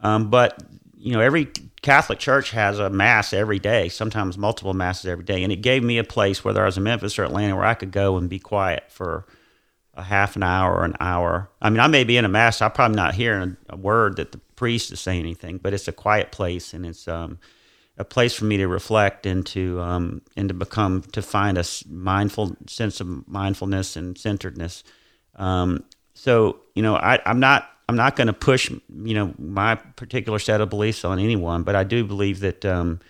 Um, 0.00 0.30
but 0.30 0.60
you 0.96 1.12
know, 1.12 1.20
every 1.20 1.48
Catholic 1.82 2.18
church 2.18 2.50
has 2.50 2.78
a 2.78 2.90
mass 2.90 3.32
every 3.32 3.58
day, 3.58 3.88
sometimes 3.88 4.36
multiple 4.36 4.74
masses 4.74 5.06
every 5.06 5.24
day, 5.24 5.42
and 5.42 5.52
it 5.52 5.62
gave 5.62 5.82
me 5.82 5.96
a 5.96 6.04
place, 6.04 6.44
whether 6.44 6.62
I 6.62 6.66
was 6.66 6.76
in 6.76 6.82
Memphis 6.82 7.18
or 7.18 7.24
Atlanta, 7.24 7.56
where 7.56 7.64
I 7.64 7.74
could 7.74 7.90
go 7.90 8.18
and 8.18 8.28
be 8.28 8.38
quiet 8.38 8.84
for 8.88 9.26
a 9.94 10.02
half 10.02 10.36
an 10.36 10.42
hour 10.42 10.74
or 10.74 10.84
an 10.84 10.96
hour. 11.00 11.50
I 11.60 11.70
mean, 11.70 11.80
I 11.80 11.86
may 11.86 12.04
be 12.04 12.16
in 12.16 12.24
a 12.24 12.28
mass, 12.28 12.60
I'm 12.60 12.70
probably 12.72 12.96
not 12.96 13.14
hearing 13.14 13.56
a, 13.68 13.76
word 13.76 14.16
that 14.16 14.32
the 14.32 14.38
priest 14.56 14.92
is 14.92 15.00
saying 15.00 15.20
anything, 15.20 15.56
but 15.56 15.72
it's 15.72 15.88
a 15.88 15.92
quiet 15.92 16.32
place, 16.32 16.74
and 16.74 16.84
it's 16.84 17.08
um, 17.08 17.38
a 17.96 18.04
place 18.04 18.34
for 18.34 18.44
me 18.44 18.58
to 18.58 18.68
reflect 18.68 19.24
and 19.24 19.46
to 19.46 19.80
um, 19.80 20.22
and 20.36 20.48
to 20.48 20.54
become 20.54 21.02
to 21.12 21.22
find 21.22 21.56
a 21.56 21.64
mindful 21.88 22.56
sense 22.66 23.00
of 23.00 23.26
mindfulness 23.26 23.96
and 23.96 24.18
centeredness. 24.18 24.84
Um, 25.36 25.84
so 26.12 26.60
you 26.74 26.82
know, 26.82 26.96
I, 26.96 27.20
I'm 27.24 27.40
not 27.40 27.70
I'm 27.90 27.96
not 27.96 28.14
going 28.14 28.28
to 28.28 28.32
push, 28.32 28.70
you 28.70 29.14
know, 29.14 29.34
my 29.36 29.74
particular 29.74 30.38
set 30.38 30.60
of 30.60 30.70
beliefs 30.70 31.04
on 31.04 31.18
anyone, 31.18 31.64
but 31.64 31.74
I 31.74 31.82
do 31.82 32.04
believe 32.04 32.38
that 32.38 32.64
um, 32.64 33.00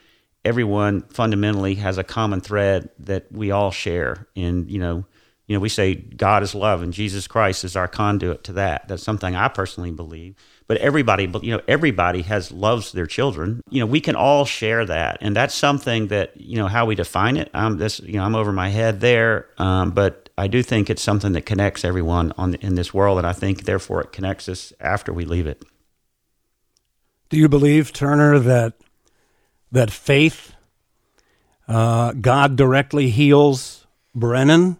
everyone 0.42 1.02
fundamentally 1.02 1.74
has 1.74 1.98
a 1.98 2.02
common 2.02 2.40
thread 2.40 2.88
that 3.00 3.30
we 3.30 3.50
all 3.50 3.72
share. 3.72 4.26
And 4.34 4.70
you 4.70 4.78
know, 4.78 5.04
you 5.46 5.54
know, 5.54 5.60
we 5.60 5.68
say 5.68 5.96
God 5.96 6.42
is 6.42 6.54
love, 6.54 6.80
and 6.80 6.94
Jesus 6.94 7.26
Christ 7.26 7.62
is 7.62 7.76
our 7.76 7.88
conduit 7.88 8.42
to 8.44 8.54
that. 8.54 8.88
That's 8.88 9.02
something 9.02 9.36
I 9.36 9.48
personally 9.48 9.90
believe. 9.90 10.34
But 10.66 10.78
everybody, 10.78 11.24
you 11.42 11.50
know, 11.50 11.60
everybody 11.68 12.22
has 12.22 12.50
loves 12.50 12.92
their 12.92 13.06
children. 13.06 13.60
You 13.68 13.80
know, 13.80 13.86
we 13.86 14.00
can 14.00 14.16
all 14.16 14.46
share 14.46 14.86
that, 14.86 15.18
and 15.20 15.36
that's 15.36 15.54
something 15.54 16.06
that 16.06 16.40
you 16.40 16.56
know 16.56 16.68
how 16.68 16.86
we 16.86 16.94
define 16.94 17.36
it. 17.36 17.50
I'm 17.52 17.76
this, 17.76 18.00
you 18.00 18.14
know, 18.14 18.24
I'm 18.24 18.34
over 18.34 18.50
my 18.50 18.70
head 18.70 19.00
there, 19.00 19.48
um, 19.58 19.90
but 19.90 20.29
I 20.40 20.46
do 20.46 20.62
think 20.62 20.88
it's 20.88 21.02
something 21.02 21.32
that 21.32 21.44
connects 21.44 21.84
everyone 21.84 22.32
on 22.38 22.54
in 22.54 22.74
this 22.74 22.94
world, 22.94 23.18
and 23.18 23.26
I 23.26 23.34
think 23.34 23.64
therefore 23.64 24.00
it 24.00 24.10
connects 24.10 24.48
us 24.48 24.72
after 24.80 25.12
we 25.12 25.26
leave 25.26 25.46
it. 25.46 25.62
Do 27.28 27.36
you 27.36 27.46
believe, 27.46 27.92
Turner, 27.92 28.38
that 28.38 28.72
that 29.70 29.90
faith, 29.90 30.54
uh, 31.68 32.14
God 32.14 32.56
directly 32.56 33.10
heals 33.10 33.86
Brennan, 34.14 34.78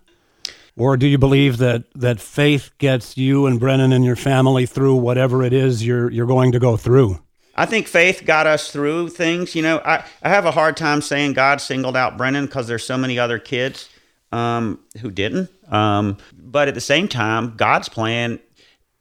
or 0.79 0.97
do 0.97 1.07
you 1.07 1.19
believe 1.19 1.59
that 1.59 1.85
that 1.95 2.21
faith 2.21 2.71
gets 2.79 3.19
you 3.19 3.45
and 3.45 3.61
Brennan 3.61 3.93
and 3.93 4.03
your 4.03 4.17
family 4.17 4.65
through 4.65 4.95
whatever 4.95 5.43
it 5.43 5.53
is 5.53 5.85
you're 5.85 6.11
you're 6.11 6.27
going 6.27 6.53
to 6.53 6.59
go 6.59 6.79
through? 6.79 7.21
I 7.55 7.67
think 7.67 7.87
faith 7.87 8.23
got 8.25 8.47
us 8.47 8.73
through 8.73 9.11
things. 9.11 9.55
You 9.55 9.61
know, 9.61 9.83
I, 9.85 10.07
I 10.23 10.31
have 10.31 10.47
a 10.47 10.53
hard 10.53 10.79
time 10.79 11.03
saying 11.03 11.35
God 11.35 11.61
singled 11.61 11.99
out 11.99 12.17
Brennan 12.17 12.47
because 12.47 12.67
there's 12.67 12.87
so 12.87 12.97
many 12.97 13.19
other 13.19 13.39
kids 13.39 13.90
um, 14.33 14.79
who 15.01 15.11
didn't. 15.11 15.51
Um, 15.73 16.19
but 16.33 16.69
at 16.69 16.75
the 16.75 16.81
same 16.81 17.09
time, 17.09 17.57
God's 17.57 17.89
plan. 17.89 18.41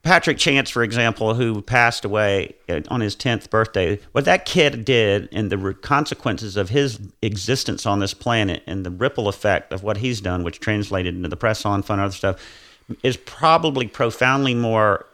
Patrick 0.02 0.38
Chance, 0.38 0.70
for 0.70 0.82
example, 0.82 1.34
who 1.34 1.62
passed 1.62 2.06
away 2.06 2.56
on 2.88 3.02
his 3.02 3.18
10th 3.18 3.50
birthday, 3.50 4.00
what 4.14 4.24
that 4.24 4.46
kid 4.46 4.86
did 4.86 5.28
and 5.34 5.52
the 5.52 5.74
consequences 5.74 6.56
of 6.56 6.70
his 6.70 7.00
existence 7.22 7.86
on 7.86 8.00
this 8.00 8.14
planet 8.14 8.64
and 8.66 8.86
the 8.86 8.92
ripple 8.92 9.28
effect 9.28 9.74
of 9.74 9.84
what 9.84 9.98
he's 9.98 10.22
done, 10.22 10.44
which 10.44 10.62
translated 10.62 11.16
into 11.16 11.28
the 11.28 11.36
press 11.36 11.66
on 11.66 11.84
fund, 11.84 12.00
other 12.00 12.14
stuff, 12.14 12.42
is 13.04 13.18
probably 13.18 13.88
profoundly 13.88 14.54
more, 14.56 15.06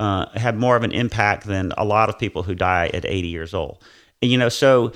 uh, 0.00 0.26
had 0.38 0.58
more 0.58 0.76
of 0.76 0.82
an 0.82 0.92
impact 0.92 1.46
than 1.46 1.72
a 1.78 1.84
lot 1.84 2.10
of 2.10 2.18
people 2.18 2.42
who 2.42 2.54
die 2.54 2.90
at 2.92 3.06
80 3.06 3.28
years 3.28 3.54
old. 3.54 3.78
You 4.20 4.36
know, 4.36 4.50
so 4.50 4.92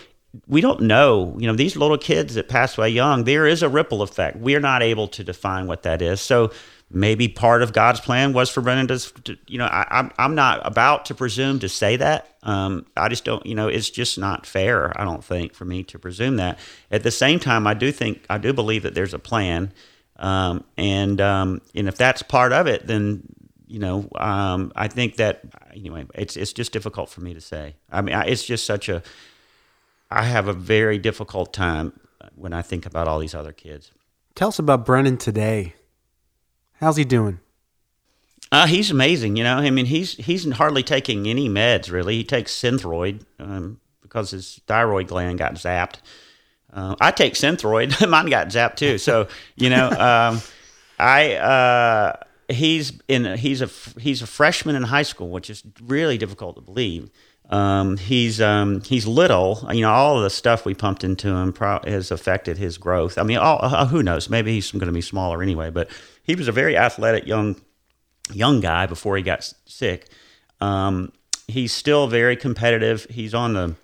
we 0.46 0.60
don't 0.60 0.82
know. 0.82 1.36
You 1.38 1.46
know, 1.48 1.54
these 1.54 1.76
little 1.76 1.98
kids 1.98 2.34
that 2.34 2.48
pass 2.48 2.78
away 2.78 2.90
young, 2.90 3.24
there 3.24 3.46
is 3.46 3.62
a 3.62 3.68
ripple 3.68 4.02
effect. 4.02 4.36
We're 4.36 4.60
not 4.60 4.82
able 4.82 5.08
to 5.08 5.24
define 5.24 5.66
what 5.66 5.82
that 5.82 6.02
is. 6.02 6.20
So 6.20 6.52
maybe 6.90 7.28
part 7.28 7.62
of 7.62 7.72
God's 7.72 8.00
plan 8.00 8.32
was 8.32 8.50
for 8.50 8.60
Brennan 8.60 8.88
to, 8.88 9.38
you 9.46 9.58
know, 9.58 9.66
I, 9.66 9.82
am 9.90 10.06
I'm, 10.06 10.12
I'm 10.18 10.34
not 10.34 10.66
about 10.66 11.06
to 11.06 11.14
presume 11.14 11.60
to 11.60 11.68
say 11.68 11.96
that. 11.96 12.36
Um, 12.42 12.86
I 12.96 13.08
just 13.08 13.24
don't, 13.24 13.44
you 13.46 13.54
know, 13.54 13.68
it's 13.68 13.90
just 13.90 14.18
not 14.18 14.46
fair. 14.46 14.98
I 15.00 15.04
don't 15.04 15.24
think 15.24 15.54
for 15.54 15.64
me 15.64 15.82
to 15.84 15.98
presume 15.98 16.36
that. 16.36 16.58
At 16.90 17.02
the 17.02 17.10
same 17.10 17.38
time, 17.38 17.66
I 17.66 17.74
do 17.74 17.92
think 17.92 18.24
I 18.28 18.38
do 18.38 18.52
believe 18.52 18.82
that 18.82 18.94
there's 18.94 19.14
a 19.14 19.18
plan, 19.18 19.72
um, 20.16 20.64
and 20.76 21.20
um, 21.20 21.60
and 21.74 21.88
if 21.88 21.96
that's 21.96 22.22
part 22.22 22.52
of 22.52 22.66
it, 22.66 22.86
then 22.86 23.22
you 23.66 23.78
know, 23.78 24.08
um, 24.16 24.72
I 24.74 24.88
think 24.88 25.16
that 25.16 25.42
anyway, 25.72 26.06
it's 26.14 26.36
it's 26.36 26.52
just 26.52 26.72
difficult 26.72 27.08
for 27.08 27.20
me 27.20 27.34
to 27.34 27.40
say. 27.40 27.76
I 27.90 28.00
mean, 28.00 28.16
it's 28.26 28.44
just 28.44 28.66
such 28.66 28.88
a 28.88 29.02
I 30.10 30.24
have 30.24 30.48
a 30.48 30.52
very 30.52 30.98
difficult 30.98 31.52
time 31.52 31.98
when 32.34 32.52
I 32.52 32.62
think 32.62 32.86
about 32.86 33.06
all 33.06 33.18
these 33.18 33.34
other 33.34 33.52
kids. 33.52 33.92
Tell 34.34 34.48
us 34.48 34.58
about 34.58 34.84
Brennan 34.86 35.18
today. 35.18 35.74
How's 36.74 36.96
he 36.96 37.04
doing? 37.04 37.40
Uh, 38.52 38.66
he's 38.66 38.90
amazing. 38.90 39.36
You 39.36 39.44
know, 39.44 39.56
I 39.56 39.70
mean, 39.70 39.86
he's 39.86 40.16
he's 40.16 40.50
hardly 40.52 40.82
taking 40.82 41.28
any 41.28 41.48
meds 41.48 41.90
really. 41.90 42.16
He 42.16 42.24
takes 42.24 42.52
Synthroid 42.52 43.24
um, 43.38 43.80
because 44.02 44.30
his 44.32 44.60
thyroid 44.66 45.06
gland 45.06 45.38
got 45.38 45.54
zapped. 45.54 45.96
Uh, 46.72 46.96
I 47.00 47.12
take 47.12 47.34
Synthroid. 47.34 48.08
Mine 48.08 48.26
got 48.26 48.48
zapped 48.48 48.76
too. 48.76 48.98
So 48.98 49.28
you 49.54 49.70
know, 49.70 49.90
um, 49.90 50.40
I 50.98 51.34
uh, 51.34 52.16
he's 52.48 52.92
in 53.06 53.36
he's 53.36 53.62
a 53.62 53.70
he's 54.00 54.22
a 54.22 54.26
freshman 54.26 54.74
in 54.74 54.82
high 54.82 55.02
school, 55.02 55.28
which 55.28 55.48
is 55.48 55.62
really 55.82 56.18
difficult 56.18 56.56
to 56.56 56.62
believe. 56.62 57.10
Um, 57.50 57.96
he's 57.96 58.40
um, 58.40 58.80
he's 58.82 59.06
little. 59.06 59.66
You 59.72 59.82
know, 59.82 59.90
all 59.90 60.16
of 60.16 60.22
the 60.22 60.30
stuff 60.30 60.64
we 60.64 60.74
pumped 60.74 61.04
into 61.04 61.28
him 61.28 61.52
pro- 61.52 61.80
has 61.84 62.10
affected 62.10 62.56
his 62.56 62.78
growth. 62.78 63.18
I 63.18 63.24
mean, 63.24 63.38
all, 63.38 63.58
uh, 63.60 63.86
who 63.86 64.02
knows? 64.02 64.30
Maybe 64.30 64.52
he's 64.52 64.70
going 64.70 64.86
to 64.86 64.92
be 64.92 65.00
smaller 65.00 65.42
anyway. 65.42 65.70
But 65.70 65.90
he 66.22 66.34
was 66.36 66.48
a 66.48 66.52
very 66.52 66.76
athletic 66.76 67.26
young 67.26 67.60
young 68.32 68.60
guy 68.60 68.86
before 68.86 69.16
he 69.16 69.22
got 69.22 69.52
sick. 69.66 70.08
Um, 70.60 71.12
he's 71.48 71.72
still 71.72 72.06
very 72.06 72.36
competitive. 72.36 73.06
He's 73.10 73.34
on 73.34 73.54
the 73.54 73.74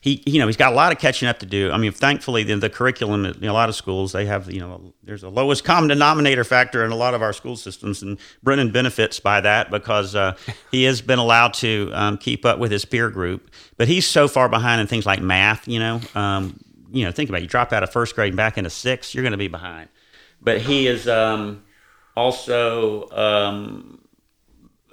he 0.00 0.22
you 0.26 0.38
know 0.38 0.46
he's 0.46 0.56
got 0.56 0.72
a 0.72 0.76
lot 0.76 0.92
of 0.92 0.98
catching 0.98 1.28
up 1.28 1.38
to 1.40 1.46
do. 1.46 1.70
I 1.70 1.78
mean, 1.78 1.92
thankfully 1.92 2.42
the, 2.42 2.56
the 2.56 2.70
curriculum 2.70 3.24
in 3.24 3.44
a 3.44 3.52
lot 3.52 3.68
of 3.68 3.74
schools 3.74 4.12
they 4.12 4.26
have 4.26 4.50
you 4.50 4.60
know 4.60 4.92
there's 5.02 5.22
a 5.22 5.28
lowest 5.28 5.64
common 5.64 5.88
denominator 5.88 6.44
factor 6.44 6.84
in 6.84 6.92
a 6.92 6.96
lot 6.96 7.14
of 7.14 7.22
our 7.22 7.32
school 7.32 7.56
systems, 7.56 8.02
and 8.02 8.18
Brennan 8.42 8.70
benefits 8.70 9.20
by 9.20 9.40
that 9.40 9.70
because 9.70 10.14
uh, 10.14 10.36
he 10.70 10.84
has 10.84 11.00
been 11.00 11.18
allowed 11.18 11.54
to 11.54 11.90
um, 11.94 12.18
keep 12.18 12.44
up 12.44 12.58
with 12.58 12.70
his 12.70 12.84
peer 12.84 13.10
group. 13.10 13.50
But 13.76 13.88
he's 13.88 14.06
so 14.06 14.28
far 14.28 14.48
behind 14.48 14.80
in 14.80 14.86
things 14.86 15.06
like 15.06 15.20
math. 15.20 15.66
You 15.68 15.78
know, 15.78 16.00
um, 16.14 16.60
you 16.92 17.04
know, 17.04 17.12
think 17.12 17.28
about 17.30 17.38
it. 17.38 17.42
you 17.42 17.48
drop 17.48 17.72
out 17.72 17.82
of 17.82 17.90
first 17.90 18.14
grade 18.14 18.30
and 18.30 18.36
back 18.36 18.58
into 18.58 18.70
sixth, 18.70 19.14
you're 19.14 19.22
going 19.22 19.32
to 19.32 19.38
be 19.38 19.48
behind. 19.48 19.88
But 20.42 20.60
he 20.60 20.86
is 20.86 21.06
um, 21.08 21.64
also 22.16 23.08
um, 23.10 23.99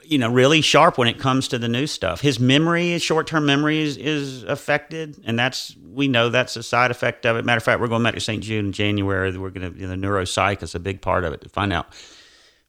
you 0.08 0.18
know 0.18 0.32
really 0.32 0.62
sharp 0.62 0.98
when 0.98 1.08
it 1.08 1.20
comes 1.20 1.48
to 1.50 1.60
the 1.60 1.68
new 1.68 1.88
stuff. 1.88 2.22
His 2.22 2.40
memory, 2.40 2.92
his 2.92 3.02
short 3.02 3.28
term 3.28 3.46
memory 3.46 3.82
is, 3.82 3.98
is 3.98 4.44
affected, 4.44 5.22
and 5.26 5.38
that's 5.38 5.76
we 5.84 6.08
know 6.08 6.30
that's 6.30 6.56
a 6.56 6.64
side 6.64 6.92
effect 6.92 7.26
of 7.26 7.38
it. 7.38 7.46
Matter 7.46 7.58
of 7.58 7.64
fact, 7.64 7.80
we're 7.80 7.88
going 7.88 8.04
back 8.04 8.14
to 8.14 8.20
St. 8.20 8.44
Jude 8.44 8.66
in 8.66 8.72
January. 8.72 9.38
We're 9.38 9.50
going 9.50 9.74
to 9.74 9.80
you 9.80 9.88
know, 9.88 9.96
the 9.96 10.08
neuropsych 10.08 10.64
is 10.64 10.76
a 10.76 10.80
big 10.80 11.02
part 11.02 11.24
of 11.24 11.34
it 11.34 11.42
to 11.42 11.50
find 11.50 11.74
out 11.74 11.88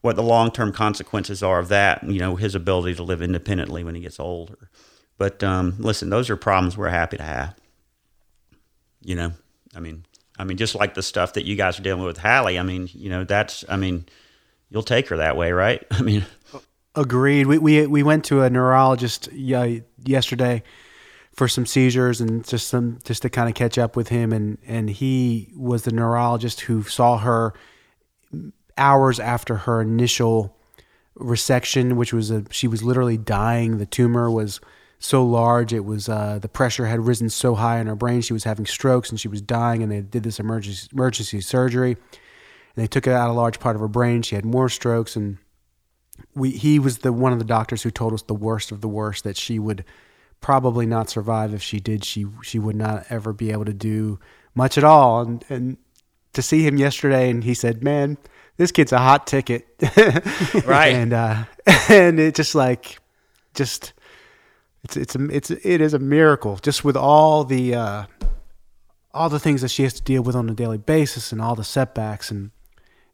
what 0.01 0.15
the 0.15 0.23
long 0.23 0.51
term 0.51 0.71
consequences 0.71 1.41
are 1.43 1.59
of 1.59 1.69
that. 1.69 2.03
You 2.03 2.19
know, 2.19 2.35
his 2.35 2.55
ability 2.55 2.95
to 2.95 3.03
live 3.03 3.21
independently 3.21 3.83
when 3.83 3.95
he 3.95 4.01
gets 4.01 4.19
older. 4.19 4.69
But 5.17 5.43
um, 5.43 5.75
listen, 5.79 6.09
those 6.09 6.29
are 6.29 6.37
problems 6.37 6.77
we're 6.77 6.89
happy 6.89 7.17
to 7.17 7.23
have. 7.23 7.55
You 9.01 9.15
know, 9.15 9.33
I 9.75 9.79
mean, 9.79 10.05
I 10.39 10.45
mean, 10.45 10.57
just 10.57 10.73
like 10.73 10.93
the 10.93 11.03
stuff 11.03 11.33
that 11.33 11.45
you 11.45 11.55
guys 11.55 11.77
are 11.79 11.83
dealing 11.83 12.03
with, 12.03 12.17
Hallie. 12.17 12.57
I 12.57 12.63
mean, 12.63 12.89
you 12.93 13.09
know, 13.09 13.25
that's, 13.25 13.65
I 13.67 13.75
mean, 13.75 14.05
you'll 14.69 14.83
take 14.83 15.09
her 15.09 15.17
that 15.17 15.35
way, 15.35 15.51
right? 15.51 15.85
I 15.91 16.01
mean, 16.01 16.25
Agreed. 16.99 17.47
We 17.47 17.57
we 17.59 17.87
we 17.87 18.03
went 18.03 18.25
to 18.25 18.41
a 18.41 18.49
neurologist 18.49 19.31
yesterday 19.31 20.63
for 21.31 21.47
some 21.47 21.65
seizures 21.65 22.19
and 22.19 22.45
just 22.45 22.67
some 22.67 22.99
just 23.05 23.21
to 23.21 23.29
kind 23.29 23.47
of 23.47 23.55
catch 23.55 23.77
up 23.77 23.95
with 23.95 24.09
him 24.09 24.33
and 24.33 24.57
and 24.67 24.89
he 24.89 25.53
was 25.55 25.83
the 25.83 25.93
neurologist 25.93 26.59
who 26.61 26.83
saw 26.83 27.17
her 27.19 27.53
hours 28.77 29.17
after 29.17 29.55
her 29.55 29.81
initial 29.81 30.57
resection, 31.15 31.93
which 31.93 32.11
was 32.11 32.31
a 32.31 32.43
she 32.51 32.67
was 32.67 32.83
literally 32.83 33.17
dying. 33.17 33.77
The 33.77 33.85
tumor 33.85 34.29
was 34.29 34.59
so 34.99 35.25
large, 35.25 35.71
it 35.71 35.85
was 35.85 36.09
uh, 36.09 36.39
the 36.41 36.49
pressure 36.49 36.87
had 36.87 36.99
risen 36.99 37.29
so 37.29 37.55
high 37.55 37.79
in 37.79 37.87
her 37.87 37.95
brain, 37.95 38.19
she 38.19 38.33
was 38.33 38.43
having 38.43 38.65
strokes 38.65 39.09
and 39.09 39.17
she 39.17 39.29
was 39.29 39.41
dying. 39.41 39.81
And 39.81 39.89
they 39.89 40.01
did 40.01 40.23
this 40.23 40.37
emergency 40.37 40.89
emergency 40.91 41.39
surgery, 41.39 41.91
and 41.91 42.75
they 42.75 42.87
took 42.87 43.07
out 43.07 43.29
a 43.29 43.33
large 43.33 43.61
part 43.61 43.77
of 43.77 43.79
her 43.79 43.87
brain. 43.87 44.21
She 44.21 44.35
had 44.35 44.43
more 44.43 44.67
strokes 44.67 45.15
and 45.15 45.37
we 46.35 46.51
he 46.51 46.79
was 46.79 46.99
the 46.99 47.13
one 47.13 47.33
of 47.33 47.39
the 47.39 47.45
doctors 47.45 47.83
who 47.83 47.91
told 47.91 48.13
us 48.13 48.21
the 48.23 48.33
worst 48.33 48.71
of 48.71 48.81
the 48.81 48.87
worst 48.87 49.23
that 49.23 49.37
she 49.37 49.59
would 49.59 49.83
probably 50.41 50.85
not 50.85 51.09
survive 51.09 51.53
if 51.53 51.61
she 51.61 51.79
did. 51.79 52.03
She 52.05 52.25
she 52.41 52.59
would 52.59 52.75
not 52.75 53.05
ever 53.09 53.33
be 53.33 53.51
able 53.51 53.65
to 53.65 53.73
do 53.73 54.19
much 54.55 54.77
at 54.77 54.83
all. 54.83 55.21
And 55.21 55.45
and 55.49 55.77
to 56.33 56.41
see 56.41 56.65
him 56.65 56.77
yesterday 56.77 57.29
and 57.29 57.43
he 57.43 57.53
said 57.53 57.83
man 57.83 58.17
this 58.57 58.71
kid's 58.71 58.91
a 58.91 58.99
hot 58.99 59.25
ticket. 59.25 59.67
Right. 60.65 60.93
and 60.93 61.13
uh 61.13 61.45
and 61.89 62.19
it 62.19 62.35
just 62.35 62.55
like 62.55 62.99
just 63.53 63.93
it's 64.83 64.95
it's 64.97 65.15
a, 65.15 65.25
it's 65.29 65.51
it 65.51 65.81
is 65.81 65.93
a 65.93 65.99
miracle. 65.99 66.57
Just 66.57 66.83
with 66.83 66.97
all 66.97 67.43
the 67.43 67.75
uh 67.75 68.05
all 69.13 69.29
the 69.29 69.39
things 69.39 69.61
that 69.61 69.69
she 69.69 69.83
has 69.83 69.93
to 69.93 70.03
deal 70.03 70.21
with 70.21 70.35
on 70.35 70.49
a 70.49 70.53
daily 70.53 70.77
basis 70.77 71.31
and 71.31 71.41
all 71.41 71.55
the 71.55 71.63
setbacks 71.63 72.31
and 72.31 72.51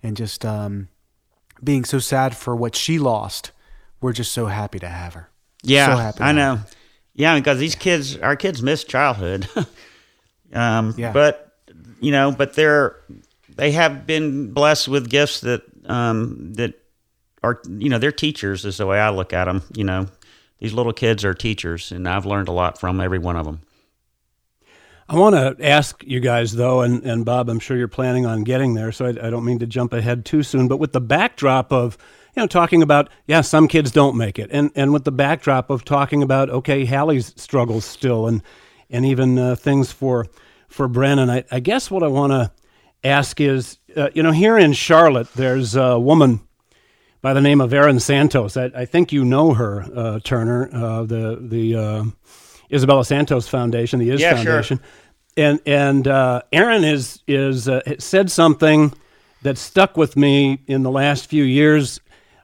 and 0.03 0.17
just 0.17 0.45
um 0.45 0.89
being 1.65 1.83
so 1.83 1.99
sad 1.99 2.37
for 2.37 2.55
what 2.55 2.75
she 2.75 2.99
lost, 2.99 3.51
we're 3.99 4.13
just 4.13 4.31
so 4.31 4.45
happy 4.45 4.79
to 4.79 4.87
have 4.87 5.15
her. 5.15 5.29
Yeah, 5.63 5.87
So 5.87 5.97
happy 5.97 6.23
I 6.23 6.31
know. 6.31 6.59
Yeah, 7.13 7.35
because 7.35 7.59
these 7.59 7.75
kids, 7.75 8.17
our 8.17 8.35
kids 8.35 8.61
miss 8.61 8.83
childhood. 8.83 9.47
um, 10.53 10.93
Yeah. 10.97 11.11
But 11.11 11.41
you 11.99 12.11
know, 12.11 12.31
but 12.31 12.53
they're 12.53 12.97
they 13.55 13.71
have 13.71 14.05
been 14.05 14.51
blessed 14.51 14.87
with 14.87 15.09
gifts 15.09 15.41
that 15.41 15.63
um, 15.85 16.53
that 16.53 16.73
are 17.41 17.61
you 17.69 17.89
know 17.89 17.97
they're 17.97 18.11
teachers 18.11 18.65
is 18.65 18.77
the 18.77 18.85
way 18.85 18.99
I 18.99 19.09
look 19.09 19.33
at 19.33 19.45
them. 19.45 19.63
You 19.73 19.85
know, 19.85 20.07
these 20.59 20.73
little 20.73 20.93
kids 20.93 21.23
are 21.25 21.33
teachers, 21.33 21.91
and 21.91 22.07
I've 22.07 22.25
learned 22.25 22.47
a 22.47 22.51
lot 22.51 22.79
from 22.79 22.99
every 22.99 23.19
one 23.19 23.37
of 23.37 23.45
them. 23.45 23.61
I 25.07 25.17
want 25.17 25.35
to 25.35 25.63
ask 25.63 26.03
you 26.03 26.19
guys, 26.19 26.53
though, 26.53 26.81
and, 26.81 27.03
and 27.03 27.23
Bob, 27.23 27.47
I'm 27.47 27.59
sure 27.59 27.77
you're 27.77 27.87
planning 27.87 28.25
on 28.25 28.43
getting 28.43 28.73
there, 28.73 28.91
so 28.91 29.05
I, 29.05 29.09
I 29.09 29.29
don't 29.29 29.45
mean 29.45 29.59
to 29.59 29.67
jump 29.67 29.93
ahead 29.93 30.25
too 30.25 30.41
soon, 30.41 30.67
but 30.67 30.77
with 30.77 30.93
the 30.93 31.01
backdrop 31.01 31.71
of, 31.71 31.95
you 32.35 32.41
know, 32.41 32.47
talking 32.47 32.81
about, 32.81 33.09
yeah, 33.27 33.41
some 33.41 33.67
kids 33.67 33.91
don't 33.91 34.17
make 34.17 34.39
it, 34.39 34.49
and, 34.51 34.71
and 34.73 34.91
with 34.91 35.03
the 35.03 35.11
backdrop 35.11 35.69
of 35.69 35.85
talking 35.85 36.23
about, 36.23 36.49
okay, 36.49 36.85
Hallie's 36.85 37.33
struggles 37.35 37.85
still, 37.85 38.25
and, 38.25 38.41
and 38.89 39.05
even 39.05 39.37
uh, 39.37 39.55
things 39.55 39.91
for, 39.91 40.25
for 40.69 40.87
Brennan, 40.87 41.29
I, 41.29 41.43
I 41.51 41.59
guess 41.59 41.91
what 41.91 42.01
I 42.01 42.07
want 42.07 42.31
to 42.31 42.51
ask 43.03 43.39
is, 43.39 43.77
uh, 43.95 44.09
you 44.15 44.23
know, 44.23 44.31
here 44.31 44.57
in 44.57 44.73
Charlotte, 44.73 45.31
there's 45.33 45.75
a 45.75 45.99
woman 45.99 46.39
by 47.21 47.33
the 47.33 47.41
name 47.41 47.61
of 47.61 47.73
Erin 47.73 47.99
Santos. 47.99 48.57
I, 48.57 48.71
I 48.75 48.85
think 48.85 49.11
you 49.11 49.23
know 49.23 49.53
her, 49.53 49.85
uh, 49.95 50.19
Turner, 50.23 50.69
uh, 50.73 51.03
the 51.03 51.39
the 51.41 51.75
uh, 51.75 52.03
Isabella 52.71 53.05
Santos 53.05 53.47
Foundation, 53.47 53.99
the 53.99 54.09
IS 54.11 54.21
Yeah, 54.21 54.35
sure. 54.35 54.45
Foundation, 54.45 54.79
and 55.37 55.59
and 55.65 56.07
uh, 56.07 56.41
Erin 56.51 56.83
is 56.83 57.21
is 57.27 57.67
uh, 57.67 57.81
said 57.99 58.31
something 58.31 58.93
that 59.41 59.57
stuck 59.57 59.95
with 59.97 60.15
me 60.17 60.59
in 60.67 60.83
the 60.83 60.91
last 60.91 61.27
few 61.27 61.43
years 61.43 61.99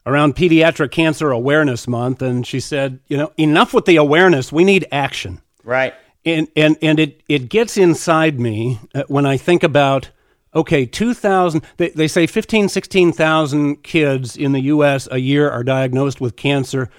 around 0.06 0.36
Pediatric 0.36 0.92
Cancer 0.92 1.32
Awareness 1.32 1.88
Month, 1.88 2.22
and 2.22 2.46
she 2.46 2.60
said, 2.60 3.00
you 3.08 3.18
know, 3.18 3.32
enough 3.38 3.74
with 3.74 3.86
the 3.86 3.96
awareness. 3.98 4.52
We 4.52 4.64
need 4.64 4.86
action 4.92 5.42
Right. 5.64 5.94
and 6.26 6.48
and 6.56 6.78
and 6.82 7.00
it 7.00 7.22
it 7.28 7.50
gets 7.50 7.78
inside 7.78 8.40
me 8.40 8.80
uh, 8.96 9.04
when 9.08 9.26
I 9.26 9.38
think 9.38 9.64
about 9.64 10.10
okay 10.54 10.86
2000 10.86 11.64
they, 11.78 11.90
they 11.90 12.08
say 12.08 12.28
15 12.28 12.68
16,000 12.68 13.84
kids 13.84 14.36
in 14.36 14.52
the 14.52 14.60
US 14.64 15.08
a 15.12 15.18
year 15.20 15.50
are 15.50 15.64
diagnosed 15.64 16.20
with 16.20 16.36
cancer 16.36 16.90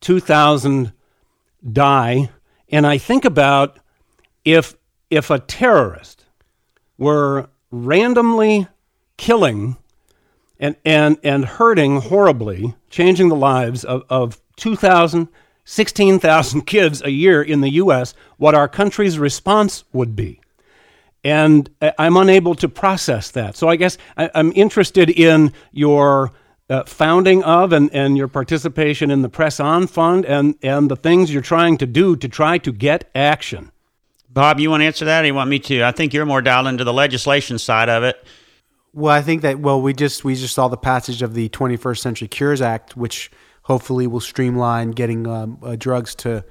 2000 0.00 0.92
die 1.72 2.28
and 2.70 2.86
I 2.86 2.98
think 2.98 3.24
about 3.24 3.78
if 4.44 4.74
if 5.10 5.30
a 5.30 5.38
terrorist 5.38 6.24
were 6.96 7.48
randomly 7.70 8.66
killing 9.16 9.76
and 10.58 10.76
and 10.84 11.18
and 11.22 11.44
hurting 11.44 12.00
horribly, 12.00 12.74
changing 12.90 13.28
the 13.28 13.36
lives 13.36 13.84
of, 13.84 14.04
of 14.10 14.40
2,000, 14.56 15.28
16,000 15.64 16.62
kids 16.62 17.02
a 17.02 17.10
year 17.10 17.42
in 17.42 17.60
the 17.60 17.70
U.S., 17.74 18.14
what 18.38 18.54
our 18.54 18.68
country's 18.68 19.18
response 19.18 19.84
would 19.92 20.16
be. 20.16 20.40
And 21.22 21.70
I- 21.80 21.92
I'm 21.98 22.16
unable 22.16 22.54
to 22.56 22.68
process 22.68 23.30
that. 23.32 23.56
So 23.56 23.68
I 23.68 23.76
guess 23.76 23.98
I, 24.16 24.30
I'm 24.34 24.52
interested 24.54 25.10
in 25.10 25.52
your 25.72 26.32
uh, 26.70 26.84
founding 26.84 27.42
of 27.42 27.72
and, 27.72 27.92
and 27.94 28.16
your 28.16 28.28
participation 28.28 29.10
in 29.10 29.22
the 29.22 29.28
Press 29.28 29.58
On 29.58 29.86
Fund 29.86 30.26
and, 30.26 30.54
and 30.62 30.90
the 30.90 30.96
things 30.96 31.32
you're 31.32 31.42
trying 31.42 31.78
to 31.78 31.86
do 31.86 32.16
to 32.16 32.28
try 32.28 32.58
to 32.58 32.72
get 32.72 33.10
action. 33.14 33.72
Bob, 34.28 34.60
you 34.60 34.70
want 34.70 34.82
to 34.82 34.86
answer 34.86 35.06
that, 35.06 35.24
or 35.24 35.26
you 35.26 35.34
want 35.34 35.48
me 35.48 35.58
to? 35.58 35.82
I 35.82 35.92
think 35.92 36.12
you're 36.12 36.26
more 36.26 36.42
dialed 36.42 36.66
into 36.66 36.84
the 36.84 36.92
legislation 36.92 37.58
side 37.58 37.88
of 37.88 38.02
it. 38.02 38.24
Well, 38.92 39.14
I 39.14 39.22
think 39.22 39.42
that 39.42 39.58
well, 39.58 39.80
we 39.80 39.92
just 39.94 40.24
we 40.24 40.34
just 40.34 40.54
saw 40.54 40.68
the 40.68 40.76
passage 40.76 41.22
of 41.22 41.34
the 41.34 41.48
21st 41.48 41.98
Century 41.98 42.28
Cures 42.28 42.60
Act, 42.60 42.96
which 42.96 43.30
hopefully 43.62 44.06
will 44.06 44.20
streamline 44.20 44.92
getting 44.92 45.26
um, 45.26 45.58
uh, 45.62 45.76
drugs 45.76 46.14
to 46.16 46.44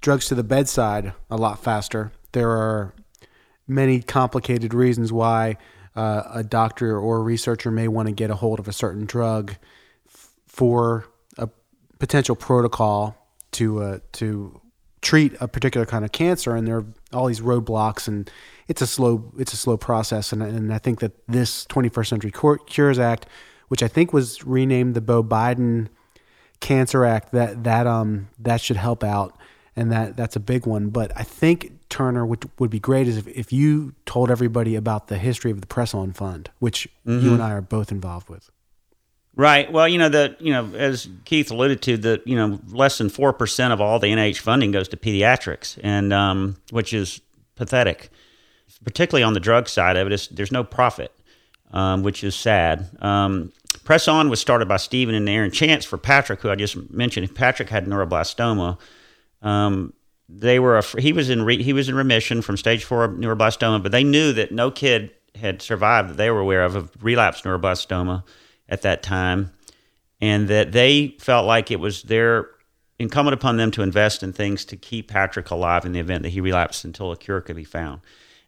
drugs 0.00 0.26
to 0.26 0.34
the 0.34 0.44
bedside 0.44 1.12
a 1.30 1.36
lot 1.36 1.62
faster. 1.62 2.12
There 2.32 2.50
are 2.50 2.94
many 3.66 4.02
complicated 4.02 4.74
reasons 4.74 5.12
why 5.12 5.56
uh, 5.94 6.22
a 6.32 6.42
doctor 6.42 6.98
or 6.98 7.18
a 7.18 7.22
researcher 7.22 7.70
may 7.70 7.88
want 7.88 8.08
to 8.08 8.12
get 8.12 8.30
a 8.30 8.36
hold 8.36 8.58
of 8.58 8.68
a 8.68 8.72
certain 8.72 9.04
drug 9.04 9.56
f- 10.08 10.30
for 10.46 11.06
a 11.38 11.48
potential 11.98 12.34
protocol 12.34 13.16
to 13.52 13.82
uh, 13.82 13.98
to 14.12 14.60
treat 15.02 15.34
a 15.40 15.48
particular 15.48 15.84
kind 15.84 16.04
of 16.04 16.12
cancer, 16.12 16.54
and 16.56 16.66
there 16.66 16.78
are 16.78 16.86
all 17.12 17.26
these 17.26 17.40
roadblocks, 17.40 18.08
and 18.08 18.30
it's 18.68 18.80
a 18.80 18.86
slow 18.86 19.32
it's 19.38 19.52
a 19.52 19.56
slow 19.56 19.76
process, 19.76 20.32
and 20.32 20.42
and 20.42 20.72
I 20.72 20.78
think 20.78 21.00
that 21.00 21.12
this 21.26 21.66
21st 21.66 22.06
Century 22.06 22.30
Cur- 22.30 22.58
Cures 22.58 22.98
Act, 22.98 23.26
which 23.68 23.82
I 23.82 23.88
think 23.88 24.12
was 24.12 24.44
renamed 24.46 24.94
the 24.94 25.00
Beau 25.00 25.22
Biden 25.22 25.88
Cancer 26.60 27.04
Act, 27.04 27.32
that 27.32 27.64
that 27.64 27.86
um 27.86 28.28
that 28.38 28.60
should 28.60 28.76
help 28.76 29.04
out, 29.04 29.36
and 29.76 29.90
that 29.92 30.16
that's 30.16 30.36
a 30.36 30.40
big 30.40 30.66
one. 30.66 30.90
But 30.90 31.12
I 31.16 31.22
think 31.22 31.88
Turner 31.88 32.24
would 32.26 32.50
would 32.58 32.70
be 32.70 32.80
great 32.80 33.08
is 33.08 33.16
if, 33.16 33.28
if 33.28 33.52
you 33.52 33.94
told 34.06 34.30
everybody 34.30 34.76
about 34.76 35.08
the 35.08 35.18
history 35.18 35.50
of 35.50 35.60
the 35.60 35.66
Press 35.66 35.94
On 35.94 36.12
Fund, 36.12 36.50
which 36.58 36.88
you 37.04 37.32
and 37.32 37.42
I 37.42 37.52
are 37.52 37.60
both 37.60 37.90
involved 37.90 38.28
with. 38.28 38.50
Right. 39.34 39.72
Well, 39.72 39.88
you 39.88 39.98
know 39.98 40.10
the 40.10 40.36
you 40.40 40.52
know 40.52 40.74
as 40.74 41.08
Keith 41.24 41.50
alluded 41.50 41.80
to, 41.82 41.96
that 41.98 42.26
you 42.26 42.36
know 42.36 42.60
less 42.68 42.98
than 42.98 43.08
four 43.08 43.32
percent 43.32 43.72
of 43.72 43.80
all 43.80 43.98
the 43.98 44.08
NIH 44.08 44.38
funding 44.38 44.72
goes 44.72 44.88
to 44.88 44.96
pediatrics, 44.96 45.78
and 45.82 46.12
um, 46.12 46.56
which 46.70 46.92
is 46.92 47.20
pathetic, 47.56 48.10
particularly 48.84 49.22
on 49.22 49.32
the 49.32 49.40
drug 49.40 49.68
side 49.68 49.96
of 49.96 50.10
it. 50.10 50.28
There's 50.30 50.52
no 50.52 50.64
profit, 50.64 51.12
um, 51.72 52.02
which 52.02 52.22
is 52.22 52.34
sad. 52.34 52.90
Um, 53.00 53.52
Press 53.84 54.06
On 54.06 54.28
was 54.28 54.38
started 54.38 54.68
by 54.68 54.76
Stephen 54.76 55.14
and 55.14 55.26
Aaron 55.28 55.50
Chance 55.50 55.86
for 55.86 55.96
Patrick, 55.96 56.40
who 56.40 56.50
I 56.50 56.54
just 56.54 56.90
mentioned. 56.90 57.34
Patrick 57.34 57.70
had 57.70 57.86
neuroblastoma. 57.86 58.78
Um, 59.42 59.92
they 60.28 60.58
were 60.58 60.78
a, 60.78 61.00
he 61.00 61.12
was 61.12 61.28
in 61.28 61.42
re, 61.42 61.62
he 61.62 61.72
was 61.72 61.88
in 61.88 61.94
remission 61.94 62.42
from 62.42 62.56
stage 62.56 62.84
four 62.84 63.08
neuroblastoma, 63.08 63.82
but 63.82 63.92
they 63.92 64.04
knew 64.04 64.32
that 64.32 64.52
no 64.52 64.70
kid 64.70 65.10
had 65.34 65.60
survived 65.60 66.10
that 66.10 66.16
they 66.16 66.30
were 66.30 66.40
aware 66.40 66.64
of 66.64 66.76
of 66.76 66.90
relapsed 67.02 67.44
neuroblastoma 67.44 68.24
at 68.68 68.82
that 68.82 69.02
time, 69.02 69.52
and 70.20 70.48
that 70.48 70.72
they 70.72 71.16
felt 71.18 71.46
like 71.46 71.70
it 71.70 71.80
was 71.80 72.02
their 72.04 72.48
incumbent 72.98 73.34
upon 73.34 73.56
them 73.56 73.70
to 73.72 73.82
invest 73.82 74.22
in 74.22 74.32
things 74.32 74.64
to 74.66 74.76
keep 74.76 75.08
Patrick 75.08 75.50
alive 75.50 75.84
in 75.84 75.92
the 75.92 76.00
event 76.00 76.22
that 76.22 76.30
he 76.30 76.40
relapsed 76.40 76.84
until 76.84 77.12
a 77.12 77.16
cure 77.16 77.40
could 77.40 77.56
be 77.56 77.64
found. 77.64 78.00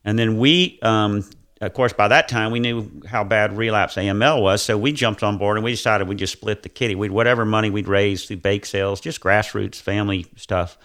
And 0.04 0.18
then 0.18 0.38
we, 0.38 0.78
um, 0.82 1.28
of 1.66 1.74
course, 1.74 1.92
by 1.92 2.08
that 2.08 2.28
time 2.28 2.52
we 2.52 2.60
knew 2.60 3.02
how 3.06 3.24
bad 3.24 3.56
relapse 3.56 3.94
AML 3.94 4.42
was, 4.42 4.62
so 4.62 4.76
we 4.76 4.92
jumped 4.92 5.22
on 5.22 5.38
board 5.38 5.56
and 5.56 5.64
we 5.64 5.70
decided 5.70 6.08
we'd 6.08 6.18
just 6.18 6.32
split 6.32 6.62
the 6.62 6.68
kitty. 6.68 6.94
We'd 6.94 7.10
whatever 7.10 7.44
money 7.44 7.70
we'd 7.70 7.88
raise 7.88 8.24
through 8.24 8.38
bake 8.38 8.66
sales, 8.66 9.00
just 9.00 9.20
grassroots 9.20 9.76
family 9.76 10.26
stuff 10.36 10.78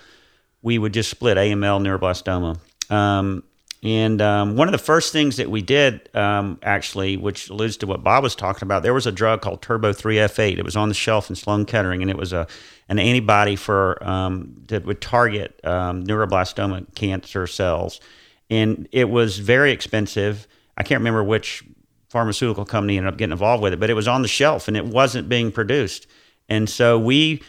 we 0.62 0.78
would 0.78 0.94
just 0.94 1.10
split 1.10 1.38
AML 1.38 1.82
neuroblastoma. 1.82 2.60
Um, 2.92 3.44
and 3.82 4.22
um, 4.22 4.58
one 4.58 4.68
of 4.68 4.74
the 4.74 4.78
first 4.78 5.14
things 5.14 5.38
that 5.38 5.50
we 5.50 5.62
did, 5.62 6.14
um, 6.14 6.60
actually, 6.64 7.16
which 7.16 7.50
alludes 7.50 7.78
to 7.78 7.88
what 7.88 8.04
Bob 8.04 8.24
was 8.24 8.36
talking 8.36 8.66
about, 8.66 8.84
there 8.84 8.94
was 8.94 9.08
a 9.08 9.12
drug 9.12 9.42
called 9.42 9.62
Turbo 9.62 9.94
3F8. 9.94 10.58
It 10.58 10.66
was 10.66 10.76
on 10.76 10.90
the 10.90 10.96
shelf 10.96 11.30
in 11.30 11.36
Sloan 11.36 11.66
Kettering, 11.66 12.02
and 12.02 12.12
it 12.12 12.18
was 12.18 12.34
a 12.34 12.48
an 12.90 12.98
antibody 12.98 13.56
for 13.56 14.04
um, 14.04 14.64
that 14.68 14.84
would 14.84 15.00
target 15.00 15.60
um, 15.64 16.04
neuroblastoma 16.04 16.94
cancer 16.96 17.46
cells. 17.46 18.02
And 18.50 18.88
it 18.92 19.10
was 19.10 19.38
very 19.38 19.72
expensive. 19.72 20.48
I 20.80 20.84
can't 20.84 21.00
remember 21.00 21.24
which 21.24 21.64
pharmaceutical 22.10 22.66
company 22.66 22.98
ended 22.98 23.14
up 23.14 23.18
getting 23.18 23.34
involved 23.34 23.62
with 23.62 23.74
it, 23.74 23.80
but 23.80 23.90
it 23.90 23.94
was 23.94 24.08
on 24.08 24.24
the 24.24 24.28
shelf 24.28 24.68
and 24.68 24.76
it 24.76 24.86
wasn't 24.86 25.30
being 25.30 25.52
produced. 25.52 26.08
And 26.48 26.68
so 26.68 26.98
we 26.98 27.44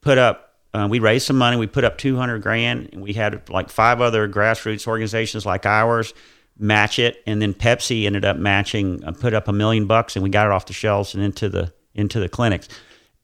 put 0.00 0.16
up 0.16 0.48
uh, 0.74 0.86
we 0.88 0.98
raised 0.98 1.26
some 1.26 1.38
money. 1.38 1.56
We 1.56 1.66
put 1.66 1.84
up 1.84 1.96
200 1.98 2.42
grand, 2.42 2.90
and 2.92 3.02
we 3.02 3.14
had 3.14 3.48
like 3.48 3.70
five 3.70 4.00
other 4.00 4.28
grassroots 4.28 4.86
organizations 4.86 5.46
like 5.46 5.64
ours 5.64 6.12
match 6.58 6.98
it, 6.98 7.22
and 7.26 7.40
then 7.40 7.54
Pepsi 7.54 8.04
ended 8.04 8.24
up 8.24 8.36
matching, 8.36 9.02
uh, 9.04 9.12
put 9.12 9.32
up 9.32 9.48
a 9.48 9.52
million 9.52 9.86
bucks, 9.86 10.16
and 10.16 10.22
we 10.22 10.28
got 10.28 10.46
it 10.46 10.52
off 10.52 10.66
the 10.66 10.72
shelves 10.72 11.14
and 11.14 11.22
into 11.22 11.48
the 11.48 11.72
into 11.94 12.20
the 12.20 12.28
clinics. 12.28 12.68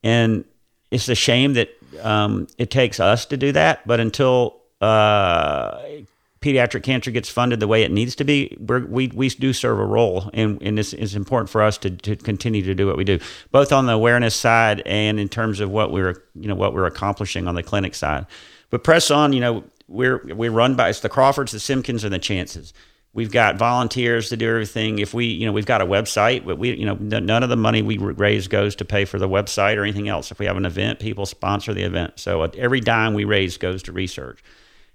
And 0.03 0.45
it's 0.91 1.09
a 1.09 1.15
shame 1.15 1.55
that 1.55 1.69
um, 2.03 2.47
it 2.59 2.71
takes 2.71 2.99
us 2.99 3.27
to 3.27 3.37
do 3.37 3.53
that, 3.53 3.87
but 3.87 4.01
until 4.01 4.61
uh, 4.81 5.81
pediatric 6.45 6.83
cancer 6.83 7.11
gets 7.11 7.31
funded 7.31 7.59
the 7.59 7.67
way 7.67 7.85
it 7.85 7.91
needs 7.91 8.15
to 8.17 8.25
be, 8.25 8.55
we 8.61 9.09
we 9.09 9.29
do 9.31 9.55
serve 9.55 9.79
a 9.79 9.85
role, 9.85 10.31
and, 10.35 10.61
and 10.63 10.79
it's, 10.79 10.93
it's 10.93 11.15
important 11.15 11.49
for 11.49 11.63
us 11.63 11.79
to, 11.79 11.91
to 11.91 12.17
continue 12.17 12.63
to 12.63 12.75
do 12.75 12.87
what 12.87 12.99
we 12.99 13.05
do, 13.05 13.19
both 13.51 13.73
on 13.73 13.87
the 13.87 13.95
awareness 13.95 14.37
side 14.37 14.83
and 14.85 15.19
in 15.19 15.31
terms 15.31 15.61
of 15.61 15.71
what 15.71 15.91
we're 15.91 16.23
you 16.35 16.47
know 16.47 16.55
what 16.55 16.75
we're 16.75 16.85
accomplishing 16.85 17.49
on 17.49 17.55
the 17.55 17.63
clinic 17.63 17.95
side. 17.95 18.27
But 18.69 18.85
press 18.85 19.11
on, 19.11 19.33
you 19.33 19.41
know, 19.41 19.65
we're 19.89 20.19
we 20.35 20.51
run 20.51 20.75
by 20.75 20.91
it's 20.91 21.01
the 21.01 21.09
Crawfords, 21.09 21.53
the 21.53 21.59
Simkins, 21.59 22.05
and 22.05 22.13
the 22.13 22.19
Chances. 22.19 22.75
We've 23.15 23.31
got 23.31 23.57
volunteers 23.57 24.29
to 24.29 24.37
do 24.37 24.51
everything. 24.51 24.99
If 24.99 25.15
we, 25.15 25.27
you 25.27 25.47
know, 25.47 25.53
we've 25.53 25.65
got 25.65 25.81
a 25.81 25.87
website, 25.87 26.45
but 26.45 26.59
we, 26.59 26.75
you 26.75 26.85
know, 26.85 26.97
none 26.97 27.45
of 27.45 27.49
the 27.49 27.57
money 27.57 27.81
we 27.81 27.97
raise 27.97 28.49
goes 28.49 28.75
to 28.77 28.85
pay 28.85 29.05
for 29.05 29.21
the 29.21 29.29
website 29.29 29.77
or 29.77 29.85
anything 29.85 30.09
else. 30.09 30.33
If 30.33 30.41
we 30.41 30.47
have 30.47 30.57
an 30.57 30.67
event, 30.67 30.99
people 30.99 31.25
sponsor 31.25 31.73
the 31.73 31.85
event. 31.85 32.19
So 32.19 32.43
uh, 32.43 32.49
every 32.59 32.81
dime 32.81 33.15
we 33.15 33.25
raise 33.25 33.57
goes 33.57 33.85
to 33.85 33.93
research. 33.93 34.43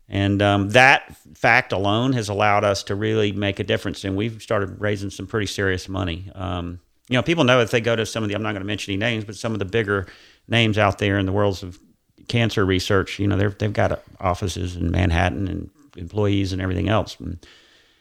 And 0.10 0.42
um, 0.42 0.70
that 0.72 1.16
fact 1.36 1.72
alone 1.72 2.14
has 2.14 2.30
allowed 2.30 2.64
us 2.64 2.84
to 2.84 2.96
really 2.96 3.32
make 3.32 3.60
a 3.60 3.64
difference. 3.64 4.04
And 4.04 4.16
we've 4.16 4.42
started 4.42 4.82
raising 4.82 5.12
some 5.12 5.28
pretty 5.28 5.46
serious 5.46 5.88
money. 5.88 6.32
Um, 6.34 6.80
you 7.10 7.16
know, 7.16 7.22
people 7.24 7.44
know 7.44 7.62
if 7.62 7.72
they 7.72 7.82
go 7.82 7.96
to 7.96 8.06
some 8.06 8.24
of 8.24 8.30
the, 8.30 8.36
I'm 8.36 8.42
not 8.42 8.52
going 8.52 8.62
to 8.62 8.68
mention 8.68 8.92
any 8.94 9.00
names, 9.00 9.24
but 9.24 9.36
some 9.36 9.54
of 9.54 9.60
the 9.60 9.66
bigger 9.66 10.08
names 10.48 10.78
out 10.78 10.98
there 10.98 11.18
in 11.18 11.26
the 11.26 11.32
worlds 11.32 11.64
of 11.64 11.80
cancer 12.28 12.66
research, 12.66 13.20
you 13.20 13.28
know, 13.28 13.38
they've 13.38 13.74
got 13.74 14.02
offices 14.20 14.76
in 14.76 14.92
Manhattan 14.92 15.48
and 15.48 15.70
employees 15.98 16.54
and 16.54 16.62
everything 16.62 16.90
else. 16.90 17.18
And 17.20 17.46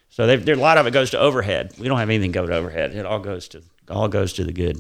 so 0.09 0.27
there, 0.27 0.55
a 0.55 0.59
lot 0.59 0.79
of 0.79 0.87
it 0.87 0.93
goes 0.93 1.11
to 1.11 1.19
overhead. 1.19 1.75
We 1.79 1.89
don't 1.89 1.99
have 1.99 2.09
anything 2.09 2.33
go 2.33 2.47
to 2.47 2.55
overhead. 2.55 2.95
It 2.95 3.07
all 3.07 3.21
goes 3.21 3.49
to 3.49 3.63
all 3.91 4.09
goes 4.09 4.35
to 4.35 4.45
the 4.45 4.53
good 4.53 4.77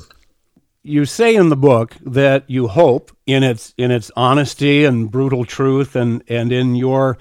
you 0.89 1.05
say 1.05 1.34
in 1.34 1.51
the 1.51 1.57
book 1.57 1.95
that 2.01 2.49
you 2.49 2.66
hope 2.66 3.14
in 3.26 3.43
its 3.43 3.74
in 3.76 3.91
its 3.91 4.11
honesty 4.16 4.84
and 4.84 5.11
brutal 5.11 5.45
truth 5.45 5.95
and 5.95 6.22
and 6.28 6.51
in 6.51 6.74
your 6.74 7.18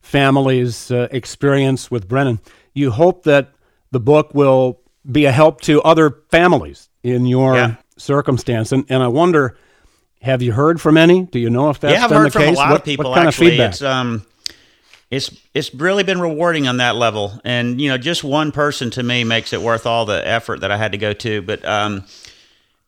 family's 0.00 0.90
uh, 0.90 1.08
experience 1.10 1.90
with 1.90 2.08
Brennan, 2.08 2.40
you 2.74 2.90
hope 2.90 3.24
that 3.24 3.52
the 3.90 4.00
book 4.00 4.34
will 4.34 4.80
be 5.10 5.26
a 5.26 5.32
help 5.32 5.60
to 5.62 5.82
other 5.82 6.22
families 6.30 6.88
in 7.02 7.26
your 7.26 7.54
yeah. 7.54 7.76
circumstance. 7.98 8.72
And 8.72 8.86
and 8.88 9.02
I 9.02 9.08
wonder, 9.08 9.58
have 10.22 10.40
you 10.40 10.52
heard 10.52 10.80
from 10.80 10.96
any? 10.96 11.24
Do 11.24 11.38
you 11.38 11.50
know 11.50 11.68
if 11.70 11.80
that's 11.80 11.94
yeah, 11.94 12.04
I've 12.04 12.10
been 12.10 12.18
heard 12.18 12.26
the 12.28 12.30
from 12.30 12.42
case? 12.42 12.56
a 12.56 12.60
lot 12.60 12.70
what, 12.70 12.80
of 12.80 12.84
people. 12.84 13.10
What 13.10 13.16
kind 13.16 13.28
actually, 13.28 13.46
of 13.46 13.52
feedback? 13.52 13.70
It's, 13.72 13.82
um, 13.82 14.26
it's 15.10 15.30
it's 15.52 15.74
really 15.74 16.02
been 16.02 16.20
rewarding 16.20 16.66
on 16.66 16.78
that 16.78 16.96
level, 16.96 17.38
and 17.44 17.78
you 17.78 17.90
know, 17.90 17.98
just 17.98 18.24
one 18.24 18.52
person 18.52 18.90
to 18.92 19.02
me 19.02 19.24
makes 19.24 19.52
it 19.52 19.60
worth 19.60 19.86
all 19.86 20.06
the 20.06 20.26
effort 20.26 20.60
that 20.60 20.70
I 20.70 20.78
had 20.78 20.92
to 20.92 20.98
go 20.98 21.12
to. 21.12 21.42
But 21.42 21.62
um, 21.66 22.04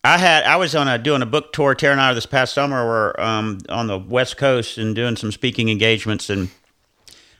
I 0.04 0.18
had 0.18 0.44
I 0.44 0.56
was 0.56 0.74
on 0.74 0.86
a 0.86 0.98
doing 0.98 1.22
a 1.22 1.26
book 1.26 1.54
tour 1.54 1.74
tearing 1.74 1.98
out 1.98 2.12
this 2.12 2.26
past 2.26 2.52
summer 2.52 2.86
where 2.86 3.18
um, 3.18 3.58
on 3.70 3.86
the 3.86 3.98
West 3.98 4.36
Coast 4.36 4.76
and 4.76 4.94
doing 4.94 5.16
some 5.16 5.32
speaking 5.32 5.70
engagements 5.70 6.28
and 6.28 6.50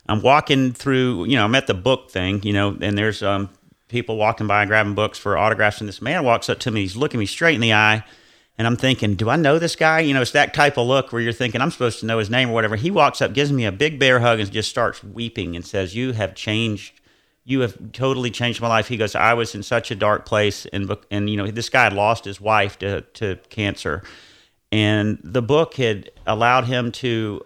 I'm 0.09 0.23
walking 0.23 0.73
through 0.73 1.27
you 1.27 1.37
know 1.37 1.45
I'm 1.45 1.55
at 1.55 1.67
the 1.67 1.75
book 1.75 2.11
thing 2.11 2.43
you 2.43 2.55
know 2.55 2.75
and 2.81 2.97
there's 2.97 3.23
um, 3.23 3.51
people 3.89 4.17
walking 4.17 4.47
by 4.47 4.63
and 4.63 4.69
grabbing 4.71 4.95
books 4.95 5.19
for 5.19 5.37
autographs 5.37 5.81
and 5.81 5.89
this 5.89 6.01
man 6.01 6.25
walks 6.25 6.49
up 6.49 6.59
to 6.61 6.71
me 6.71 6.81
he's 6.81 6.97
looking 6.97 7.21
me 7.21 7.27
straight 7.27 7.55
in 7.55 7.61
the 7.61 7.75
eye 7.75 8.03
and 8.57 8.67
I'm 8.67 8.79
thinking 8.79 9.15
do 9.15 9.29
I 9.29 9.37
know 9.37 9.59
this 9.59 9.77
guy? 9.77 10.01
You 10.01 10.15
know 10.15 10.23
it's 10.23 10.31
that 10.31 10.55
type 10.55 10.79
of 10.79 10.87
look 10.87 11.13
where 11.13 11.21
you're 11.21 11.35
thinking 11.35 11.61
I'm 11.61 11.71
supposed 11.71 12.01
to 12.01 12.07
know 12.07 12.19
his 12.19 12.31
name 12.31 12.49
or 12.49 12.55
whatever. 12.55 12.77
He 12.77 12.91
walks 12.91 13.21
up 13.21 13.35
gives 13.35 13.53
me 13.53 13.67
a 13.67 13.73
big 13.73 13.99
bear 13.99 14.21
hug 14.21 14.41
and 14.41 14.51
just 14.51 14.71
starts 14.71 15.05
weeping 15.05 15.55
and 15.55 15.67
says 15.67 15.95
you 15.95 16.13
have 16.13 16.35
changed 16.35 16.99
you 17.45 17.61
have 17.61 17.93
totally 17.93 18.31
changed 18.31 18.61
my 18.61 18.69
life. 18.69 18.89
He 18.89 18.97
goes, 18.97 19.15
I 19.15 19.35
was 19.35 19.55
in 19.55 19.63
such 19.63 19.91
a 19.91 19.95
dark 19.95 20.25
place, 20.25 20.67
and 20.67 20.91
and 21.11 21.29
you 21.29 21.37
know 21.37 21.47
this 21.47 21.69
guy 21.69 21.85
had 21.85 21.93
lost 21.93 22.25
his 22.25 22.41
wife 22.41 22.79
to 22.79 23.03
to 23.03 23.37
cancer, 23.51 24.03
and 24.73 25.19
the 25.23 25.43
book 25.43 25.75
had 25.75 26.11
allowed 26.27 26.65
him 26.65 26.91
to 26.93 27.45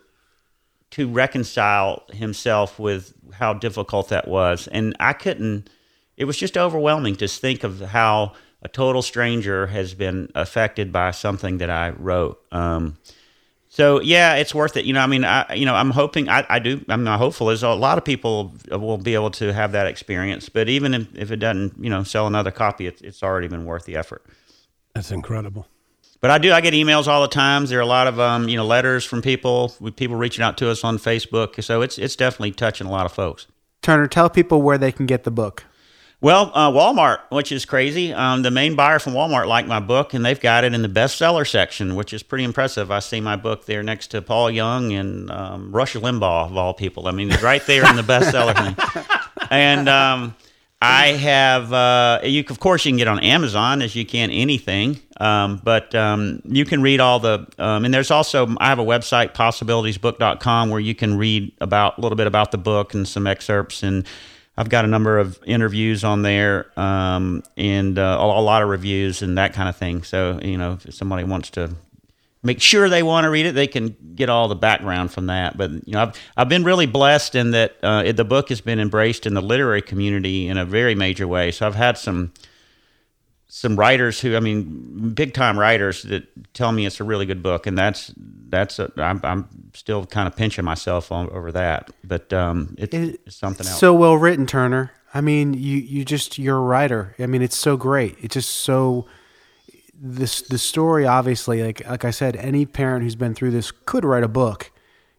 to 0.91 1.09
reconcile 1.09 2.05
himself 2.11 2.79
with 2.79 3.13
how 3.35 3.53
difficult 3.53 4.09
that 4.09 4.29
was, 4.29 4.69
and 4.69 4.97
I 5.01 5.13
couldn't. 5.13 5.69
It 6.17 6.25
was 6.25 6.37
just 6.37 6.57
overwhelming 6.57 7.17
to 7.17 7.29
think 7.29 7.63
of 7.63 7.81
how 7.81 8.33
a 8.63 8.69
total 8.69 9.03
stranger 9.03 9.69
has 9.69 9.95
been 9.95 10.31
affected 10.35 10.93
by 10.93 11.13
something 11.13 11.59
that 11.59 11.71
I 11.71 11.91
wrote. 11.91 12.41
Um, 12.51 12.99
so 13.79 14.01
yeah, 14.01 14.35
it's 14.35 14.53
worth 14.53 14.77
it. 14.77 14.87
You 14.87 14.93
know, 14.93 14.99
I 14.99 15.07
mean, 15.07 15.25
I 15.25 15.55
you 15.55 15.65
know, 15.65 15.77
I'm 15.77 15.93
hoping 15.93 16.29
I, 16.29 16.45
I 16.49 16.59
do. 16.59 16.85
I'm 16.89 17.07
hopeful 17.07 17.49
is 17.51 17.63
a 17.63 17.69
lot 17.69 17.97
of 17.97 18.05
people 18.05 18.53
will 18.73 18.99
be 18.99 19.15
able 19.15 19.31
to 19.31 19.53
have 19.53 19.71
that 19.71 19.87
experience. 19.87 20.49
But 20.49 20.69
even 20.69 20.95
if, 20.95 21.15
if 21.15 21.31
it 21.31 21.37
doesn't, 21.37 21.79
you 21.79 21.89
know, 21.89 22.03
sell 22.03 22.27
another 22.27 22.51
copy, 22.51 22.89
it's, 22.89 23.01
it's 23.03 23.23
already 23.23 23.47
been 23.47 23.67
worth 23.67 23.85
the 23.85 23.95
effort. 23.95 24.27
That's 24.97 25.13
incredible. 25.13 25.69
But 26.21 26.33
I 26.33 26.39
do. 26.39 26.53
I 26.53 26.61
get 26.61 26.75
emails 26.75 27.07
all 27.07 27.23
the 27.23 27.29
times. 27.29 27.71
There 27.71 27.79
are 27.79 27.83
a 27.83 27.87
lot 27.87 28.09
of 28.09 28.19
um, 28.19 28.49
you 28.49 28.57
know 28.57 28.67
letters 28.67 29.05
from 29.05 29.23
people, 29.23 29.73
with 29.79 29.95
people 29.95 30.17
reaching 30.17 30.43
out 30.43 30.59
to 30.59 30.69
us 30.69 30.83
on 30.83 30.99
Facebook. 30.99 31.63
So 31.63 31.81
it's 31.81 31.99
it's 31.99 32.17
definitely 32.17 32.51
touching 32.51 32.89
a 32.89 32.91
lot 32.91 33.07
of 33.07 33.13
folks. 33.13 33.47
Turner, 33.83 34.09
tell 34.09 34.29
people 34.29 34.61
where 34.61 34.77
they 34.79 34.91
can 34.91 35.07
get 35.07 35.23
the 35.23 35.31
book. 35.31 35.63
Well, 36.21 36.51
uh, 36.53 36.73
Walmart, 36.73 37.21
which 37.31 37.53
is 37.53 37.65
crazy. 37.65 38.13
Um, 38.13 38.43
the 38.43 38.51
main 38.51 38.75
buyer 38.75 38.99
from 38.99 39.13
Walmart 39.13 39.47
liked 39.47 39.69
my 39.69 39.79
book, 39.79 40.15
and 40.15 40.25
they've 40.25 40.41
got 40.41 40.65
it 40.65 40.75
in 40.75 40.83
the 40.83 40.89
bestseller 40.89 41.49
section, 41.49 41.95
which 41.95 42.13
is 42.13 42.25
pretty 42.25 42.43
impressive. 42.43 42.91
I 42.91 42.99
see 42.99 43.21
my 43.21 43.37
book 43.37 43.67
there 43.67 43.85
next 43.85 44.09
to 44.09 44.23
Paul 44.23 44.51
Young 44.51 44.93
and 44.93 45.31
um, 45.31 45.71
Rush 45.71 45.95
Limbaugh, 45.95 46.47
of 46.47 46.57
all 46.57 46.75
people. 46.75 47.07
I 47.07 47.13
mean, 47.13 47.31
it's 47.31 47.43
right 47.43 47.65
there 47.67 47.89
in 47.89 47.95
the 47.95 48.03
bestseller 48.03 48.55
thing. 48.55 49.15
And 49.51 49.89
um, 49.89 50.37
I 50.83 51.07
have, 51.13 51.73
uh, 51.73 52.21
you 52.23 52.45
of 52.51 52.61
course, 52.61 52.85
you 52.85 52.91
can 52.91 52.99
get 52.99 53.09
on 53.09 53.19
Amazon 53.21 53.81
as 53.81 53.97
you 53.97 54.05
can 54.05 54.31
anything, 54.31 55.01
um, 55.19 55.59
but 55.65 55.95
um, 55.95 56.43
you 56.45 56.67
can 56.67 56.83
read 56.83 57.01
all 57.01 57.19
the, 57.19 57.47
um, 57.59 57.87
and 57.87 57.95
there's 57.95 58.11
also, 58.11 58.55
I 58.61 58.67
have 58.69 58.79
a 58.79 58.85
website, 58.85 59.33
possibilitiesbook.com, 59.33 60.69
where 60.69 60.81
you 60.81 60.95
can 60.95 61.17
read 61.17 61.53
about 61.63 61.97
a 61.97 62.01
little 62.03 62.17
bit 62.17 62.27
about 62.27 62.51
the 62.51 62.59
book 62.59 62.93
and 62.93 63.09
some 63.09 63.27
excerpts 63.27 63.83
and 63.83 64.07
I've 64.59 64.69
got 64.69 64.85
a 64.85 64.89
number 64.89 65.19
of 65.19 65.39
interviews 65.47 66.03
on 66.03 66.23
there 66.23 66.67
um, 66.77 67.45
and 67.57 67.97
uh, 67.97 68.19
a, 68.21 68.25
a, 68.25 68.43
lot 68.43 68.65
of 68.65 68.69
reviews 68.69 69.23
and 69.23 69.39
that 69.39 69.53
kind 69.53 69.69
of 69.69 69.77
thing. 69.77 70.03
So, 70.03 70.41
you 70.43 70.59
know, 70.59 70.81
if 70.85 70.93
somebody 70.95 71.23
wants 71.23 71.51
to 71.51 71.71
make 72.43 72.61
sure 72.61 72.89
they 72.89 73.05
want 73.05 73.23
to 73.23 73.31
read 73.31 73.47
it, 73.47 73.53
they 73.55 73.69
can 73.69 73.95
get 74.17 74.29
all 74.29 74.49
the 74.49 74.57
background 74.57 75.13
from 75.13 75.27
that. 75.27 75.57
But, 75.57 75.71
you 75.71 75.93
know, 75.93 76.03
I've, 76.03 76.21
I've 76.37 76.49
been 76.49 76.65
really 76.65 76.87
blessed 76.87 77.37
in 77.37 77.53
that 77.53 77.77
uh, 77.85 78.03
it, 78.05 78.17
the 78.17 78.25
book 78.25 78.49
has 78.49 78.61
been 78.61 78.81
embraced 78.81 79.27
in 79.27 79.35
the 79.35 79.41
literary 79.41 79.81
community 79.81 80.49
in 80.49 80.59
a 80.59 80.65
very 80.65 80.97
major 80.97 81.29
way. 81.29 81.53
So 81.53 81.65
I've 81.65 81.77
had 81.77 81.97
some 81.97 82.33
some 83.49 83.77
writers 83.77 84.21
who, 84.21 84.37
I 84.37 84.41
mean, 84.41 85.11
big 85.15 85.35
time 85.35 85.59
writers 85.59 86.03
that 86.03 86.55
tell 86.55 86.71
me 86.71 86.87
it's 86.87 87.01
a 87.01 87.05
really 87.05 87.27
good 87.27 87.43
book, 87.43 87.67
and 87.67 87.77
that's 87.77 88.13
that's 88.17 88.79
a, 88.79 88.93
I'm, 88.97 89.21
I'm 89.25 89.49
still 89.75 90.07
kind 90.07 90.29
of 90.29 90.37
pinching 90.37 90.65
myself 90.65 91.11
on, 91.11 91.29
over 91.31 91.51
that, 91.53 91.91
but 92.05 92.33
um, 92.33 92.75
it, 92.79 92.93
it, 92.95 93.21
it's 93.27 93.37
something 93.37 93.67
else. 93.67 93.79
So 93.79 93.95
well 93.95 94.17
written, 94.17 94.47
Turner. 94.47 94.93
I 95.15 95.23
mean, 95.23 95.55
you 95.55 95.79
you 95.79 96.05
just 96.05 96.39
you're 96.39 96.59
a 96.59 96.61
writer. 96.61 97.15
I 97.19 97.27
mean, 97.27 97.43
it's 97.43 97.57
so 97.57 97.77
great. 97.77 98.17
It's 98.21 98.35
just 98.35 98.51
so 98.51 99.07
this 100.01 100.43
the 100.43 100.59
story 100.59 101.07
obviously 101.07 101.63
like 101.63 101.87
like 101.89 102.05
I 102.05 102.11
said 102.11 102.37
any 102.37 102.67
parent 102.67 103.03
who's 103.03 103.17
been 103.17 103.35
through 103.35 103.51
this 103.51 103.73
could 103.73 104.05
write 104.05 104.23
a 104.23 104.29
book 104.29 104.71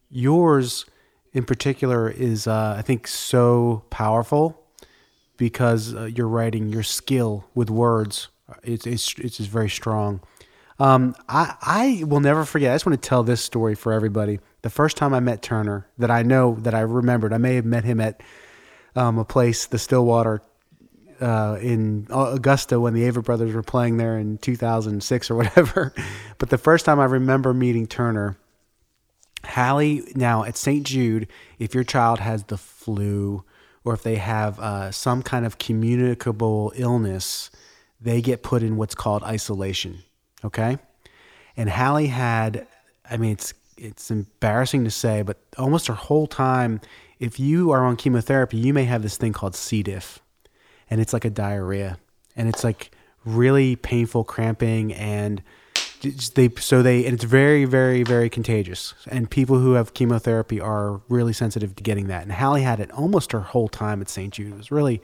yours 0.09 0.85
in 1.33 1.43
particular 1.43 2.09
is 2.09 2.47
uh, 2.47 2.75
I 2.77 2.81
think 2.81 3.07
so 3.07 3.83
powerful 3.89 4.58
because 5.39 5.95
uh, 5.95 6.03
you're 6.03 6.27
writing 6.27 6.69
your 6.69 6.83
skill 6.83 7.45
with 7.55 7.71
words 7.71 8.27
it's 8.61 8.85
it's 8.85 9.17
it's 9.17 9.37
very 9.39 9.69
strong 9.69 10.21
um, 10.77 11.15
I 11.27 11.55
I 11.61 12.03
will 12.05 12.19
never 12.19 12.45
forget 12.45 12.71
I 12.71 12.75
just 12.75 12.85
want 12.85 13.01
to 13.01 13.09
tell 13.09 13.23
this 13.23 13.41
story 13.41 13.73
for 13.73 13.91
everybody 13.91 14.39
the 14.61 14.69
first 14.69 14.97
time 14.97 15.13
I 15.13 15.19
met 15.19 15.41
Turner 15.41 15.87
that 15.97 16.11
I 16.11 16.21
know 16.21 16.57
that 16.59 16.75
I 16.75 16.81
remembered 16.81 17.33
I 17.33 17.37
may 17.37 17.55
have 17.55 17.65
met 17.65 17.83
him 17.83 17.99
at 17.99 18.21
um, 18.95 19.17
a 19.17 19.25
place 19.25 19.65
the 19.65 19.79
Stillwater 19.79 20.41
uh, 21.21 21.57
in 21.61 22.07
Augusta 22.09 22.79
when 22.79 22.93
the 22.93 23.03
Avett 23.03 23.23
brothers 23.23 23.53
were 23.53 23.63
playing 23.63 23.97
there 23.97 24.17
in 24.17 24.37
2006 24.37 25.31
or 25.31 25.35
whatever. 25.35 25.93
but 26.37 26.49
the 26.49 26.57
first 26.57 26.85
time 26.85 26.99
I 26.99 27.05
remember 27.05 27.53
meeting 27.53 27.87
Turner, 27.87 28.37
Hallie, 29.43 30.03
now 30.15 30.43
at 30.43 30.57
St. 30.57 30.85
Jude, 30.85 31.27
if 31.57 31.73
your 31.73 31.83
child 31.83 32.19
has 32.19 32.43
the 32.45 32.57
flu 32.57 33.43
or 33.83 33.93
if 33.93 34.03
they 34.03 34.15
have 34.15 34.59
uh, 34.59 34.91
some 34.91 35.21
kind 35.21 35.45
of 35.45 35.57
communicable 35.57 36.71
illness, 36.75 37.49
they 37.99 38.21
get 38.21 38.43
put 38.43 38.63
in 38.63 38.77
what's 38.77 38.95
called 38.95 39.23
isolation. 39.23 39.99
Okay. 40.43 40.77
And 41.57 41.69
Hallie 41.69 42.07
had, 42.07 42.67
I 43.09 43.17
mean, 43.17 43.31
it's, 43.31 43.53
it's 43.77 44.11
embarrassing 44.11 44.83
to 44.85 44.91
say, 44.91 45.21
but 45.21 45.37
almost 45.57 45.87
her 45.87 45.93
whole 45.93 46.27
time, 46.27 46.81
if 47.19 47.39
you 47.39 47.71
are 47.71 47.83
on 47.85 47.95
chemotherapy, 47.95 48.57
you 48.57 48.73
may 48.73 48.85
have 48.85 49.01
this 49.01 49.17
thing 49.17 49.33
called 49.33 49.55
C. 49.55 49.83
diff 49.83 50.21
and 50.89 50.99
it's 50.99 51.13
like 51.13 51.25
a 51.25 51.29
diarrhea, 51.29 51.97
and 52.35 52.49
it's 52.49 52.63
like 52.63 52.91
really 53.25 53.75
painful, 53.75 54.23
cramping, 54.23 54.93
and 54.93 55.43
they 56.35 56.49
so 56.59 56.81
they 56.81 57.05
and 57.05 57.13
it's 57.13 57.23
very 57.23 57.65
very 57.65 58.03
very 58.03 58.29
contagious 58.29 58.93
and 59.07 59.29
people 59.29 59.59
who 59.59 59.73
have 59.73 59.93
chemotherapy 59.93 60.59
are 60.59 61.01
really 61.09 61.33
sensitive 61.33 61.75
to 61.75 61.83
getting 61.83 62.07
that 62.07 62.23
and 62.23 62.31
hallie 62.31 62.61
had 62.61 62.79
it 62.79 62.91
almost 62.91 63.31
her 63.31 63.41
whole 63.41 63.67
time 63.67 64.01
at 64.01 64.09
st 64.09 64.33
jude 64.33 64.53
it 64.53 64.57
was 64.57 64.71
really 64.71 65.01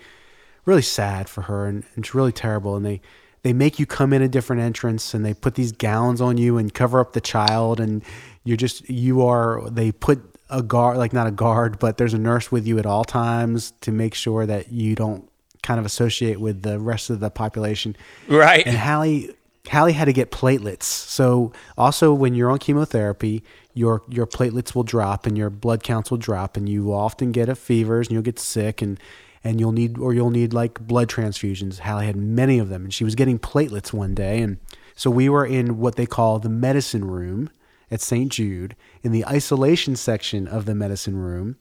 really 0.66 0.82
sad 0.82 1.28
for 1.28 1.44
her 1.44 1.66
and, 1.68 1.84
and 1.96 2.06
it's 2.06 2.16
really 2.16 2.32
terrible 2.32 2.76
and 2.76 2.86
they 2.86 3.02
they 3.44 3.54
make 3.54 3.78
you 3.78 3.86
come 3.86 4.14
in 4.14 4.22
a 4.22 4.28
different 4.28 4.62
entrance 4.62 5.14
and 5.14 5.26
they 5.26 5.34
put 5.34 5.56
these 5.56 5.72
gowns 5.72 6.22
on 6.22 6.38
you 6.38 6.58
and 6.58 6.74
cover 6.74 7.00
up 7.00 7.14
the 7.14 7.22
child 7.22 7.80
and 7.80 8.04
you're 8.44 8.58
just 8.58 8.90
you 8.90 9.26
are 9.26 9.70
they 9.70 9.92
put 9.92 10.20
a 10.50 10.64
guard 10.64 10.98
like 10.98 11.14
not 11.14 11.28
a 11.28 11.32
guard 11.32 11.78
but 11.80 11.98
there's 11.98 12.14
a 12.14 12.20
nurse 12.20 12.52
with 12.52 12.66
you 12.66 12.80
at 12.80 12.86
all 12.86 13.04
times 13.04 13.72
to 13.82 13.92
make 13.92 14.14
sure 14.14 14.46
that 14.46 14.72
you 14.72 14.96
don't 14.96 15.30
kind 15.66 15.80
of 15.80 15.86
associate 15.86 16.40
with 16.40 16.62
the 16.62 16.80
rest 16.80 17.10
of 17.10 17.20
the 17.20 17.30
population. 17.32 17.96
Right. 18.28 18.66
And 18.66 18.78
Hallie 18.78 19.36
Hallie 19.70 19.94
had 19.94 20.06
to 20.06 20.14
get 20.14 20.32
platelets. 20.32 20.84
So 20.84 21.52
also 21.78 22.14
when 22.14 22.36
you're 22.36 22.52
on 22.52 22.60
chemotherapy, 22.60 23.44
your 23.74 24.04
your 24.10 24.28
platelets 24.28 24.74
will 24.76 24.84
drop 24.84 25.26
and 25.26 25.38
your 25.38 25.50
blood 25.50 25.84
counts 25.84 26.12
will 26.12 26.18
drop 26.18 26.56
and 26.58 26.68
you 26.70 26.86
will 26.86 26.94
often 26.94 27.32
get 27.32 27.50
a 27.50 27.56
fevers 27.56 28.08
and 28.08 28.14
you'll 28.14 28.24
get 28.24 28.40
sick 28.40 28.82
and 28.82 29.00
and 29.44 29.60
you'll 29.60 29.72
need 29.72 29.98
or 29.98 30.14
you'll 30.14 30.30
need 30.30 30.54
like 30.54 30.80
blood 30.80 31.10
transfusions. 31.10 31.80
Hallie 31.80 32.06
had 32.06 32.16
many 32.16 32.60
of 32.60 32.70
them 32.70 32.84
and 32.86 32.94
she 32.94 33.04
was 33.04 33.16
getting 33.16 33.40
platelets 33.40 33.92
one 33.94 34.16
day 34.16 34.42
and 34.42 34.60
so 34.96 35.12
we 35.12 35.28
were 35.28 35.46
in 35.46 35.78
what 35.78 35.96
they 35.96 36.06
call 36.06 36.40
the 36.40 36.50
medicine 36.50 37.06
room 37.06 37.50
at 37.92 38.02
St. 38.02 38.32
Jude 38.32 38.76
in 39.04 39.12
the 39.12 39.26
isolation 39.26 39.96
section 39.96 40.48
of 40.48 40.66
the 40.66 40.74
medicine 40.74 41.18
room. 41.18 41.58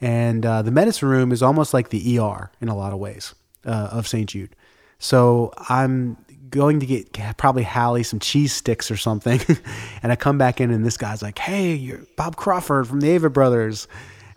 And 0.00 0.46
uh, 0.46 0.62
the 0.62 0.70
medicine 0.70 1.08
room 1.08 1.32
is 1.32 1.42
almost 1.42 1.74
like 1.74 1.90
the 1.90 2.18
ER 2.18 2.52
in 2.60 2.68
a 2.68 2.76
lot 2.76 2.92
of 2.92 3.00
ways 3.00 3.34
uh, 3.66 3.88
of 3.90 4.06
St. 4.06 4.28
Jude. 4.28 4.54
So 5.00 5.52
I'm 5.68 6.16
going 6.50 6.80
to 6.80 6.86
get 6.86 7.36
probably 7.36 7.62
Hallie 7.62 8.02
some 8.02 8.18
cheese 8.18 8.52
sticks 8.52 8.90
or 8.90 8.96
something. 8.96 9.40
and 10.02 10.12
I 10.12 10.16
come 10.16 10.38
back 10.38 10.60
in 10.60 10.70
and 10.70 10.84
this 10.84 10.96
guy's 10.96 11.22
like, 11.22 11.38
hey, 11.38 11.74
you're 11.74 12.00
Bob 12.16 12.36
Crawford 12.36 12.86
from 12.86 13.00
the 13.00 13.08
Avett 13.08 13.32
Brothers. 13.32 13.88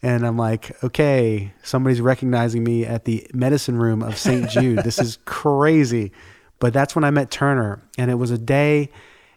And 0.04 0.26
I'm 0.26 0.38
like, 0.38 0.84
okay, 0.84 1.54
somebody's 1.64 2.02
recognizing 2.02 2.64
me 2.64 2.86
at 2.86 3.06
the 3.06 3.28
medicine 3.34 3.78
room 3.78 4.02
of 4.02 4.18
St. 4.18 4.50
Jude. 4.52 4.80
this 4.80 5.00
is 5.00 5.20
crazy. 5.26 6.12
But 6.60 6.74
that's 6.74 6.96
when 6.96 7.04
I 7.04 7.12
met 7.12 7.32
Turner. 7.32 7.82
And 7.98 8.10
it 8.10 8.16
was 8.16 8.32
a 8.32 8.38
day 8.38 8.90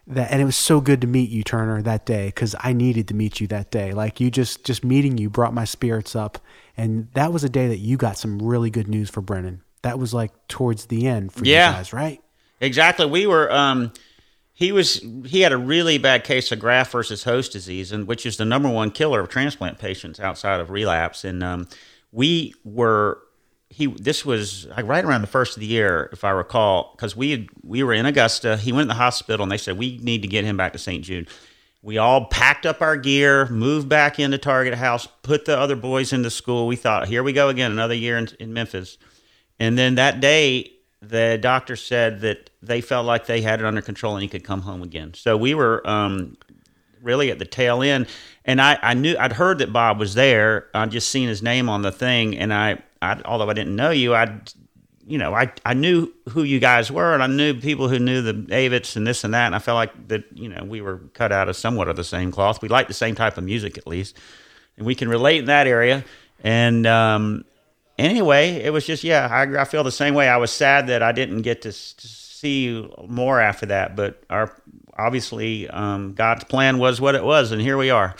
that, 0.07 0.31
and 0.31 0.41
it 0.41 0.45
was 0.45 0.55
so 0.55 0.81
good 0.81 1.01
to 1.01 1.07
meet 1.07 1.29
you, 1.29 1.43
Turner, 1.43 1.81
that 1.81 2.05
day, 2.05 2.27
because 2.27 2.55
I 2.59 2.73
needed 2.73 3.07
to 3.09 3.13
meet 3.13 3.39
you 3.39 3.47
that 3.47 3.71
day. 3.71 3.93
Like 3.93 4.19
you 4.19 4.31
just, 4.31 4.65
just 4.65 4.83
meeting 4.83 5.17
you 5.17 5.29
brought 5.29 5.53
my 5.53 5.65
spirits 5.65 6.15
up. 6.15 6.39
And 6.77 7.09
that 7.13 7.31
was 7.31 7.43
a 7.43 7.49
day 7.49 7.67
that 7.67 7.77
you 7.77 7.95
got 7.97 8.17
some 8.17 8.41
really 8.41 8.69
good 8.69 8.87
news 8.87 9.09
for 9.09 9.21
Brennan 9.21 9.61
that 9.85 9.99
was 9.99 10.15
like 10.15 10.31
towards 10.47 10.87
the 10.87 11.05
end 11.05 11.31
for 11.31 11.45
yeah, 11.45 11.69
you 11.69 11.75
guys, 11.77 11.93
right? 11.93 12.19
Exactly. 12.61 13.05
We 13.05 13.27
were 13.27 13.51
um 13.51 13.91
he 14.53 14.71
was 14.71 15.05
he 15.25 15.41
had 15.41 15.51
a 15.51 15.57
really 15.57 15.97
bad 15.97 16.23
case 16.23 16.51
of 16.51 16.59
graft 16.59 16.91
versus 16.91 17.23
host 17.23 17.51
disease 17.51 17.91
and 17.91 18.07
which 18.07 18.25
is 18.25 18.37
the 18.37 18.45
number 18.45 18.69
one 18.69 18.91
killer 18.91 19.19
of 19.19 19.29
transplant 19.29 19.77
patients 19.77 20.19
outside 20.19 20.59
of 20.59 20.69
relapse. 20.69 21.23
And 21.23 21.43
um 21.43 21.67
we 22.11 22.53
were 22.63 23.19
he 23.69 23.87
this 23.87 24.25
was 24.25 24.67
like 24.67 24.87
right 24.87 25.03
around 25.03 25.21
the 25.21 25.27
first 25.27 25.57
of 25.57 25.59
the 25.59 25.65
year 25.65 26.09
if 26.13 26.23
i 26.23 26.29
recall 26.29 26.93
because 26.95 27.15
we 27.15 27.31
had, 27.31 27.47
we 27.63 27.83
were 27.83 27.93
in 27.93 28.05
augusta. 28.05 28.57
He 28.57 28.71
went 28.71 28.85
to 28.85 28.93
the 28.93 28.99
hospital 28.99 29.43
and 29.43 29.51
they 29.51 29.57
said 29.57 29.77
we 29.77 29.97
need 29.97 30.21
to 30.21 30.27
get 30.27 30.45
him 30.45 30.55
back 30.57 30.73
to 30.73 30.79
st 30.79 31.03
jude. 31.03 31.27
We 31.81 31.99
all 31.99 32.25
packed 32.25 32.65
up 32.65 32.81
our 32.81 32.97
gear 32.97 33.47
moved 33.49 33.89
back 33.89 34.17
into 34.19 34.37
target 34.37 34.73
house 34.75 35.07
put 35.21 35.45
the 35.45 35.57
other 35.57 35.75
boys 35.75 36.13
into 36.13 36.29
school. 36.29 36.65
We 36.65 36.77
thought 36.77 37.09
here 37.09 37.21
we 37.21 37.33
go 37.33 37.49
again 37.49 37.71
another 37.71 37.93
year 37.93 38.17
in, 38.17 38.29
in 38.39 38.53
memphis. 38.53 38.97
And 39.59 39.77
then 39.77 39.95
that 39.95 40.19
day, 40.19 40.71
the 41.01 41.37
doctor 41.41 41.75
said 41.75 42.21
that 42.21 42.49
they 42.61 42.81
felt 42.81 43.05
like 43.05 43.25
they 43.25 43.41
had 43.41 43.59
it 43.59 43.65
under 43.65 43.81
control 43.81 44.15
and 44.15 44.23
he 44.23 44.27
could 44.27 44.43
come 44.43 44.61
home 44.61 44.81
again. 44.81 45.13
So 45.13 45.37
we 45.37 45.53
were 45.53 45.87
um, 45.87 46.37
really 47.01 47.31
at 47.31 47.39
the 47.39 47.45
tail 47.45 47.81
end. 47.81 48.07
And 48.43 48.61
I, 48.61 48.77
I 48.81 48.93
knew 48.93 49.15
I'd 49.17 49.33
heard 49.33 49.59
that 49.59 49.71
Bob 49.71 49.99
was 49.99 50.15
there. 50.15 50.67
I'd 50.73 50.91
just 50.91 51.09
seen 51.09 51.27
his 51.27 51.41
name 51.41 51.69
on 51.69 51.81
the 51.81 51.91
thing, 51.91 52.37
and 52.37 52.53
I, 52.53 52.79
I 53.01 53.21
although 53.25 53.49
I 53.49 53.53
didn't 53.53 53.75
know 53.75 53.91
you, 53.91 54.13
I, 54.13 54.39
you 55.07 55.17
know, 55.17 55.33
I, 55.33 55.51
I 55.65 55.73
knew 55.73 56.11
who 56.29 56.43
you 56.43 56.59
guys 56.59 56.91
were, 56.91 57.13
and 57.13 57.23
I 57.23 57.27
knew 57.27 57.59
people 57.59 57.87
who 57.89 57.99
knew 57.99 58.21
the 58.21 58.33
Avetts 58.33 58.95
and 58.95 59.05
this 59.05 59.23
and 59.23 59.33
that, 59.33 59.47
and 59.47 59.55
I 59.55 59.59
felt 59.59 59.75
like 59.75 60.07
that, 60.09 60.25
you 60.33 60.49
know, 60.49 60.63
we 60.63 60.81
were 60.81 60.97
cut 61.13 61.31
out 61.31 61.49
of 61.49 61.55
somewhat 61.55 61.87
of 61.87 61.95
the 61.95 62.03
same 62.03 62.31
cloth. 62.31 62.61
We 62.61 62.69
like 62.69 62.87
the 62.87 62.93
same 62.93 63.15
type 63.15 63.37
of 63.37 63.43
music 63.43 63.77
at 63.77 63.87
least, 63.87 64.17
and 64.77 64.85
we 64.85 64.93
can 64.93 65.09
relate 65.09 65.39
in 65.39 65.45
that 65.45 65.67
area. 65.67 66.03
And 66.43 66.85
um, 66.85 67.45
anyway, 67.97 68.61
it 68.63 68.71
was 68.71 68.85
just 68.85 69.03
yeah. 69.03 69.27
I, 69.31 69.61
I 69.61 69.65
feel 69.65 69.83
the 69.83 69.91
same 69.91 70.13
way. 70.13 70.29
I 70.29 70.37
was 70.37 70.51
sad 70.51 70.87
that 70.87 71.03
I 71.03 71.11
didn't 71.11 71.41
get 71.41 71.61
to, 71.63 71.71
to 71.71 72.07
see 72.07 72.63
you 72.65 72.93
more 73.07 73.39
after 73.39 73.65
that, 73.67 73.95
but 73.95 74.23
our 74.29 74.55
obviously 74.97 75.69
um, 75.69 76.13
God's 76.13 76.43
plan 76.45 76.77
was 76.77 77.01
what 77.01 77.15
it 77.15 77.23
was, 77.23 77.51
and 77.51 77.61
here 77.61 77.77
we 77.77 77.89
are. 77.89 78.15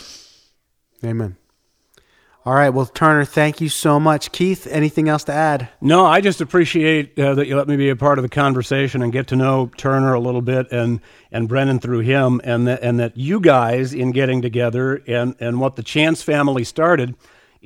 Amen. 1.04 1.36
All 2.46 2.54
right. 2.54 2.70
Well, 2.70 2.86
Turner, 2.86 3.24
thank 3.24 3.60
you 3.60 3.68
so 3.68 3.98
much. 3.98 4.30
Keith, 4.30 4.68
anything 4.68 5.08
else 5.08 5.24
to 5.24 5.32
add? 5.32 5.68
No, 5.80 6.06
I 6.06 6.20
just 6.20 6.40
appreciate 6.40 7.18
uh, 7.18 7.34
that 7.34 7.48
you 7.48 7.56
let 7.56 7.66
me 7.66 7.74
be 7.74 7.88
a 7.88 7.96
part 7.96 8.20
of 8.20 8.22
the 8.22 8.28
conversation 8.28 9.02
and 9.02 9.12
get 9.12 9.26
to 9.28 9.36
know 9.36 9.72
Turner 9.76 10.14
a 10.14 10.20
little 10.20 10.42
bit 10.42 10.70
and, 10.70 11.00
and 11.32 11.48
Brennan 11.48 11.80
through 11.80 12.00
him, 12.00 12.40
and 12.44 12.68
that, 12.68 12.84
and 12.84 13.00
that 13.00 13.16
you 13.16 13.40
guys, 13.40 13.92
in 13.92 14.12
getting 14.12 14.42
together 14.42 15.02
and, 15.08 15.34
and 15.40 15.58
what 15.58 15.74
the 15.74 15.82
Chance 15.82 16.22
family 16.22 16.62
started, 16.62 17.16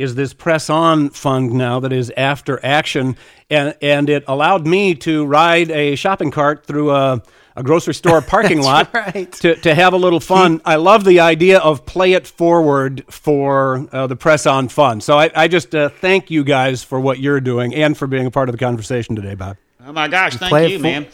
is 0.01 0.15
this 0.15 0.33
press 0.33 0.71
on 0.71 1.11
fund 1.11 1.53
now 1.53 1.79
that 1.81 1.93
is 1.93 2.11
after 2.17 2.59
action 2.65 3.17
and 3.51 3.77
and 3.83 4.09
it 4.09 4.25
allowed 4.27 4.67
me 4.67 4.95
to 4.95 5.27
ride 5.27 5.71
a 5.71 5.95
shopping 5.95 6.31
cart 6.31 6.65
through 6.65 6.91
a, 6.91 7.23
a 7.55 7.63
grocery 7.63 7.93
store 7.93 8.23
parking 8.35 8.63
lot 8.63 8.93
right. 8.95 9.31
to, 9.33 9.57
to 9.57 9.75
have 9.75 9.93
a 9.93 9.99
little 9.99 10.21
fun. 10.21 10.63
I 10.65 10.77
love 10.77 11.05
the 11.05 11.21
idea 11.21 11.59
of 11.59 11.85
play 11.85 12.15
it 12.15 12.27
forward 12.27 13.05
for 13.11 13.87
uh, 13.93 14.07
the 14.07 14.17
press 14.17 14.47
on 14.47 14.69
fund. 14.69 15.03
So 15.03 15.19
I, 15.19 15.31
I 15.35 15.49
just 15.49 15.75
uh, 15.75 15.91
thank 15.91 16.31
you 16.31 16.45
guys 16.45 16.83
for 16.83 16.99
what 16.99 17.19
you're 17.19 17.41
doing 17.41 17.75
and 17.75 17.97
for 17.97 18.07
being 18.07 18.25
a 18.25 18.31
part 18.31 18.49
of 18.49 18.55
the 18.55 18.59
conversation 18.59 19.17
today, 19.17 19.35
Bob. 19.35 19.59
Oh 19.85 19.93
my 19.93 20.09
gosh, 20.09 20.37
thank 20.37 20.51
play 20.51 20.73
you, 20.73 20.79
for- 20.79 20.83
man. 20.83 21.07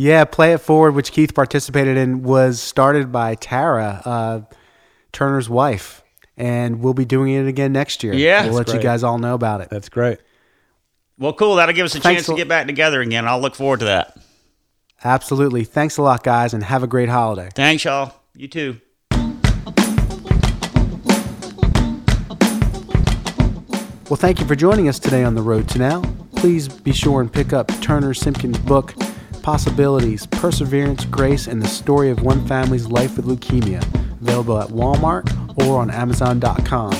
Yeah, 0.00 0.24
Play 0.26 0.52
It 0.52 0.58
Forward, 0.58 0.94
which 0.94 1.10
Keith 1.10 1.34
participated 1.34 1.96
in, 1.96 2.22
was 2.22 2.60
started 2.60 3.10
by 3.10 3.34
Tara, 3.34 4.00
uh, 4.04 4.40
Turner's 5.10 5.48
wife 5.48 6.04
and 6.38 6.80
we'll 6.80 6.94
be 6.94 7.04
doing 7.04 7.34
it 7.34 7.46
again 7.46 7.72
next 7.72 8.02
year. 8.02 8.14
Yeah, 8.14 8.44
we'll 8.44 8.54
let 8.54 8.66
great. 8.66 8.76
you 8.76 8.82
guys 8.82 9.02
all 9.02 9.18
know 9.18 9.34
about 9.34 9.60
it. 9.60 9.68
That's 9.68 9.88
great. 9.88 10.20
Well, 11.18 11.32
cool. 11.32 11.56
That'll 11.56 11.74
give 11.74 11.84
us 11.84 11.94
a 11.96 12.00
Thanks 12.00 12.22
chance 12.22 12.26
to 12.28 12.36
get 12.36 12.48
back 12.48 12.66
together 12.66 13.00
again. 13.00 13.26
I'll 13.26 13.40
look 13.40 13.56
forward 13.56 13.80
to 13.80 13.86
that. 13.86 14.16
Absolutely. 15.04 15.64
Thanks 15.64 15.96
a 15.96 16.02
lot, 16.02 16.22
guys, 16.22 16.54
and 16.54 16.62
have 16.62 16.82
a 16.82 16.86
great 16.86 17.08
holiday. 17.08 17.50
Thanks, 17.54 17.84
y'all. 17.84 18.14
You 18.34 18.48
too. 18.48 18.80
Well, 24.08 24.16
thank 24.16 24.40
you 24.40 24.46
for 24.46 24.54
joining 24.54 24.88
us 24.88 24.98
today 24.98 25.22
on 25.22 25.34
the 25.34 25.42
road 25.42 25.68
to 25.70 25.78
now. 25.78 26.02
Please 26.36 26.68
be 26.68 26.92
sure 26.92 27.20
and 27.20 27.30
pick 27.30 27.52
up 27.52 27.68
Turner 27.82 28.14
Simkins' 28.14 28.64
book, 28.64 28.94
Possibilities, 29.42 30.24
Perseverance, 30.26 31.04
Grace, 31.04 31.46
and 31.46 31.60
the 31.60 31.68
Story 31.68 32.10
of 32.10 32.22
One 32.22 32.46
Family's 32.46 32.86
Life 32.86 33.16
with 33.16 33.26
Leukemia, 33.26 33.82
available 34.20 34.60
at 34.60 34.68
Walmart 34.68 35.66
or 35.66 35.80
on 35.80 35.90
Amazon.com. 35.90 36.94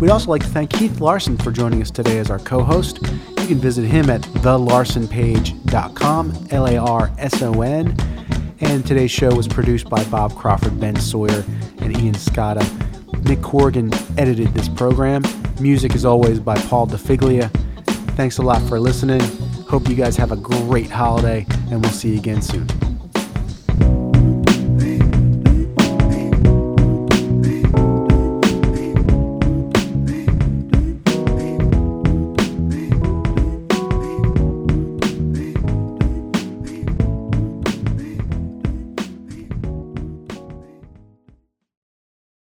We'd 0.00 0.10
also 0.10 0.30
like 0.30 0.42
to 0.42 0.48
thank 0.48 0.70
Keith 0.70 1.00
Larson 1.00 1.36
for 1.36 1.50
joining 1.50 1.82
us 1.82 1.90
today 1.90 2.18
as 2.18 2.30
our 2.30 2.38
co 2.38 2.62
host. 2.62 3.00
You 3.02 3.46
can 3.46 3.58
visit 3.58 3.84
him 3.84 4.10
at 4.10 4.20
thelarsonpage.com, 4.20 6.48
L 6.50 6.66
A 6.66 6.76
R 6.76 7.10
S 7.18 7.42
O 7.42 7.62
N. 7.62 7.96
And 8.60 8.86
today's 8.86 9.10
show 9.10 9.34
was 9.34 9.48
produced 9.48 9.88
by 9.88 10.04
Bob 10.04 10.34
Crawford, 10.34 10.80
Ben 10.80 10.96
Sawyer, 10.96 11.44
and 11.80 11.96
Ian 11.96 12.14
Scotta. 12.14 12.64
Nick 13.24 13.42
Corrigan 13.42 13.92
edited 14.16 14.48
this 14.48 14.68
program. 14.68 15.22
Music 15.60 15.94
is 15.94 16.04
always 16.04 16.40
by 16.40 16.56
Paul 16.62 16.86
DeFiglia. 16.86 17.50
Thanks 18.16 18.38
a 18.38 18.42
lot 18.42 18.60
for 18.68 18.80
listening. 18.80 19.20
Hope 19.68 19.88
you 19.88 19.94
guys 19.94 20.16
have 20.16 20.32
a 20.32 20.36
great 20.36 20.90
holiday, 20.90 21.46
and 21.70 21.82
we'll 21.82 21.92
see 21.92 22.12
you 22.12 22.18
again 22.18 22.42
soon. 22.42 22.97